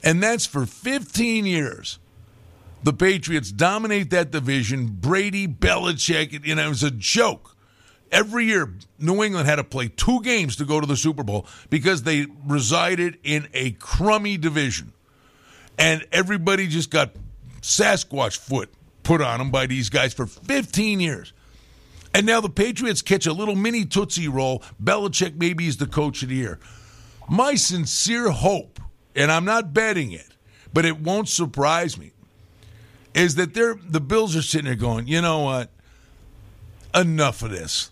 And 0.03 0.23
that's 0.23 0.47
for 0.47 0.67
15 0.67 1.47
years. 1.47 1.99
The 2.83 2.93
Patriots 2.93 3.51
dominate 3.51 4.11
that 4.11 4.31
division. 4.31 4.89
Brady, 4.89 5.49
Belichick, 5.49 6.47
you 6.47 6.55
know, 6.55 6.67
it 6.67 6.69
was 6.69 6.83
a 6.83 6.91
joke. 6.91 7.56
Every 8.13 8.45
year, 8.45 8.73
New 8.99 9.23
England 9.23 9.49
had 9.49 9.57
to 9.57 9.65
play 9.65 9.89
two 9.89 10.23
games 10.23 10.57
to 10.57 10.65
go 10.65 10.81
to 10.81 10.87
the 10.87 10.97
Super 10.97 11.23
Bowl 11.23 11.47
because 11.71 12.05
they 12.05 12.27
resided 12.47 13.19
in 13.25 13.49
a 13.53 13.73
crummy 13.73 14.37
division. 14.37 14.93
And 15.79 16.07
everybody 16.13 16.69
just 16.69 16.91
got 16.91 17.11
Sasquatch 17.61 18.37
foot 18.39 18.71
put 19.03 19.21
on 19.21 19.39
them 19.39 19.51
by 19.51 19.67
these 19.67 19.89
guys 19.89 20.15
for 20.15 20.27
15 20.27 21.01
years. 21.01 21.33
And 22.15 22.27
now 22.27 22.41
the 22.41 22.49
Patriots 22.49 23.03
catch 23.03 23.27
a 23.27 23.33
little 23.33 23.55
mini 23.55 23.85
Tootsie 23.85 24.29
Roll. 24.29 24.63
Belichick 24.83 25.37
maybe 25.37 25.67
is 25.67 25.77
the 25.77 25.87
coach 25.87 26.23
of 26.23 26.31
the 26.31 26.35
year. 26.35 26.59
My 27.29 27.55
sincere 27.57 28.31
hope, 28.31 28.81
and 29.15 29.31
I'm 29.31 29.45
not 29.45 29.75
betting 29.75 30.13
it, 30.13 30.29
but 30.73 30.85
it 30.85 30.99
won't 31.01 31.29
surprise 31.29 31.99
me, 31.99 32.13
is 33.15 33.35
that 33.35 33.55
they're, 33.55 33.75
the 33.75 34.01
Bills 34.01 34.35
are 34.37 34.43
sitting 34.43 34.67
there 34.67 34.75
going, 34.77 35.07
you 35.09 35.21
know 35.21 35.41
what? 35.41 35.71
Enough 36.95 37.43
of 37.43 37.51
this. 37.51 37.91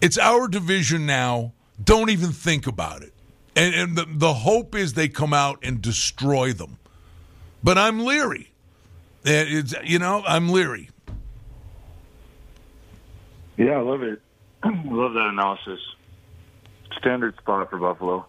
It's 0.00 0.18
our 0.18 0.48
division 0.48 1.06
now. 1.06 1.52
Don't 1.82 2.10
even 2.10 2.32
think 2.32 2.66
about 2.66 3.02
it. 3.02 3.12
And, 3.54 3.74
and 3.74 3.96
the, 3.96 4.06
the 4.08 4.34
hope 4.34 4.74
is 4.74 4.94
they 4.94 5.08
come 5.08 5.32
out 5.32 5.58
and 5.62 5.80
destroy 5.80 6.52
them. 6.52 6.78
But 7.62 7.78
I'm 7.78 8.04
leery. 8.04 8.52
It's, 9.24 9.74
you 9.82 9.98
know, 9.98 10.22
I'm 10.26 10.50
leery. 10.50 10.90
Yeah, 13.56 13.72
I 13.72 13.80
love 13.80 14.02
it. 14.02 14.20
I 14.62 14.68
love 14.68 15.14
that 15.14 15.28
analysis. 15.32 15.80
Standard 16.98 17.36
spot 17.38 17.70
for 17.70 17.78
Buffalo. 17.78 18.26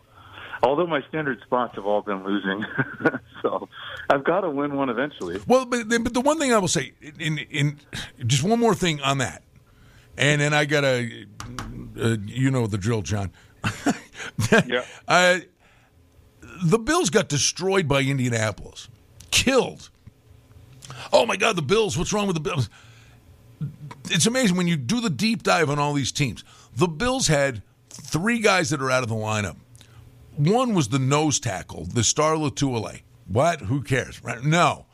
Although 0.63 0.87
my 0.87 1.01
standard 1.09 1.39
spots 1.45 1.75
have 1.75 1.85
all 1.85 2.01
been 2.01 2.23
losing, 2.23 2.65
so 3.43 3.69
I've 4.09 4.23
got 4.23 4.41
to 4.41 4.49
win 4.49 4.75
one 4.75 4.89
eventually. 4.89 5.39
Well, 5.45 5.65
but, 5.65 5.87
but 5.87 6.13
the 6.13 6.21
one 6.21 6.39
thing 6.39 6.51
I 6.51 6.57
will 6.57 6.67
say, 6.67 6.93
in, 7.19 7.37
in 7.37 7.79
just 8.25 8.43
one 8.43 8.59
more 8.59 8.73
thing 8.73 8.99
on 9.01 9.19
that, 9.19 9.43
and 10.17 10.41
then 10.41 10.53
I 10.53 10.65
gotta, 10.65 11.27
uh, 11.99 12.17
you 12.25 12.51
know 12.51 12.67
the 12.67 12.77
drill, 12.77 13.01
John. 13.01 13.31
Yeah. 14.67 14.83
Uh, 15.07 15.39
the 16.63 16.79
Bills 16.79 17.09
got 17.09 17.29
destroyed 17.29 17.87
by 17.87 18.01
Indianapolis, 18.01 18.87
killed. 19.29 19.89
Oh 21.13 21.25
my 21.25 21.37
God, 21.37 21.55
the 21.55 21.61
Bills! 21.61 21.97
What's 21.97 22.11
wrong 22.11 22.27
with 22.27 22.35
the 22.35 22.41
Bills? 22.41 22.69
it's 24.09 24.25
amazing 24.25 24.57
when 24.57 24.67
you 24.67 24.77
do 24.77 25.01
the 25.01 25.09
deep 25.09 25.43
dive 25.43 25.69
on 25.69 25.79
all 25.79 25.93
these 25.93 26.11
teams. 26.11 26.43
The 26.75 26.87
Bills 26.87 27.27
had 27.27 27.63
three 27.89 28.39
guys 28.39 28.69
that 28.69 28.81
are 28.81 28.91
out 28.91 29.03
of 29.03 29.09
the 29.09 29.15
lineup. 29.15 29.57
One 30.35 30.73
was 30.73 30.89
the 30.89 30.99
nose 30.99 31.39
tackle, 31.39 31.85
the 31.85 32.03
Star 32.03 32.35
Lotulelei. 32.35 33.01
What? 33.27 33.61
Who 33.61 33.81
cares? 33.81 34.23
Right? 34.23 34.43
No. 34.43 34.85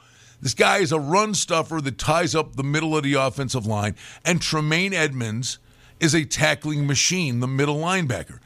This 0.41 0.53
guy 0.53 0.79
is 0.79 0.91
a 0.91 0.99
run 0.99 1.33
stuffer 1.33 1.81
that 1.81 1.97
ties 1.97 2.35
up 2.35 2.55
the 2.55 2.63
middle 2.63 2.97
of 2.97 3.03
the 3.03 3.13
offensive 3.13 3.65
line. 3.65 3.95
And 4.25 4.41
Tremaine 4.41 4.93
Edmunds 4.93 5.59
is 6.03 6.13
a 6.13 6.25
tackling 6.25 6.85
machine, 6.85 7.39
the 7.39 7.47
middle 7.47 7.77
linebacker. 7.77 8.39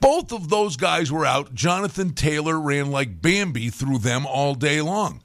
Both 0.00 0.32
of 0.32 0.48
those 0.48 0.76
guys 0.76 1.12
were 1.12 1.26
out. 1.26 1.54
Jonathan 1.54 2.14
Taylor 2.14 2.58
ran 2.58 2.90
like 2.90 3.20
Bambi 3.20 3.70
through 3.70 3.98
them 3.98 4.26
all 4.26 4.54
day 4.54 4.80
long. 4.80 5.22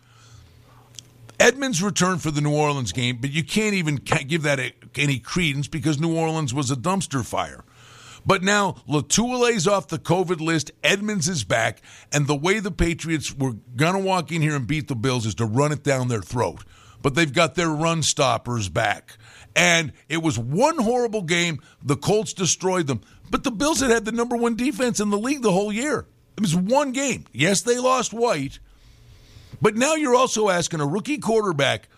Edmunds 1.40 1.82
returned 1.82 2.22
for 2.22 2.30
the 2.30 2.42
New 2.42 2.54
Orleans 2.54 2.92
game, 2.92 3.18
but 3.20 3.32
you 3.32 3.44
can't 3.44 3.74
even 3.74 3.96
give 3.96 4.44
that 4.44 4.60
any 4.96 5.18
credence 5.18 5.68
because 5.68 6.00
New 6.00 6.16
Orleans 6.16 6.54
was 6.54 6.70
a 6.70 6.76
dumpster 6.76 7.26
fire. 7.26 7.64
But 8.26 8.44
now 8.44 8.76
Lotulelei's 8.88 9.68
off 9.68 9.88
the 9.88 9.98
COVID 9.98 10.40
list, 10.40 10.72
Edmunds 10.84 11.28
is 11.28 11.44
back, 11.44 11.82
and 12.12 12.28
the 12.28 12.36
way 12.36 12.60
the 12.60 12.70
Patriots 12.70 13.34
were 13.34 13.54
going 13.76 13.94
to 13.94 14.00
walk 14.00 14.32
in 14.32 14.42
here 14.42 14.56
and 14.56 14.68
beat 14.68 14.88
the 14.88 14.96
Bills 14.96 15.26
is 15.26 15.36
to 15.36 15.46
run 15.46 15.72
it 15.72 15.84
down 15.84 16.10
their 16.10 16.22
throat. 16.22 16.64
But 17.02 17.16
they've 17.16 17.34
got 17.34 17.56
their 17.56 17.70
run 17.70 18.04
stoppers 18.04 18.70
back. 18.70 19.18
And 19.56 19.94
it 20.08 20.22
was 20.22 20.40
one 20.40 20.78
horrible 20.78 21.24
game. 21.24 21.62
The 21.84 21.98
Colts 21.98 22.34
destroyed 22.34 22.88
them. 22.88 23.02
But 23.30 23.44
the 23.44 23.52
Bills 23.52 23.82
had 23.82 23.92
had 23.92 24.06
the 24.06 24.12
number 24.12 24.36
one 24.36 24.56
defense 24.56 25.00
in 25.00 25.10
the 25.10 25.18
league 25.18 25.42
the 25.42 25.52
whole 25.52 25.72
year. 25.72 26.06
It 26.38 26.42
was 26.42 26.56
one 26.56 26.92
game. 26.92 27.26
Yes, 27.34 27.62
they 27.62 27.78
lost 27.78 28.14
White. 28.14 28.60
But 29.62 29.76
now 29.76 29.96
you're 29.96 30.16
also 30.16 30.50
asking 30.50 30.82
a 30.82 30.88
rookie 30.88 31.18
quarterback– 31.18 31.88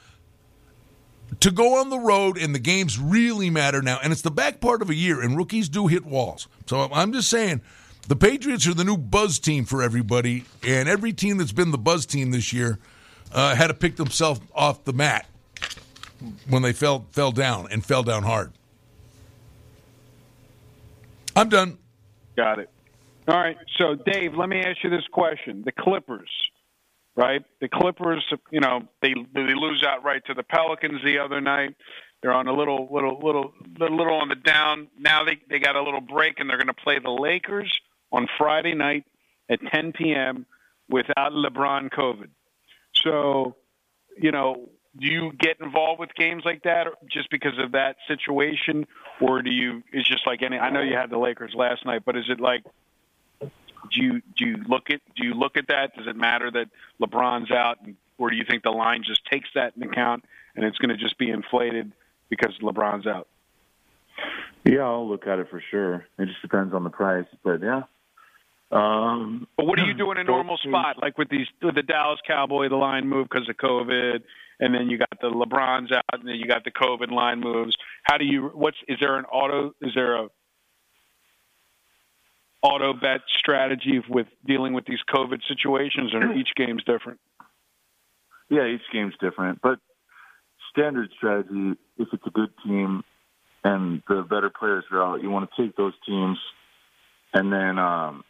to 1.40 1.52
go 1.52 1.80
on 1.80 1.90
the 1.90 2.00
road 2.00 2.38
and 2.38 2.54
the 2.54 2.60
games 2.60 3.00
really 3.00 3.50
matter 3.50 3.82
now. 3.82 4.00
And 4.02 4.12
it's 4.12 4.22
the 4.22 4.32
back 4.32 4.60
part 4.60 4.82
of 4.82 4.90
a 4.90 4.96
year, 4.96 5.22
and 5.22 5.38
rookies 5.38 5.70
do 5.70 5.88
hit 5.88 6.06
walls. 6.06 6.48
So 6.68 6.90
I'm 6.92 7.14
just 7.14 7.30
saying 7.30 7.62
the 8.08 8.16
Patriots 8.16 8.68
are 8.68 8.74
the 8.74 8.84
new 8.84 8.98
buzz 8.98 9.40
team 9.40 9.66
for 9.66 9.82
everybody, 9.82 10.46
and 10.66 10.88
every 10.88 11.14
team 11.14 11.38
that's 11.38 11.52
been 11.52 11.72
the 11.72 11.78
buzz 11.78 12.06
team 12.06 12.32
this 12.32 12.54
year 12.54 12.80
uh, 13.32 13.56
had 13.56 13.68
to 13.68 13.74
pick 13.74 13.96
themselves 13.96 14.42
off 14.54 14.84
the 14.84 14.94
mat 14.94 15.26
when 16.50 16.62
they 16.62 16.74
fell 16.74 17.06
fell 17.12 17.32
down 17.32 17.68
and 17.72 17.86
fell 17.86 18.04
down 18.04 18.24
hard. 18.24 18.52
I'm 21.36 21.50
done. 21.50 21.78
Got 22.36 22.60
it. 22.60 22.70
All 23.28 23.36
right. 23.38 23.58
So, 23.78 23.96
Dave, 23.96 24.36
let 24.36 24.50
me 24.50 24.62
ask 24.62 24.84
you 24.84 24.90
this 24.90 25.08
question: 25.12 25.64
The 25.66 25.72
Clippers 25.72 26.30
right? 27.16 27.44
The 27.62 27.70
Clippers, 27.70 28.26
you 28.52 28.60
know, 28.60 28.88
they 29.02 29.14
they 29.34 29.54
lose 29.54 29.84
outright 29.88 30.26
to 30.26 30.34
the 30.34 30.44
Pelicans 30.44 31.02
the 31.04 31.20
other 31.20 31.42
night. 31.42 31.76
They're 32.22 32.34
on 32.34 32.48
a 32.48 32.54
little 32.54 32.88
little 32.92 33.20
little 33.22 33.54
little 33.80 34.16
on 34.16 34.30
the 34.30 34.36
down. 34.36 34.88
Now 34.98 35.24
they 35.24 35.40
they 35.50 35.60
got 35.60 35.76
a 35.76 35.84
little 35.84 36.02
break 36.02 36.40
and 36.40 36.50
they're 36.50 36.58
going 36.58 36.68
to 36.68 36.74
play 36.74 37.00
the 37.00 37.12
Lakers 37.12 37.72
on 38.12 38.28
Friday 38.38 38.76
night 38.76 39.06
at 39.50 39.60
10 39.74 39.94
p.m. 39.94 40.46
without 40.90 41.32
LeBron 41.32 41.90
COVID. 41.92 42.30
So, 42.96 43.56
you 44.18 44.32
know, 44.32 44.70
do 45.00 45.08
you 45.08 45.32
get 45.40 45.60
involved 45.60 46.00
with 46.00 46.14
games 46.16 46.44
like 46.46 46.64
that 46.64 46.88
just 47.12 47.30
because 47.32 47.58
of 47.58 47.72
that 47.72 47.96
situation, 48.08 48.86
or 49.20 49.42
do 49.42 49.50
you? 49.50 49.84
It's 49.92 50.08
just 50.08 50.28
like 50.28 50.44
any. 50.44 50.58
I 50.58 50.70
know 50.70 50.82
you 50.82 50.96
had 50.96 51.10
the 51.10 51.18
Lakers 51.18 51.54
last 51.56 51.86
night, 51.86 52.04
but 52.06 52.16
is 52.16 52.26
it 52.30 52.40
like 52.40 52.64
do 53.92 54.02
you 54.02 54.22
do 54.38 54.46
you 54.46 54.58
look 54.68 54.90
at 54.90 55.02
do 55.16 55.26
you 55.26 55.34
look 55.34 55.58
at 55.58 55.68
that? 55.68 55.96
Does 55.96 56.08
it 56.08 56.16
matter 56.16 56.52
that 56.52 56.70
LeBron's 57.02 57.52
out, 57.52 57.80
or 58.18 58.30
do 58.30 58.36
you 58.36 58.44
think 58.48 58.64
the 58.64 58.72
line 58.72 59.04
just 59.06 59.26
takes 59.26 59.50
that 59.56 59.74
into 59.76 59.90
account 59.90 60.26
and 60.56 60.66
it's 60.66 60.78
going 60.78 60.90
to 60.90 60.98
just 60.98 61.18
be 61.18 61.30
inflated 61.30 61.92
because 62.30 62.54
LeBron's 62.62 63.08
out? 63.08 63.28
Yeah, 64.64 64.82
I'll 64.82 65.08
look 65.08 65.28
at 65.28 65.40
it 65.40 65.50
for 65.50 65.62
sure. 65.72 66.06
It 66.18 66.28
just 66.28 66.42
depends 66.42 66.74
on 66.74 66.84
the 66.84 66.90
price, 66.90 67.26
but 67.44 67.62
yeah. 67.62 67.84
Um, 68.72 69.48
but 69.56 69.68
what 69.68 69.78
do 69.78 69.86
you 69.86 69.94
do 69.94 70.12
in 70.12 70.18
a 70.18 70.24
normal 70.24 70.58
spot, 70.64 70.98
like 71.02 71.18
with 71.18 71.30
these 71.30 71.48
with 71.62 71.76
the 71.76 71.84
Dallas 71.84 72.20
Cowboy, 72.26 72.70
the 72.70 72.76
line 72.76 73.08
move 73.08 73.28
because 73.30 73.48
of 73.50 73.58
COVID, 73.58 74.24
and 74.64 74.74
then 74.74 74.90
you 74.90 74.98
got 74.98 75.20
the 75.20 75.28
LeBron's 75.28 75.92
out, 75.92 76.04
and 76.14 76.28
then 76.28 76.36
you 76.36 76.48
got 76.48 76.64
the 76.64 76.72
COVID 76.72 77.12
line 77.12 77.42
moves. 77.42 77.76
How 78.04 78.18
do 78.18 78.24
you? 78.24 78.50
What's 78.54 78.78
is 78.88 78.98
there 79.02 79.18
an 79.18 79.26
auto? 79.26 79.74
Is 79.82 79.92
there 79.94 80.16
a 80.16 80.30
auto 82.62 82.94
bet 82.94 83.22
strategy 83.40 84.02
with 84.08 84.28
dealing 84.46 84.74
with 84.74 84.86
these 84.86 85.02
COVID 85.14 85.42
situations, 85.50 86.14
or 86.14 86.32
each 86.32 86.52
game's 86.56 86.84
different? 86.86 87.20
Yeah, 88.50 88.66
each 88.68 88.88
game's 88.94 89.16
different, 89.20 89.60
but 89.62 89.80
standard 90.72 91.10
strategy, 91.18 91.78
if 91.98 92.08
it's 92.14 92.26
a 92.26 92.30
good 92.30 92.52
team 92.66 93.04
and 93.66 94.02
the 94.08 94.22
better 94.22 94.50
players 94.50 94.86
are 94.92 95.02
out, 95.04 95.22
you 95.22 95.30
want 95.30 95.50
to 95.50 95.62
take 95.62 95.76
those 95.76 95.94
teams, 96.06 96.38
and 97.34 97.52
then 97.52 97.78
um, 97.80 98.24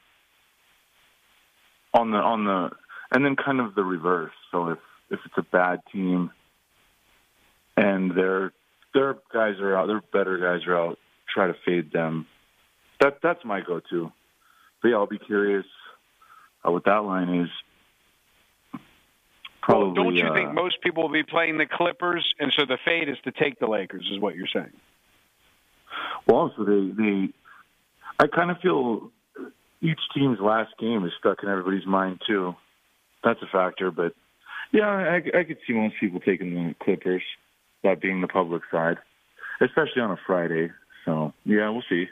on 1.94 2.10
the 2.10 2.18
on 2.18 2.46
the 2.46 2.72
and 3.12 3.24
then 3.24 3.36
kind 3.36 3.60
of 3.60 3.76
the 3.76 3.84
reverse. 3.84 4.34
So 4.52 4.70
if 4.70 4.80
if 5.10 5.20
it's 5.26 5.38
a 5.38 5.44
bad 5.44 5.82
team 5.92 6.32
and 7.78 8.12
their 8.16 8.52
their 8.94 9.16
guys 9.34 9.60
are 9.60 9.76
out, 9.76 9.88
their 9.88 10.02
better 10.14 10.38
guys 10.38 10.68
are 10.68 10.78
out, 10.78 11.00
try 11.34 11.48
to 11.48 11.56
fade 11.66 11.92
them. 11.92 12.28
That 13.00 13.20
that's 13.22 13.44
my 13.44 13.62
go-to 13.62 14.12
but 14.84 14.90
yeah, 14.90 14.96
I'll 14.96 15.08
be 15.08 15.18
curious 15.18 15.66
uh, 16.64 16.72
what 16.72 16.84
that 16.86 17.04
line 17.04 17.34
is. 17.42 17.50
Probably, 19.62 19.86
well, 19.86 19.94
don't 19.94 20.16
you 20.16 20.28
uh, 20.28 20.34
think 20.34 20.54
most 20.54 20.82
people 20.82 21.04
will 21.04 21.12
be 21.12 21.24
playing 21.24 21.58
the 21.58 21.66
Clippers, 21.66 22.36
and 22.38 22.52
so 22.52 22.66
the 22.66 22.78
fade 22.86 23.08
is 23.08 23.18
to 23.24 23.32
take 23.32 23.60
the 23.60 23.68
Lakers, 23.68 24.08
is 24.14 24.20
what 24.20 24.36
you're 24.36 24.48
saying? 24.54 24.74
Well, 26.28 26.54
so 26.58 26.66
they 26.66 26.92
they, 26.92 27.30
I 28.20 28.28
kind 28.28 28.52
of 28.52 28.58
feel 28.60 29.10
each 29.82 30.00
team's 30.14 30.40
last 30.42 30.74
game 30.78 31.06
is 31.06 31.14
stuck 31.18 31.42
in 31.44 31.50
everybody's 31.50 31.86
mind 31.86 32.22
too. 32.28 32.56
That's 33.24 33.42
a 33.42 33.48
factor, 33.48 33.90
but 33.90 34.14
yeah, 34.74 34.90
I, 34.90 35.40
I 35.40 35.44
could 35.44 35.58
see 35.66 35.74
most 35.74 35.96
people 36.00 36.20
taking 36.20 36.56
the 36.56 36.76
Clippers, 36.84 37.22
that 37.84 38.02
being 38.02 38.22
the 38.22 38.28
public 38.28 38.64
side, 38.72 38.98
especially 39.62 40.02
on 40.02 40.12
a 40.12 40.18
Friday. 40.26 40.72
So 41.06 41.34
yeah, 41.46 41.70
we'll 41.70 41.84
see. 41.88 42.08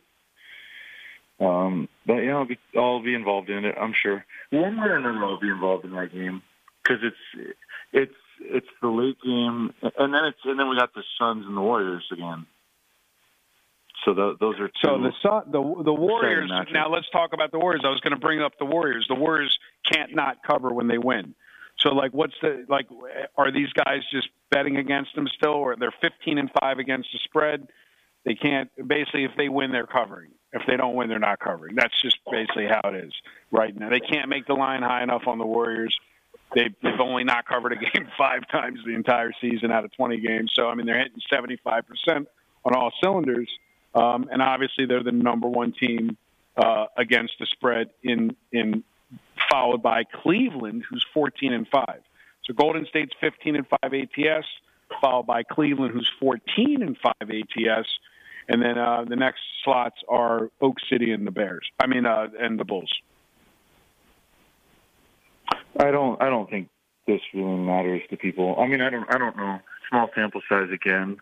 Um, 1.40 1.90
but 2.06 2.18
yeah, 2.18 2.36
I'll 2.36 2.46
be 2.46 2.60
I'll 2.78 3.02
be 3.02 3.16
involved 3.16 3.50
in 3.50 3.66
it. 3.66 3.76
I'm 3.80 3.94
sure. 4.00 4.24
One 4.52 4.80
way 4.80 4.88
or 4.88 4.98
another, 4.98 5.26
I'll 5.26 5.40
be 5.40 5.50
involved 5.50 5.86
in 5.86 5.92
that 5.92 6.14
game 6.14 6.44
because 6.84 7.00
it's 7.04 7.56
it's 7.92 8.14
it's 8.42 8.68
the 8.82 8.90
late 8.90 9.18
game, 9.26 9.74
and 9.82 10.14
then 10.14 10.26
it's 10.26 10.38
and 10.46 10.60
then 10.60 10.70
we 10.70 10.78
got 10.78 10.94
the 10.94 11.04
Suns 11.20 11.46
and 11.48 11.58
the 11.58 11.62
Warriors 11.62 12.06
again. 12.12 12.46
So 14.06 14.14
the, 14.14 14.36
those 14.40 14.60
are 14.60 14.68
two. 14.68 14.74
So 14.84 14.98
the 15.00 15.14
Sun, 15.24 15.52
the 15.52 15.84
the 15.84 15.94
Warriors. 15.94 16.52
Now 16.72 16.90
let's 16.90 17.10
talk 17.10 17.34
about 17.34 17.52
the 17.52 17.60
Warriors. 17.60 17.82
I 17.86 17.90
was 17.90 18.02
going 18.02 18.14
to 18.14 18.20
bring 18.20 18.42
up 18.42 18.54
the 18.60 18.66
Warriors. 18.66 19.06
The 19.08 19.16
Warriors 19.16 19.58
can't 19.92 20.16
not 20.16 20.38
cover 20.46 20.70
when 20.70 20.88
they 20.88 20.98
win. 21.00 21.34
So 21.82 21.94
like, 21.94 22.14
what's 22.14 22.34
the 22.42 22.66
like? 22.70 22.88
Are 23.38 23.52
these 23.52 23.70
guys 23.74 24.02
just 24.12 24.30
betting 24.50 24.78
against 24.78 25.16
them 25.16 25.28
still, 25.36 25.52
or 25.52 25.76
they're 25.76 25.94
15 26.02 26.38
and 26.38 26.50
five 26.60 26.80
against 26.80 27.10
the 27.12 27.20
spread? 27.24 27.68
They 28.24 28.36
can't. 28.36 28.70
Basically, 28.88 29.24
if 29.24 29.32
they 29.38 29.50
win, 29.50 29.72
they're 29.72 29.88
covering. 29.88 30.32
If 30.54 30.64
they 30.68 30.78
don't 30.78 30.96
win, 30.96 31.10
they're 31.10 31.20
not 31.20 31.40
covering. 31.40 31.76
That's 31.76 32.00
just 32.02 32.18
basically 32.30 32.68
how 32.68 32.90
it 32.90 33.06
is 33.06 33.14
right 33.52 33.76
now. 33.76 33.90
They 33.90 34.02
can't 34.02 34.30
make 34.30 34.46
the 34.48 34.54
line 34.54 34.82
high 34.82 35.02
enough 35.02 35.24
on 35.26 35.38
the 35.38 35.46
Warriors. 35.46 35.98
They've, 36.54 36.76
they've 36.84 37.00
only 37.00 37.24
not 37.24 37.48
covered 37.48 37.72
a 37.72 37.76
game 37.78 38.08
five 38.18 38.48
times 38.50 38.80
the 38.86 38.94
entire 38.94 39.32
season 39.40 39.72
out 39.72 39.86
of 39.86 39.94
20 39.94 40.20
games. 40.20 40.52
So, 40.54 40.68
I 40.68 40.76
mean, 40.76 40.86
they're 40.86 41.00
hitting 41.00 41.22
75% 41.32 42.28
on 42.66 42.76
all 42.76 42.92
cylinders. 43.02 43.50
Um, 43.96 44.28
and 44.30 44.42
obviously, 44.42 44.86
they're 44.86 45.04
the 45.04 45.14
number 45.14 45.48
one 45.48 45.72
team 45.72 46.18
uh, 46.58 46.88
against 46.98 47.34
the 47.40 47.46
spread 47.46 47.92
in, 48.04 48.36
in 48.52 48.84
followed 49.52 49.82
by 49.82 50.04
Cleveland, 50.04 50.84
who's 50.90 51.06
14 51.14 51.54
and 51.54 51.68
5. 51.68 51.86
So 52.46 52.54
Golden 52.54 52.86
State's 52.86 53.14
15 53.20 53.56
and 53.56 53.68
5 53.68 53.94
ATS, 53.94 54.48
followed 55.02 55.28
by 55.28 55.44
Cleveland, 55.44 55.94
who's 55.94 56.10
14 56.20 56.82
and 56.82 56.98
5 56.98 57.14
ATS 57.22 57.88
and 58.48 58.62
then 58.62 58.78
uh, 58.78 59.06
the 59.08 59.16
next 59.16 59.42
slots 59.64 59.98
are 60.10 60.52
Oak 60.62 60.78
City 60.92 61.12
and 61.12 61.26
the 61.26 61.32
Bears. 61.32 61.66
I 61.80 61.88
mean, 61.88 62.06
uh, 62.06 62.28
and 62.40 62.60
the 62.60 62.66
Bulls. 62.66 62.92
I 65.80 65.92
don't. 65.92 66.22
I 66.22 66.30
don't 66.30 66.50
think 66.50 66.70
this 67.08 67.22
really 67.34 67.58
matters 67.58 68.02
to 68.10 68.18
people. 68.18 68.56
I 68.60 68.68
mean, 68.68 68.82
I 68.82 68.90
don't. 68.90 69.06
I 69.14 69.18
don't 69.18 69.38
know. 69.38 69.60
Small 69.90 70.10
sample 70.16 70.42
size 70.50 70.70
again. 70.74 71.18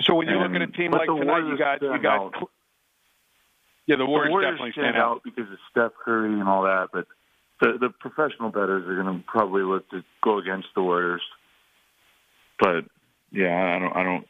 So 0.00 0.14
when 0.14 0.28
you 0.28 0.38
look 0.38 0.52
at 0.52 0.62
a 0.62 0.66
team 0.66 0.92
like 0.92 1.06
tonight, 1.06 1.46
you 1.46 1.58
got 1.58 1.82
you 1.82 1.98
got. 2.00 2.34
Out. 2.36 2.50
Yeah, 3.86 3.96
the 3.96 4.06
Warriors, 4.06 4.28
the 4.28 4.32
Warriors 4.32 4.52
definitely 4.54 4.72
stand 4.72 4.96
out. 4.96 5.22
because 5.24 5.50
of 5.50 5.58
Steph 5.70 5.92
Curry 6.02 6.32
and 6.32 6.48
all 6.48 6.64
that, 6.64 6.88
but 6.92 7.06
the 7.60 7.78
the 7.80 7.88
professional 8.00 8.50
bettors 8.50 8.86
are 8.86 9.02
going 9.02 9.18
to 9.18 9.24
probably 9.26 9.62
look 9.62 9.88
to 9.90 10.02
go 10.22 10.38
against 10.38 10.68
the 10.74 10.82
Warriors. 10.82 11.22
But 12.58 12.84
yeah, 13.30 13.76
I 13.76 13.78
don't. 13.78 13.96
I 13.96 14.02
don't. 14.02 14.26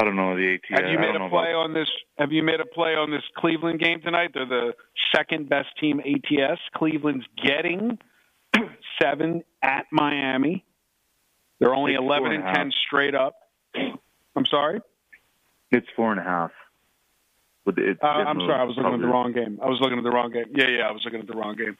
I 0.00 0.04
don't 0.04 0.16
know 0.16 0.34
the 0.34 0.54
ATS. 0.54 0.80
Have 0.80 0.90
you 0.90 0.98
made 0.98 1.14
a 1.14 1.28
play 1.28 1.50
about... 1.50 1.64
on 1.64 1.74
this? 1.74 1.88
Have 2.18 2.32
you 2.32 2.42
made 2.42 2.60
a 2.60 2.64
play 2.64 2.94
on 2.94 3.10
this 3.10 3.22
Cleveland 3.36 3.80
game 3.80 4.00
tonight? 4.00 4.30
They're 4.32 4.46
the 4.46 4.72
second 5.14 5.48
best 5.48 5.68
team 5.78 6.00
ATS. 6.00 6.60
Cleveland's 6.74 7.26
getting 7.44 7.98
seven 9.02 9.42
at 9.62 9.86
Miami. 9.92 10.64
They're 11.58 11.74
only 11.74 11.92
it's 11.92 12.02
eleven 12.02 12.32
and 12.32 12.44
ten 12.54 12.72
straight 12.86 13.14
up. 13.14 13.34
I'm 14.36 14.46
sorry. 14.46 14.80
It's 15.70 15.86
four 15.94 16.12
and 16.12 16.20
a 16.20 16.24
half. 16.24 16.50
But 17.64 17.78
it, 17.78 17.98
Uh, 18.02 18.06
it 18.06 18.24
I'm 18.24 18.40
sorry, 18.40 18.54
I 18.54 18.64
was 18.64 18.76
looking 18.76 18.94
at 18.94 19.00
the 19.00 19.06
wrong 19.06 19.32
game. 19.32 19.58
I 19.62 19.66
was 19.66 19.78
looking 19.80 19.98
at 19.98 20.04
the 20.04 20.10
wrong 20.10 20.32
game. 20.32 20.46
Yeah, 20.54 20.68
yeah, 20.68 20.88
I 20.88 20.92
was 20.92 21.02
looking 21.04 21.20
at 21.20 21.26
the 21.26 21.36
wrong 21.36 21.56
game. 21.56 21.76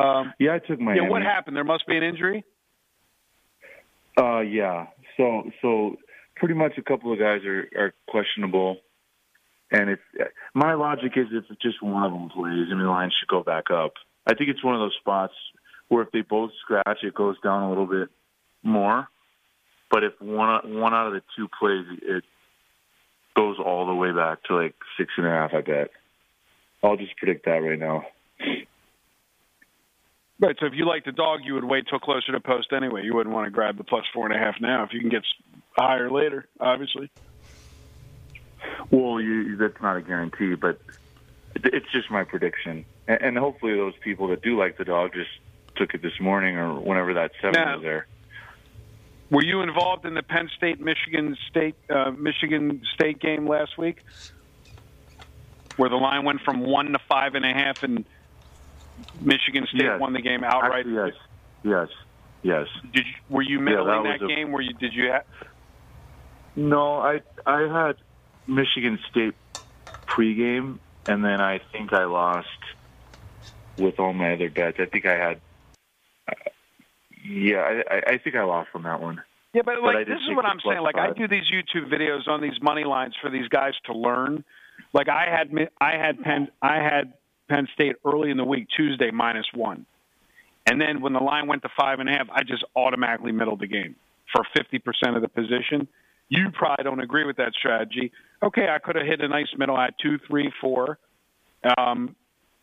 Um, 0.00 0.32
Yeah, 0.38 0.54
I 0.54 0.58
took 0.58 0.80
Miami. 0.80 1.02
yeah, 1.02 1.08
what 1.08 1.22
happened? 1.22 1.56
There 1.56 1.64
must 1.64 1.86
be 1.86 1.96
an 1.96 2.02
injury. 2.02 2.44
Uh, 4.18 4.40
yeah. 4.40 4.86
So, 5.16 5.50
so 5.62 5.96
pretty 6.36 6.54
much 6.54 6.72
a 6.78 6.82
couple 6.82 7.12
of 7.12 7.18
guys 7.18 7.40
are, 7.44 7.68
are 7.76 7.94
questionable, 8.08 8.78
and 9.70 9.90
it's 9.90 10.02
my 10.54 10.74
logic 10.74 11.12
is 11.16 11.26
if 11.30 11.44
it's 11.50 11.62
just 11.62 11.82
one 11.82 12.02
of 12.04 12.12
them 12.12 12.28
plays, 12.30 12.66
I 12.70 12.74
mean 12.74 12.84
the 12.84 12.90
line 12.90 13.10
should 13.18 13.28
go 13.28 13.42
back 13.42 13.70
up. 13.70 13.92
I 14.26 14.34
think 14.34 14.50
it's 14.50 14.64
one 14.64 14.74
of 14.74 14.80
those 14.80 14.96
spots 15.00 15.34
where 15.88 16.02
if 16.02 16.10
they 16.12 16.22
both 16.22 16.50
scratch, 16.62 16.98
it 17.02 17.14
goes 17.14 17.36
down 17.42 17.64
a 17.64 17.68
little 17.68 17.86
bit 17.86 18.08
more. 18.62 19.08
But 19.90 20.04
if 20.04 20.12
one 20.20 20.78
one 20.80 20.94
out 20.94 21.08
of 21.08 21.12
the 21.14 21.22
two 21.36 21.48
plays, 21.58 21.84
it 22.02 22.24
goes 23.36 23.56
all 23.64 23.86
the 23.86 23.94
way 23.94 24.12
back 24.12 24.42
to 24.44 24.56
like 24.56 24.74
six 24.98 25.12
and 25.16 25.26
a 25.26 25.30
half. 25.30 25.50
I 25.54 25.60
bet. 25.62 25.90
I'll 26.82 26.96
just 26.96 27.16
predict 27.16 27.44
that 27.44 27.58
right 27.58 27.78
now. 27.78 28.06
Right. 30.40 30.56
So 30.58 30.66
if 30.66 30.72
you 30.74 30.86
like 30.86 31.04
the 31.04 31.12
dog, 31.12 31.40
you 31.44 31.54
would 31.54 31.64
wait 31.64 31.86
till 31.88 31.98
closer 31.98 32.32
to 32.32 32.40
post 32.40 32.72
anyway. 32.72 33.04
You 33.04 33.14
wouldn't 33.14 33.34
want 33.34 33.46
to 33.46 33.50
grab 33.50 33.76
the 33.76 33.84
plus 33.84 34.04
four 34.14 34.26
and 34.26 34.34
a 34.34 34.38
half 34.38 34.58
now 34.58 34.84
if 34.84 34.92
you 34.94 35.00
can 35.00 35.10
get 35.10 35.22
higher 35.76 36.10
later. 36.10 36.46
Obviously. 36.58 37.10
Well, 38.90 39.20
you, 39.20 39.56
that's 39.56 39.80
not 39.82 39.98
a 39.98 40.02
guarantee, 40.02 40.54
but 40.54 40.80
it's 41.56 41.90
just 41.92 42.10
my 42.10 42.24
prediction. 42.24 42.86
And, 43.06 43.22
and 43.22 43.38
hopefully, 43.38 43.74
those 43.74 43.94
people 44.00 44.28
that 44.28 44.40
do 44.42 44.58
like 44.58 44.78
the 44.78 44.84
dog 44.84 45.12
just 45.12 45.30
took 45.76 45.92
it 45.94 46.00
this 46.00 46.18
morning 46.20 46.56
or 46.56 46.80
whenever 46.80 47.14
that 47.14 47.32
seven 47.40 47.60
Now- 47.60 47.74
was 47.74 47.82
there. 47.82 48.06
Were 49.30 49.44
you 49.44 49.60
involved 49.60 50.06
in 50.06 50.14
the 50.14 50.24
Penn 50.24 50.50
State 50.56 50.80
Michigan 50.80 51.36
State 51.48 51.76
uh, 51.88 52.10
Michigan 52.10 52.82
State 52.94 53.20
game 53.20 53.46
last 53.46 53.78
week, 53.78 54.02
where 55.76 55.88
the 55.88 55.94
line 55.94 56.24
went 56.24 56.40
from 56.40 56.62
one 56.62 56.86
to 56.86 56.98
five 57.08 57.36
and 57.36 57.44
a 57.44 57.52
half, 57.52 57.84
and 57.84 58.04
Michigan 59.20 59.66
State 59.68 59.82
Yes. 59.84 60.00
won 60.00 60.12
the 60.12 60.22
game 60.22 60.42
outright? 60.44 60.86
Actually, 60.86 60.94
yes, 60.94 61.12
yes, 61.62 61.88
yes. 62.42 62.66
Did 62.92 63.06
you, 63.06 63.12
were 63.28 63.42
you 63.42 63.58
middling 63.60 63.86
that 63.86 64.02
that, 64.18 64.20
was 64.22 64.30
a- 64.30 64.34
game? 64.34 64.52
Were 64.52 64.60
you? 64.60 64.72
Did 64.74 64.92
you? 64.94 65.10
Ha- 65.12 65.22
No, 66.56 66.98
I 66.98 67.20
I 67.46 67.60
had 67.86 67.96
Michigan 68.46 68.98
State 69.10 69.34
pregame, 70.06 70.78
and 71.06 71.24
then 71.24 71.40
I 71.40 71.60
think 71.72 71.92
I 71.92 72.04
lost 72.04 72.48
with 73.78 73.98
all 74.00 74.12
my 74.12 74.32
other 74.34 74.50
bets. 74.50 74.78
I 74.80 74.86
think 74.86 75.06
I 75.06 75.16
had. 75.16 75.40
Uh, 76.28 76.32
yeah, 77.24 77.82
I, 77.90 78.02
I- 78.14 78.18
think 78.18 78.36
I 78.36 78.42
lost 78.44 78.70
on 78.74 78.82
that 78.84 79.00
one. 79.00 79.22
Yeah, 79.52 79.62
but 79.64 79.76
But 79.82 79.94
like 79.94 80.06
did 80.06 80.16
this 80.16 80.22
is 80.22 80.36
what 80.36 80.44
I'm 80.44 80.60
saying. 80.64 80.80
Like 80.82 80.96
I 80.96 81.12
do 81.12 81.26
these 81.26 81.44
YouTube 81.50 81.90
videos 81.92 82.28
on 82.28 82.40
these 82.40 82.60
money 82.62 82.84
lines 82.84 83.14
for 83.20 83.30
these 83.30 83.48
guys 83.48 83.72
to 83.86 83.92
learn. 83.92 84.44
Like 84.92 85.08
I 85.08 85.26
had 85.28 85.50
I 85.80 85.92
had 85.96 86.22
Penn 86.22 86.48
I 86.62 86.76
had 86.76 87.12
Penn 87.50 87.68
State 87.74 87.96
early 88.06 88.30
in 88.30 88.36
the 88.36 88.44
week 88.44 88.68
Tuesday 88.76 89.10
minus 89.10 89.46
one, 89.54 89.84
and 90.66 90.80
then 90.80 91.00
when 91.00 91.12
the 91.12 91.20
line 91.20 91.46
went 91.46 91.62
to 91.62 91.68
five 91.78 91.98
and 91.98 92.08
a 92.08 92.12
half, 92.12 92.28
I 92.32 92.42
just 92.44 92.64
automatically 92.76 93.32
middled 93.32 93.60
the 93.60 93.66
game 93.66 93.96
for 94.32 94.44
fifty 94.56 94.78
percent 94.78 95.16
of 95.16 95.22
the 95.22 95.28
position. 95.28 95.88
You 96.28 96.50
probably 96.52 96.84
don't 96.84 97.00
agree 97.00 97.24
with 97.24 97.36
that 97.38 97.52
strategy. 97.58 98.12
Okay, 98.42 98.68
I 98.70 98.78
could 98.78 98.94
have 98.94 99.04
hit 99.04 99.20
a 99.20 99.28
nice 99.28 99.48
middle 99.58 99.76
at 99.76 99.98
two, 99.98 100.18
three, 100.28 100.52
four, 100.60 100.98
um, 101.76 102.14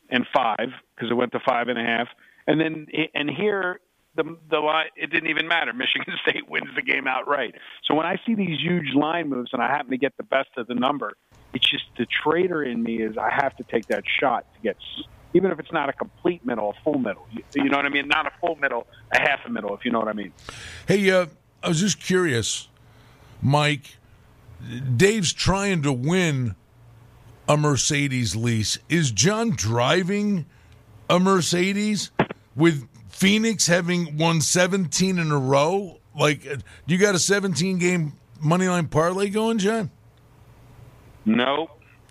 and 0.10 0.26
five 0.34 0.70
because 0.96 1.12
it 1.12 1.16
went 1.16 1.34
to 1.34 1.40
five 1.46 1.68
and 1.68 1.78
a 1.78 1.84
half, 1.84 2.08
and 2.48 2.60
then 2.60 2.88
and 3.14 3.30
here 3.30 3.82
the 4.16 4.38
the 4.50 4.60
line 4.60 4.88
it 4.96 5.12
didn't 5.12 5.30
even 5.30 5.48
matter. 5.48 5.74
Michigan 5.86 6.14
State 6.28 6.50
wins 6.50 6.70
the 6.76 6.82
game 6.82 7.08
outright. 7.08 7.56
So 7.84 7.94
when 7.94 8.06
I 8.06 8.18
see 8.26 8.36
these 8.36 8.60
huge 8.60 8.94
line 8.96 9.30
moves 9.30 9.52
and 9.54 9.62
I 9.62 9.68
happen 9.68 9.92
to 9.92 9.98
get 9.98 10.16
the 10.18 10.24
best 10.24 10.50
of 10.58 10.68
the 10.68 10.76
number, 10.76 11.14
it's 11.54 11.70
just 11.70 11.86
the 11.98 12.06
trader 12.06 12.64
in 12.64 12.82
me 12.84 13.02
is 13.02 13.18
I 13.18 13.30
have 13.30 13.56
to 13.58 13.64
take 13.64 13.88
that 13.88 14.04
shot 14.20 14.46
to 14.56 14.62
get 14.62 14.78
even 15.34 15.52
if 15.52 15.60
it's 15.60 15.72
not 15.72 15.90
a 15.90 15.94
complete 15.94 16.46
middle, 16.46 16.70
a 16.70 16.84
full 16.84 16.98
middle. 16.98 17.28
You, 17.32 17.44
you 17.56 17.70
know 17.70 17.78
what 17.78 17.86
I 17.86 17.90
mean? 17.90 18.08
Not 18.08 18.26
a 18.26 18.32
full 18.40 18.56
middle, 18.56 18.88
a 19.12 19.20
half 19.20 19.40
a 19.46 19.50
middle, 19.50 19.76
if 19.76 19.86
you 19.86 19.92
know 19.92 20.00
what 20.00 20.08
I 20.08 20.14
mean. 20.14 20.32
Hey, 20.88 21.12
uh, 21.12 21.28
I 21.62 21.68
was 21.68 21.80
just 21.80 22.02
curious, 22.02 22.68
Mike. 23.42 23.98
Dave's 24.96 25.34
trying 25.34 25.84
to 25.84 25.94
win 25.94 26.56
a 27.48 27.58
Mercedes 27.58 28.36
lease. 28.36 28.80
Is 28.90 29.12
John 29.12 29.52
driving 29.52 30.46
a 31.10 31.20
Mercedes 31.20 32.12
with 32.56 32.88
Phoenix 33.10 33.68
having 33.68 34.18
won 34.18 34.42
17 34.42 35.20
in 35.20 35.32
a 35.32 35.38
row? 35.38 36.00
Like, 36.18 36.48
uh, 36.48 36.58
you 36.88 36.98
got 36.98 37.16
a 37.16 37.20
17 37.20 37.78
game 37.78 38.14
money 38.42 38.68
line 38.68 38.88
parlay 38.88 39.30
going, 39.30 39.60
John? 39.60 39.92
No, 41.28 41.70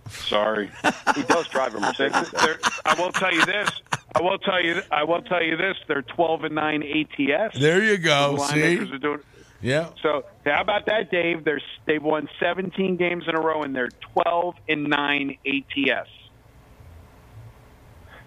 sorry. 0.08 0.70
He 1.14 1.22
does 1.22 1.48
drive 1.48 1.74
a 1.74 1.80
Mercedes. 1.80 2.30
they're- 2.30 2.60
I 2.84 2.94
will 3.00 3.10
tell 3.12 3.32
you 3.32 3.44
this. 3.46 3.70
I 4.14 4.20
will 4.22 4.38
tell 4.38 4.62
you. 4.62 4.82
I 4.92 5.02
will 5.04 5.22
tell 5.22 5.42
you 5.42 5.56
this. 5.56 5.76
They're 5.88 6.02
twelve 6.02 6.44
and 6.44 6.54
nine 6.54 6.82
ATS. 6.82 7.58
There 7.58 7.82
you 7.82 7.96
go. 7.98 8.36
The 8.36 8.42
See? 8.44 8.78
are 8.78 8.98
doing- 8.98 9.20
Yeah. 9.62 9.88
So 10.02 10.24
how 10.44 10.60
about 10.60 10.86
that, 10.86 11.10
Dave? 11.10 11.44
They're, 11.44 11.60
they've 11.86 12.02
won 12.02 12.28
17 12.38 12.96
games 12.96 13.24
in 13.26 13.34
a 13.34 13.40
row, 13.40 13.62
and 13.62 13.74
they're 13.74 13.88
12 14.12 14.54
and 14.68 14.84
nine 14.84 15.38
ATS. 15.46 16.08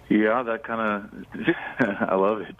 Yeah, 0.09 0.41
that 0.43 0.63
kind 0.63 0.81
of. 0.81 1.25
I 2.09 2.15
love 2.15 2.41
it. 2.41 2.55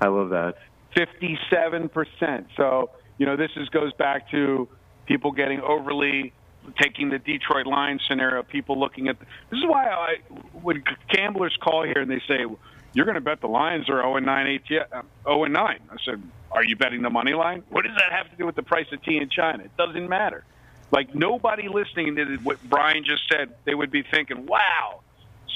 I 0.00 0.06
love 0.06 0.30
that. 0.30 0.54
57 0.96 1.88
percent. 1.88 2.46
So 2.56 2.90
you 3.18 3.26
know 3.26 3.36
this 3.36 3.50
is 3.56 3.68
goes 3.70 3.92
back 3.94 4.30
to 4.30 4.68
people 5.06 5.32
getting 5.32 5.60
overly 5.60 6.32
taking 6.80 7.10
the 7.10 7.18
Detroit 7.18 7.66
Lions 7.66 8.02
scenario. 8.08 8.42
People 8.42 8.78
looking 8.78 9.08
at 9.08 9.18
this 9.18 9.58
is 9.58 9.64
why 9.66 9.86
I 9.86 10.14
when 10.62 10.82
gamblers 11.10 11.56
call 11.62 11.84
here 11.84 12.00
and 12.00 12.10
they 12.10 12.20
say 12.28 12.44
you're 12.92 13.04
going 13.04 13.16
to 13.16 13.20
bet 13.20 13.40
the 13.40 13.46
Lions 13.46 13.88
are 13.90 14.00
0 14.00 14.16
and 14.16 14.24
9 14.26 14.46
ATS, 14.46 14.68
0 14.68 15.04
uh, 15.26 15.42
and 15.44 15.52
9. 15.52 15.78
I 15.90 15.96
said, 16.04 16.22
are 16.50 16.64
you 16.64 16.76
betting 16.76 17.02
the 17.02 17.10
money 17.10 17.34
line? 17.34 17.62
What 17.68 17.84
does 17.84 17.94
that 17.98 18.10
have 18.10 18.30
to 18.30 18.36
do 18.36 18.46
with 18.46 18.54
the 18.56 18.62
price 18.62 18.86
of 18.92 19.02
tea 19.02 19.18
in 19.18 19.28
China? 19.28 19.64
It 19.64 19.76
doesn't 19.76 20.08
matter. 20.08 20.44
Like 20.90 21.14
nobody 21.14 21.68
listening 21.68 22.16
to 22.16 22.36
what 22.38 22.58
Brian 22.68 23.04
just 23.04 23.22
said, 23.30 23.54
they 23.64 23.74
would 23.74 23.90
be 23.90 24.02
thinking, 24.02 24.46
"Wow, 24.46 25.00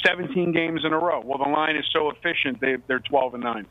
17 0.04 0.52
games 0.52 0.84
in 0.84 0.92
a 0.92 0.98
row." 0.98 1.20
Well, 1.24 1.38
the 1.38 1.48
line 1.48 1.76
is 1.76 1.84
so 1.92 2.11
efficient; 2.11 2.61
they, 2.61 2.76
they're 2.88 2.98
12 2.98 3.34
and 3.34 3.42
nine. 3.44 3.66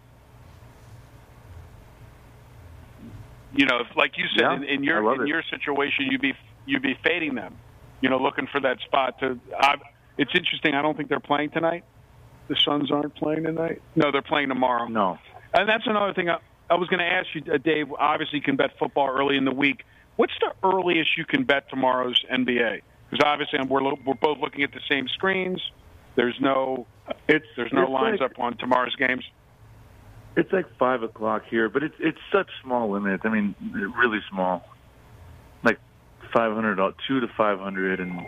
You 3.54 3.66
know, 3.66 3.82
like 3.96 4.18
you 4.18 4.26
said, 4.36 4.42
Yeah, 4.42 4.56
in, 4.56 4.64
in 4.64 4.84
your 4.84 5.14
in 5.16 5.22
it. 5.22 5.28
your 5.28 5.44
situation, 5.50 6.08
you'd 6.10 6.22
be 6.22 6.34
you'd 6.70 6.82
be 6.82 6.98
fading 7.04 7.36
them. 7.36 7.58
You 8.02 8.10
know, 8.10 8.18
looking 8.18 8.48
for 8.48 8.62
that 8.62 8.80
spot 8.82 9.20
to. 9.20 9.40
I, 9.58 9.76
it's 10.18 10.32
interesting. 10.34 10.74
I 10.76 10.82
don't 10.82 10.96
think 10.96 11.10
they're 11.10 11.20
playing 11.20 11.50
tonight. 11.52 11.84
The 12.48 12.56
Suns 12.56 12.92
aren't 12.92 13.16
playing 13.16 13.44
tonight. 13.44 13.82
No, 13.96 14.12
they're 14.12 14.22
playing 14.22 14.50
tomorrow. 14.50 14.88
No. 14.88 15.18
And 15.54 15.68
that's 15.68 15.86
another 15.86 16.14
thing 16.14 16.30
I, 16.30 16.38
I 16.70 16.76
was 16.76 16.88
going 16.90 17.00
to 17.00 17.06
ask 17.06 17.28
you, 17.34 17.42
uh, 17.52 17.58
Dave. 17.58 17.92
Obviously, 17.92 18.40
you 18.40 18.44
can 18.44 18.56
bet 18.56 18.78
football 18.78 19.10
early 19.10 19.38
in 19.38 19.46
the 19.46 19.54
week. 19.54 19.84
What's 20.16 20.34
the 20.40 20.54
earliest 20.68 21.18
you 21.18 21.26
can 21.26 21.44
bet 21.44 21.70
tomorrow's 21.70 22.22
NBA? 22.32 22.82
Because 23.10 23.26
obviously, 23.26 23.60
we're 23.68 23.82
lo- 23.82 24.00
we're 24.06 24.14
both 24.14 24.38
looking 24.40 24.64
at 24.64 24.72
the 24.72 24.82
same 24.90 25.08
screens. 25.08 25.62
There's 26.16 26.36
no 26.40 26.86
It's 27.28 27.46
there's 27.56 27.72
no 27.74 27.84
it's 27.84 27.92
lines 27.92 28.20
like, 28.22 28.32
up 28.32 28.40
on 28.40 28.58
tomorrow's 28.58 28.96
games. 28.96 29.24
It's 30.36 30.52
like 30.52 30.66
five 30.78 31.04
o'clock 31.04 31.44
here, 31.50 31.70
but 31.70 31.84
it's 31.84 31.96
it's 32.00 32.20
such 32.32 32.50
small 32.64 32.90
limits. 32.92 33.24
I 33.26 33.30
mean, 33.30 33.56
really 33.98 34.20
small. 34.30 34.64
Five 36.34 36.54
hundred, 36.54 36.78
two 37.08 37.22
to 37.22 37.28
five 37.36 37.60
hundred, 37.60 38.00
and 38.00 38.20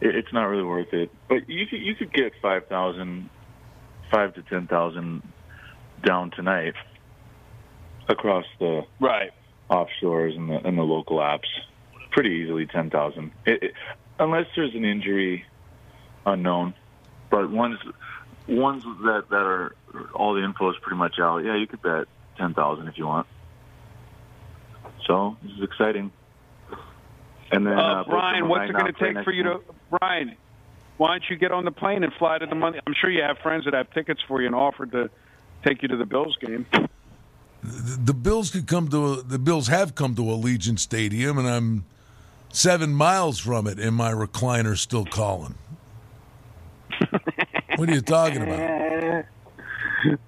it, 0.00 0.16
it's 0.16 0.32
not 0.32 0.44
really 0.44 0.64
worth 0.64 0.92
it. 0.92 1.10
But 1.28 1.48
you 1.48 1.66
could 1.66 1.80
you 1.80 1.94
could 1.94 2.12
get 2.12 2.32
five 2.42 2.66
thousand, 2.68 3.30
five 4.10 4.34
to 4.34 4.42
ten 4.42 4.66
thousand 4.66 5.22
down 6.04 6.30
tonight 6.32 6.74
across 8.08 8.44
the 8.58 8.82
Right. 9.00 9.30
offshores 9.70 10.36
and 10.36 10.50
the 10.50 10.66
and 10.66 10.76
the 10.76 10.82
local 10.82 11.18
apps. 11.18 11.46
Pretty 12.10 12.30
easily 12.30 12.66
ten 12.66 12.90
thousand, 12.90 13.32
unless 14.18 14.46
there's 14.56 14.74
an 14.74 14.84
injury 14.84 15.44
unknown. 16.26 16.74
But 17.30 17.50
ones 17.50 17.78
ones 18.48 18.82
that 19.04 19.24
that 19.30 19.36
are 19.36 19.76
all 20.14 20.34
the 20.34 20.42
info 20.42 20.70
is 20.70 20.76
pretty 20.82 20.96
much 20.96 21.20
out. 21.20 21.44
Yeah, 21.44 21.56
you 21.56 21.66
could 21.68 21.82
bet 21.82 22.06
ten 22.36 22.54
thousand 22.54 22.88
if 22.88 22.98
you 22.98 23.06
want. 23.06 23.28
So 25.06 25.36
this 25.42 25.52
is 25.52 25.62
exciting. 25.62 26.10
And 27.50 27.66
then 27.66 27.78
Uh, 27.78 27.82
uh, 27.82 28.04
Brian, 28.04 28.48
what's 28.48 28.68
it 28.68 28.72
going 28.74 28.92
to 28.92 28.98
take 29.14 29.24
for 29.24 29.32
you 29.32 29.42
to. 29.44 29.60
Brian? 29.98 30.36
Why 30.98 31.10
don't 31.12 31.24
you 31.30 31.36
get 31.36 31.52
on 31.52 31.64
the 31.64 31.70
plane 31.70 32.02
and 32.04 32.12
fly 32.14 32.38
to 32.38 32.46
the 32.46 32.54
money? 32.54 32.80
I'm 32.86 32.94
sure 33.00 33.08
you 33.10 33.22
have 33.22 33.38
friends 33.38 33.64
that 33.66 33.74
have 33.74 33.90
tickets 33.92 34.20
for 34.26 34.40
you 34.40 34.46
and 34.46 34.54
offered 34.54 34.92
to 34.92 35.08
take 35.64 35.82
you 35.82 35.88
to 35.88 35.96
the 35.96 36.04
Bills 36.06 36.36
game. 36.40 36.66
the 37.62 38.14
Bills 38.14 38.50
could 38.50 38.66
come 38.66 38.88
to 38.88 39.12
a, 39.14 39.22
the 39.22 39.38
Bills 39.38 39.68
have 39.68 39.94
come 39.94 40.14
to 40.16 40.22
Allegiant 40.22 40.78
Stadium, 40.80 41.38
and 41.38 41.48
I'm 41.48 41.84
seven 42.52 42.92
miles 42.92 43.38
from 43.38 43.66
it, 43.66 43.78
and 43.78 43.94
my 43.94 44.10
recliner's 44.10 44.80
still 44.80 45.04
calling. 45.04 45.54
what 47.76 47.88
are 47.88 47.94
you 47.94 48.00
talking 48.00 48.42
about? 48.42 49.24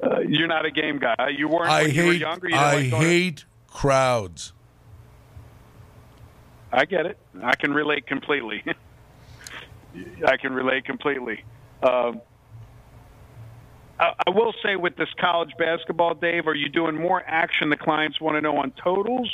Uh, 0.02 0.18
you're 0.26 0.48
not 0.48 0.66
a 0.66 0.70
game 0.72 0.98
guy. 0.98 1.28
You 1.28 1.46
weren't 1.46 1.70
I 1.70 1.84
when 1.84 1.94
you 1.94 2.04
were 2.06 2.12
hate 2.12 2.20
younger. 2.20 2.48
You 2.48 2.56
I 2.56 2.74
like 2.74 2.86
hate 2.86 3.44
crowds. 3.68 4.52
I 6.72 6.84
get 6.84 7.06
it. 7.06 7.18
I 7.42 7.56
can 7.56 7.72
relate 7.72 8.06
completely. 8.06 8.62
I 10.26 10.36
can 10.36 10.52
relate 10.52 10.84
completely. 10.84 11.44
Um, 11.82 12.20
I, 13.98 14.12
I 14.26 14.30
will 14.30 14.52
say 14.64 14.76
with 14.76 14.96
this 14.96 15.08
college 15.20 15.50
basketball, 15.58 16.14
Dave, 16.14 16.46
are 16.46 16.54
you 16.54 16.68
doing 16.68 16.94
more 16.96 17.22
action 17.26 17.70
the 17.70 17.76
clients 17.76 18.20
want 18.20 18.36
to 18.36 18.40
know 18.40 18.56
on 18.58 18.72
totals, 18.82 19.30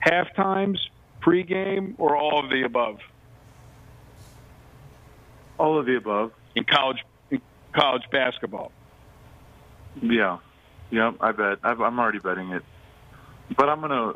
half 0.00 0.32
times, 0.34 0.80
pregame, 1.24 1.94
or 1.98 2.16
all 2.16 2.42
of 2.44 2.50
the 2.50 2.62
above 2.62 2.98
All 5.58 5.78
of 5.78 5.86
the 5.86 5.96
above. 5.96 6.32
in 6.54 6.64
college 6.64 6.98
in 7.30 7.40
college 7.74 8.02
basketball? 8.12 8.70
Yeah, 10.02 10.38
yeah. 10.90 11.12
I 11.20 11.32
bet. 11.32 11.58
I've, 11.62 11.80
I'm 11.80 11.98
already 11.98 12.18
betting 12.18 12.50
it, 12.50 12.62
but 13.56 13.68
I'm 13.68 13.80
gonna, 13.80 14.12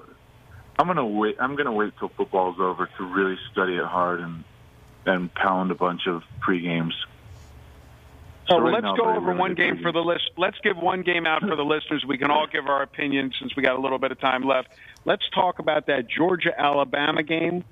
I'm 0.80 0.86
gonna 0.86 1.06
wait. 1.06 1.36
I'm 1.38 1.56
gonna 1.56 1.72
wait 1.72 1.92
till 1.98 2.08
football's 2.08 2.56
over 2.58 2.88
to 2.96 3.04
really 3.04 3.36
study 3.52 3.76
it 3.76 3.84
hard 3.84 4.20
and 4.20 4.44
and 5.04 5.32
pound 5.34 5.70
a 5.70 5.74
bunch 5.74 6.06
of 6.06 6.22
pre 6.40 6.62
games. 6.62 6.94
So 8.48 8.58
right 8.58 8.72
let's 8.72 8.84
now, 8.84 8.96
go 8.96 9.14
over 9.14 9.34
one 9.34 9.54
game 9.54 9.80
for 9.82 9.92
the 9.92 10.00
list. 10.00 10.30
Let's 10.38 10.56
give 10.62 10.78
one 10.78 11.02
game 11.02 11.26
out 11.26 11.42
for 11.42 11.54
the 11.54 11.62
listeners. 11.66 12.02
We 12.08 12.16
can 12.16 12.30
all 12.30 12.46
give 12.50 12.66
our 12.66 12.80
opinion 12.82 13.30
since 13.38 13.54
we 13.54 13.62
got 13.62 13.76
a 13.76 13.80
little 13.80 13.98
bit 13.98 14.10
of 14.10 14.18
time 14.20 14.42
left. 14.42 14.68
Let's 15.04 15.22
talk 15.34 15.58
about 15.58 15.86
that 15.88 16.08
Georgia 16.08 16.58
Alabama 16.58 17.22
game. 17.22 17.62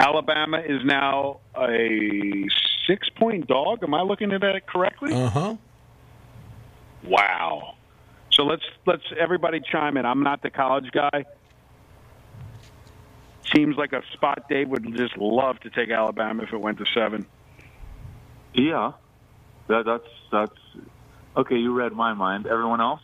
Alabama 0.00 0.58
is 0.58 0.84
now 0.84 1.38
a 1.56 2.48
six 2.88 3.08
point 3.10 3.46
dog. 3.46 3.84
Am 3.84 3.94
I 3.94 4.02
looking 4.02 4.32
at 4.32 4.40
that 4.40 4.66
correctly? 4.66 5.14
Uh 5.14 5.30
huh. 5.30 5.56
Wow. 7.04 7.76
So 8.32 8.44
let's 8.44 8.62
let's 8.86 9.02
everybody 9.18 9.60
chime 9.60 9.96
in. 9.96 10.06
I'm 10.06 10.22
not 10.22 10.42
the 10.42 10.50
college 10.50 10.90
guy. 10.92 11.24
Seems 13.54 13.76
like 13.76 13.92
a 13.92 14.02
spot 14.14 14.48
Dave 14.48 14.68
would 14.68 14.94
just 14.96 15.16
love 15.18 15.60
to 15.60 15.70
take 15.70 15.90
Alabama 15.90 16.42
if 16.44 16.52
it 16.52 16.56
went 16.60 16.78
to 16.78 16.86
seven. 16.94 17.26
Yeah, 18.54 18.92
that, 19.68 19.84
that's 19.84 20.08
that's 20.30 20.58
okay. 21.36 21.56
You 21.56 21.74
read 21.74 21.92
my 21.92 22.14
mind. 22.14 22.46
Everyone 22.46 22.80
else? 22.80 23.00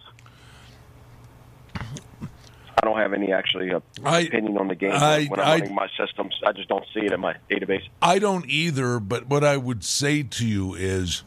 I 2.81 2.87
don't 2.87 2.97
have 2.97 3.13
any 3.13 3.33
actually 3.33 3.73
uh, 3.73 3.81
I- 4.05 4.21
opinion 4.21 4.57
on 4.57 4.69
the 4.69 4.75
game 4.77 4.93
I- 4.95 5.27
when 5.29 5.41
I'm 5.41 5.47
I- 5.47 5.59
running 5.59 5.75
my 5.75 5.89
systems. 5.99 6.35
I 6.47 6.53
just 6.53 6.69
don't 6.69 6.85
see 6.95 7.01
it 7.01 7.13
in 7.13 7.21
my 7.21 7.35
database. 7.51 7.83
I 8.01 8.19
don't 8.19 8.47
either, 8.49 9.01
but 9.01 9.27
what 9.27 9.45
I 9.45 9.57
would 9.57 9.85
say 9.85 10.23
to 10.23 10.47
you 10.47 10.75
is 10.75 11.25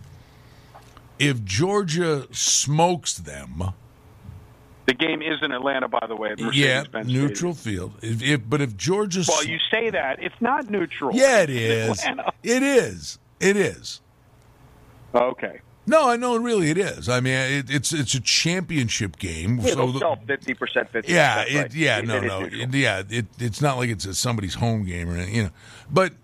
if 1.20 1.44
Georgia 1.44 2.26
smokes 2.32 3.16
them, 3.16 3.74
The 4.92 4.96
game 4.96 5.22
is 5.22 5.42
in 5.42 5.54
Atlanta, 5.54 5.88
by 5.88 6.06
the 6.06 6.18
way. 6.18 6.36
yeah, 6.52 6.84
neutral 7.06 7.54
Stadium. 7.54 7.92
field. 7.92 7.94
If, 8.02 8.22
if 8.22 8.42
but 8.50 8.60
if 8.60 8.76
Georgia 8.76 9.24
Well, 9.26 9.46
you 9.46 9.58
say 9.72 9.90
that 9.90 10.22
it's 10.22 10.36
not 10.42 10.70
neutral. 10.70 11.16
Yeah, 11.16 11.44
it 11.44 11.50
is. 11.50 11.98
Atlanta. 12.00 12.34
It 12.44 12.62
is. 12.62 13.18
It 13.40 13.56
is. 13.56 14.02
Okay. 15.16 15.62
No, 15.88 16.10
I 16.10 16.18
know. 16.18 16.36
Really, 16.36 16.72
it 16.72 16.78
is. 16.78 17.08
I 17.08 17.22
mean, 17.22 17.36
it, 17.36 17.70
it's 17.70 17.94
it's 17.94 18.16
a 18.16 18.20
championship 18.20 19.18
game. 19.18 19.60
Yeah, 19.62 19.76
so 19.76 20.18
fifty 20.28 20.56
percent, 20.56 20.90
fifty. 20.90 21.14
yeah, 21.14 21.46
it, 21.48 21.74
yeah, 21.74 22.00
It- 22.00 22.06
no, 22.08 22.20
no, 22.20 22.46
yeah. 22.74 23.04
It, 23.10 23.28
it's 23.40 23.62
not 23.62 23.78
like 23.78 23.90
it's 23.90 24.06
a, 24.06 24.14
somebody's 24.14 24.56
home 24.56 24.84
game 24.84 25.10
or 25.10 25.14
anything, 25.14 25.36
you 25.36 25.44
know. 25.44 25.52
But 25.90 26.16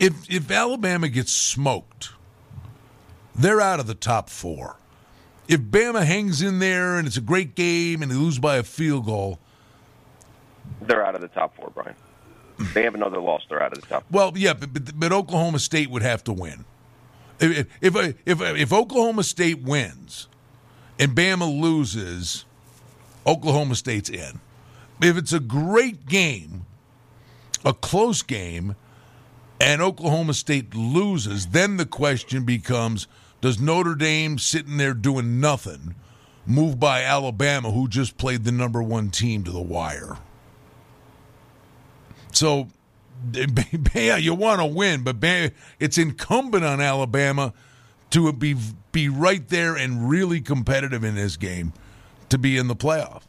if 0.00 0.14
if 0.30 0.50
Alabama 0.50 1.10
gets 1.10 1.32
smoked, 1.32 2.12
they're 3.34 3.60
out 3.60 3.78
of 3.78 3.86
the 3.86 3.94
top 3.94 4.30
four. 4.30 4.78
If 5.48 5.60
Bama 5.60 6.04
hangs 6.04 6.42
in 6.42 6.58
there 6.58 6.96
and 6.96 7.06
it's 7.06 7.16
a 7.16 7.20
great 7.20 7.54
game 7.54 8.02
and 8.02 8.10
they 8.10 8.16
lose 8.16 8.38
by 8.38 8.56
a 8.56 8.62
field 8.62 9.06
goal, 9.06 9.38
They're 10.82 11.04
out 11.04 11.14
of 11.14 11.20
the 11.20 11.28
top 11.28 11.56
four, 11.56 11.70
Brian. 11.74 11.94
They 12.74 12.82
have 12.82 12.94
another 12.94 13.20
loss. 13.20 13.42
They're 13.48 13.62
out 13.62 13.72
of 13.72 13.80
the 13.80 13.86
top. 13.86 14.04
Well, 14.10 14.32
yeah, 14.34 14.54
but, 14.54 14.72
but, 14.72 14.98
but 14.98 15.12
Oklahoma 15.12 15.58
State 15.58 15.90
would 15.90 16.02
have 16.02 16.24
to 16.24 16.32
win. 16.32 16.64
If 17.38 17.66
if 17.82 17.94
if 18.24 18.40
if 18.40 18.72
Oklahoma 18.72 19.22
State 19.22 19.62
wins 19.62 20.26
and 20.98 21.14
Bama 21.14 21.60
loses, 21.60 22.46
Oklahoma 23.26 23.74
State's 23.74 24.08
in. 24.08 24.40
If 25.02 25.18
it's 25.18 25.34
a 25.34 25.40
great 25.40 26.06
game, 26.06 26.64
a 27.62 27.74
close 27.74 28.22
game, 28.22 28.74
and 29.60 29.82
Oklahoma 29.82 30.32
State 30.32 30.74
loses, 30.74 31.48
then 31.48 31.76
the 31.76 31.84
question 31.84 32.44
becomes: 32.44 33.06
Does 33.46 33.60
Notre 33.60 33.94
Dame 33.94 34.40
sitting 34.40 34.76
there 34.76 34.92
doing 34.92 35.38
nothing 35.38 35.94
move 36.46 36.80
by 36.80 37.04
Alabama, 37.04 37.70
who 37.70 37.86
just 37.86 38.18
played 38.18 38.42
the 38.42 38.50
number 38.50 38.82
one 38.82 39.08
team 39.08 39.44
to 39.44 39.52
the 39.52 39.60
wire? 39.60 40.18
So 42.32 42.66
yeah, 43.94 44.16
you 44.16 44.34
want 44.34 44.60
to 44.60 44.66
win, 44.66 45.04
but 45.04 45.18
it's 45.78 45.96
incumbent 45.96 46.64
on 46.64 46.80
Alabama 46.80 47.52
to 48.10 48.32
be 48.32 48.56
be 48.90 49.08
right 49.08 49.46
there 49.46 49.76
and 49.76 50.10
really 50.10 50.40
competitive 50.40 51.04
in 51.04 51.14
this 51.14 51.36
game 51.36 51.72
to 52.30 52.38
be 52.38 52.56
in 52.58 52.66
the 52.66 52.74
playoff. 52.74 53.22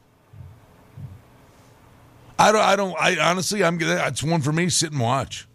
I 2.39 2.51
don't. 2.51 2.63
I 2.63 2.75
don't. 2.75 2.95
I 2.99 3.19
honestly, 3.19 3.63
I'm. 3.63 3.77
It's 3.79 4.23
one 4.23 4.41
for 4.41 4.51
me. 4.51 4.69
Sit 4.69 4.93
and 4.93 4.99
watch. 4.99 5.47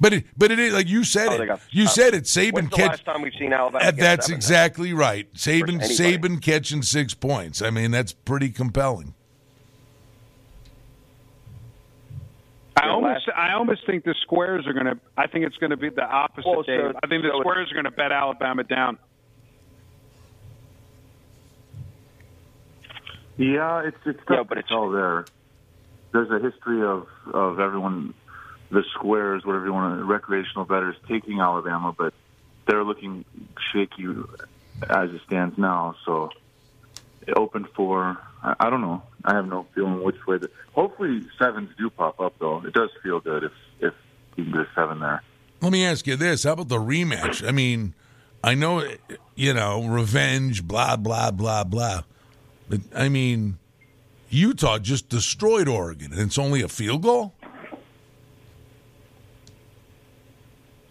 But 0.00 0.14
it, 0.14 0.24
but 0.36 0.50
it 0.50 0.58
is 0.58 0.72
like 0.72 0.88
you 0.88 1.04
said 1.04 1.28
Oh, 1.28 1.42
it. 1.42 1.46
got- 1.46 1.60
You 1.70 1.84
uh, 1.84 1.88
said 1.88 2.14
it. 2.14 2.24
Saban 2.24 2.52
When's 2.54 2.68
catch. 2.70 2.88
last 2.88 3.04
time 3.04 3.20
we've 3.22 3.34
seen 3.38 3.52
Alabama? 3.52 3.84
Uh, 3.84 3.90
That's 3.90 4.26
seven? 4.26 4.36
exactly 4.36 4.92
right. 4.94 5.30
Saban. 5.34 5.80
Saban 5.82 6.40
catching 6.40 6.80
six 6.82 7.12
points. 7.12 7.60
I 7.60 7.68
mean, 7.70 7.90
that's 7.90 8.12
pretty 8.12 8.48
compelling. 8.48 9.14
I 12.76 12.88
almost, 12.88 13.28
I 13.36 13.52
almost 13.52 13.84
think 13.84 14.04
the 14.04 14.14
squares 14.22 14.66
are 14.66 14.72
going 14.72 14.86
to. 14.86 14.98
I 15.18 15.26
think 15.26 15.44
it's 15.44 15.56
going 15.58 15.70
to 15.70 15.76
be 15.76 15.90
the 15.90 16.02
opposite. 16.02 16.48
Well, 16.48 16.64
so- 16.64 16.92
I 17.02 17.06
think 17.06 17.22
the 17.22 17.28
so 17.28 17.40
it's- 17.40 17.40
squares 17.42 17.70
are 17.70 17.74
going 17.74 17.84
to 17.84 17.90
bet 17.90 18.10
Alabama 18.10 18.64
down. 18.64 18.96
Yeah, 23.36 23.82
it's 23.86 23.96
it's 24.06 24.18
tough 24.26 24.36
Yeah, 24.36 24.42
but 24.48 24.58
it's- 24.58 24.72
all 24.72 24.90
there. 24.90 25.24
There's 26.12 26.30
a 26.30 26.38
history 26.40 26.82
of 26.82 27.06
of 27.32 27.60
everyone, 27.60 28.14
the 28.70 28.84
squares, 28.94 29.44
whatever 29.44 29.66
you 29.66 29.72
want, 29.72 29.98
to, 29.98 30.04
recreational 30.04 30.64
bettors 30.64 30.96
taking 31.08 31.40
Alabama, 31.40 31.94
but 31.96 32.14
they're 32.66 32.84
looking 32.84 33.24
shaky 33.72 34.06
as 34.88 35.10
it 35.10 35.20
stands 35.26 35.58
now. 35.58 35.96
So 36.04 36.30
it 37.26 37.36
opened 37.36 37.68
for 37.74 38.18
I, 38.42 38.54
I 38.60 38.70
don't 38.70 38.80
know. 38.80 39.02
I 39.24 39.34
have 39.34 39.46
no 39.46 39.66
feeling 39.74 40.02
which 40.02 40.26
way. 40.26 40.38
The, 40.38 40.50
hopefully 40.72 41.26
sevens 41.38 41.70
do 41.78 41.90
pop 41.90 42.20
up 42.20 42.34
though. 42.38 42.64
It 42.64 42.72
does 42.72 42.90
feel 43.02 43.20
good 43.20 43.44
if 43.44 43.52
if 43.80 43.94
you 44.36 44.44
can 44.44 44.52
get 44.52 44.62
a 44.62 44.68
seven 44.74 45.00
there. 45.00 45.22
Let 45.60 45.72
me 45.72 45.84
ask 45.84 46.06
you 46.06 46.16
this: 46.16 46.44
How 46.44 46.52
about 46.52 46.68
the 46.68 46.78
rematch? 46.78 47.46
I 47.46 47.52
mean, 47.52 47.94
I 48.42 48.54
know 48.54 48.84
you 49.34 49.52
know 49.52 49.84
revenge, 49.84 50.66
blah 50.66 50.96
blah 50.96 51.30
blah 51.30 51.64
blah, 51.64 52.02
but 52.68 52.80
I 52.94 53.08
mean, 53.08 53.58
Utah 54.30 54.78
just 54.78 55.08
destroyed 55.08 55.68
Oregon, 55.68 56.12
and 56.12 56.22
it's 56.22 56.38
only 56.38 56.62
a 56.62 56.68
field 56.68 57.02
goal. 57.02 57.34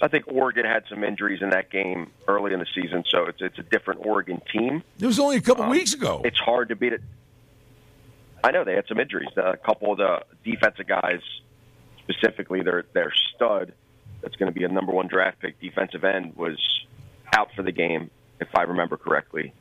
I 0.02 0.08
think 0.08 0.26
Oregon 0.28 0.66
had 0.66 0.84
some 0.90 1.04
injuries 1.04 1.42
in 1.42 1.50
that 1.50 1.70
game 1.70 2.12
early 2.28 2.54
in 2.54 2.60
the 2.60 2.68
season, 2.74 3.04
so 3.08 3.26
it's 3.26 3.42
it's 3.42 3.60
a 3.60 3.64
different 3.64 4.06
Oregon 4.06 4.42
team. 4.52 4.84
It 5.00 5.06
was 5.06 5.20
only 5.20 5.38
a 5.38 5.42
couple 5.42 5.68
weeks 5.68 5.94
ago. 5.94 6.18
Um, 6.18 6.26
It's 6.26 6.40
hard 6.40 6.70
to 6.70 6.76
beat 6.76 6.94
it. 6.94 7.02
I 8.44 8.52
know 8.52 8.64
they 8.64 8.76
had 8.76 8.88
some 8.88 9.00
injuries. 9.00 9.30
A 9.36 9.58
couple 9.58 9.92
of 9.92 9.98
the 9.98 10.24
defensive 10.44 10.88
guys, 10.88 11.20
specifically 12.00 12.62
their 12.62 12.86
their 12.94 13.12
stud, 13.36 13.74
that's 14.22 14.36
going 14.38 14.52
to 14.52 14.58
be 14.58 14.64
a 14.64 14.70
number 14.70 14.94
one 14.94 15.08
draft 15.08 15.40
pick 15.40 15.60
defensive 15.60 16.04
end, 16.04 16.36
was 16.36 16.58
out 17.36 17.50
for 17.54 17.64
the 17.64 17.72
game, 17.74 18.10
if 18.40 18.48
I 18.56 18.64
remember 18.64 18.96
correctly. 18.98 19.54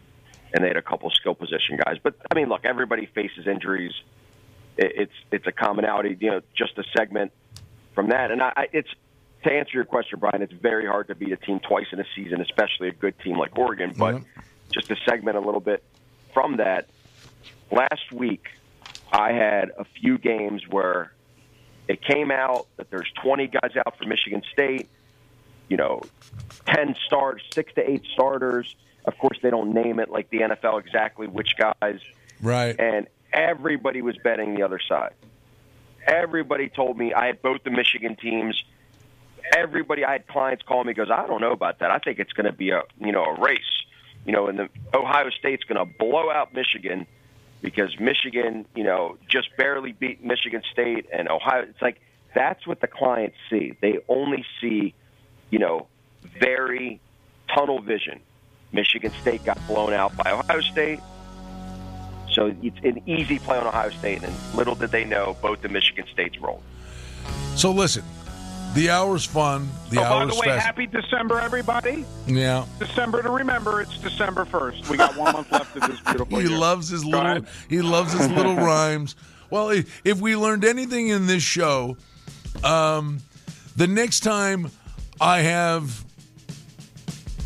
And 0.55 0.64
they 0.64 0.68
had 0.68 0.76
a 0.76 0.82
couple 0.82 1.11
skill 1.11 1.34
position 1.34 1.78
guys. 1.84 1.97
But 2.03 2.14
I 2.30 2.34
mean, 2.34 2.49
look, 2.49 2.64
everybody 2.64 3.07
faces 3.07 3.47
injuries. 3.47 3.93
It, 4.76 4.93
it's 4.97 5.12
it's 5.32 5.47
a 5.49 5.53
commonality. 5.53 6.16
You 6.20 6.30
know, 6.30 6.41
just 6.57 6.78
a 6.78 6.84
segment 6.97 7.32
from 7.95 8.11
that. 8.11 8.30
And 8.30 8.41
I 8.41 8.68
it's 8.72 8.89
to 9.49 9.55
answer 9.55 9.72
your 9.74 9.84
question, 9.84 10.18
Brian. 10.18 10.42
It's 10.42 10.53
very 10.53 10.86
hard 10.86 11.09
to 11.09 11.14
beat 11.14 11.32
a 11.32 11.36
team 11.36 11.61
twice 11.61 11.86
in 11.92 12.01
a 12.01 12.05
season, 12.14 12.40
especially 12.40 12.88
a 12.88 12.92
good 12.92 13.18
team 13.20 13.38
like 13.38 13.57
Oregon. 13.59 13.94
But 13.96 14.14
Yep. 14.14 14.22
just 14.72 14.88
to 14.88 14.96
segment 15.09 15.36
a 15.36 15.40
little 15.40 15.61
bit 15.61 15.82
from 16.34 16.57
that, 16.59 16.86
last 17.70 18.12
week 18.12 18.46
I 19.12 19.32
had 19.32 19.70
a 19.78 19.84
few 20.01 20.18
games 20.18 20.62
where 20.68 21.12
it 21.88 22.03
came 22.03 22.30
out 22.30 22.66
that 22.76 22.90
there's 22.90 23.11
20 23.22 23.46
guys 23.49 23.76
out 23.86 23.96
for 23.96 24.05
Michigan 24.05 24.42
State, 24.53 24.88
you 25.68 25.76
know, 25.76 26.09
10 26.66 26.94
starts, 27.07 27.42
six 27.55 27.72
to 27.74 27.90
eight 27.90 28.05
starters. 28.12 28.74
Of 29.07 29.16
course, 29.16 29.38
they 29.42 29.49
don't 29.51 29.72
name 29.72 29.99
it 30.01 30.11
like 30.11 30.28
the 30.28 30.40
NFL 30.40 30.78
exactly 30.80 31.26
which 31.26 31.55
guys, 31.57 32.01
Right. 32.42 32.78
and 32.78 33.07
everybody 33.32 34.03
was 34.03 34.16
betting 34.18 34.55
the 34.55 34.62
other 34.62 34.78
side. 34.86 35.14
Everybody 36.07 36.68
told 36.68 36.99
me 36.99 37.14
I 37.14 37.26
had 37.26 37.40
both 37.42 37.62
the 37.64 37.70
Michigan 37.70 38.16
teams. 38.16 38.62
Everybody, 39.57 40.05
I 40.05 40.12
had 40.12 40.26
clients 40.26 40.62
call 40.62 40.84
me 40.84 40.92
goes, 40.92 41.11
I 41.11 41.26
don't 41.26 41.40
know 41.40 41.53
about 41.53 41.78
that. 41.80 41.90
I 41.90 41.99
think 41.99 42.18
it's 42.18 42.32
going 42.32 42.46
to 42.46 42.53
be 42.53 42.70
a 42.70 42.82
you 43.01 43.12
know 43.12 43.24
a 43.24 43.40
race, 43.40 43.61
you 44.24 44.32
know, 44.32 44.46
and 44.46 44.59
the 44.59 44.68
Ohio 44.94 45.30
State's 45.30 45.64
going 45.64 45.78
to 45.78 45.92
blow 45.99 46.30
out 46.30 46.55
Michigan, 46.55 47.07
because 47.62 47.99
Michigan, 47.99 48.66
you 48.74 48.84
know, 48.84 49.16
just 49.28 49.49
barely 49.57 49.92
beat 49.92 50.24
Michigan 50.24 50.62
State 50.72 51.07
and 51.12 51.28
Ohio. 51.28 51.62
It's 51.62 51.82
like 51.82 52.01
that's 52.34 52.66
what 52.66 52.80
the 52.80 52.86
clients 52.86 53.36
see. 53.51 53.74
They 53.80 53.99
only 54.09 54.44
see, 54.61 54.94
you 55.51 55.59
know, 55.59 55.86
very 56.40 57.01
tunnel 57.55 57.80
vision. 57.80 58.20
Michigan 58.72 59.12
State 59.20 59.44
got 59.44 59.59
blown 59.66 59.92
out 59.92 60.16
by 60.16 60.30
Ohio 60.32 60.61
State. 60.61 61.01
So 62.30 62.55
it's 62.62 62.78
an 62.84 63.03
easy 63.09 63.38
play 63.38 63.57
on 63.57 63.66
Ohio 63.66 63.90
State, 63.90 64.22
and 64.22 64.34
little 64.55 64.74
did 64.74 64.90
they 64.90 65.05
know 65.05 65.36
both 65.40 65.62
the 65.62 65.68
Michigan 65.68 66.07
States 66.12 66.38
rolled. 66.38 66.62
So 67.57 67.72
listen, 67.72 68.05
the 68.75 68.91
hour's 68.91 69.25
fun. 69.25 69.69
The 69.91 70.01
oh, 70.01 70.03
by 70.03 70.27
the 70.27 70.35
way, 70.35 70.47
fast. 70.49 70.66
happy 70.66 70.87
December, 70.87 71.41
everybody. 71.41 72.05
Yeah. 72.27 72.64
December 72.79 73.23
to 73.23 73.31
remember. 73.31 73.81
It's 73.81 73.97
December 73.99 74.45
first. 74.45 74.89
We 74.89 74.97
got 74.97 75.16
one 75.16 75.33
month 75.33 75.51
left 75.51 75.75
of 75.77 75.83
this 75.91 76.01
beautiful 76.01 76.39
He 76.39 76.49
year. 76.49 76.59
loves 76.59 76.89
his 76.89 77.03
Go 77.03 77.11
little. 77.11 77.27
ahead. 77.27 77.47
He 77.69 77.81
loves 77.81 78.12
his 78.12 78.29
little 78.31 78.55
rhymes. 78.57 79.16
Well, 79.51 79.71
i- 79.71 79.85
if 80.05 80.21
we 80.21 80.37
learned 80.37 80.64
anything 80.64 81.09
in 81.09 81.27
this 81.27 81.43
show, 81.43 81.97
um, 82.62 83.21
the 83.77 83.87
next 83.87 84.21
time 84.21 84.71
I 85.21 85.41
have 85.41 86.05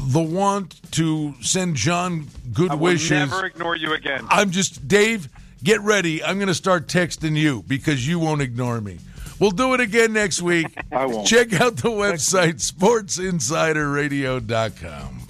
the 0.01 0.20
want 0.20 0.81
to 0.93 1.35
send 1.41 1.77
John 1.77 2.27
good 2.53 2.73
wishes. 2.73 2.73
I 2.73 2.75
will 2.75 2.81
wishes, 2.81 3.11
never 3.11 3.47
ignore 3.47 3.77
you 3.77 3.93
again. 3.95 4.27
I'm 4.29 4.51
just 4.51 4.87
Dave. 4.89 5.29
Get 5.62 5.81
ready. 5.83 6.25
I'm 6.25 6.39
going 6.39 6.49
to 6.49 6.55
start 6.55 6.89
texting 6.89 7.37
you 7.37 7.62
because 7.68 8.07
you 8.07 8.18
won't 8.18 8.43
ignore 8.43 8.81
me. 8.81 8.99
We'll 9.43 9.51
do 9.51 9.74
it 9.74 9.80
again 9.80 10.12
next 10.12 10.40
week. 10.40 10.68
I 10.93 11.05
won't. 11.05 11.26
Check 11.26 11.61
out 11.61 11.78
the 11.78 11.88
website 11.88 12.62
sportsinsiderradio.com. 12.62 15.22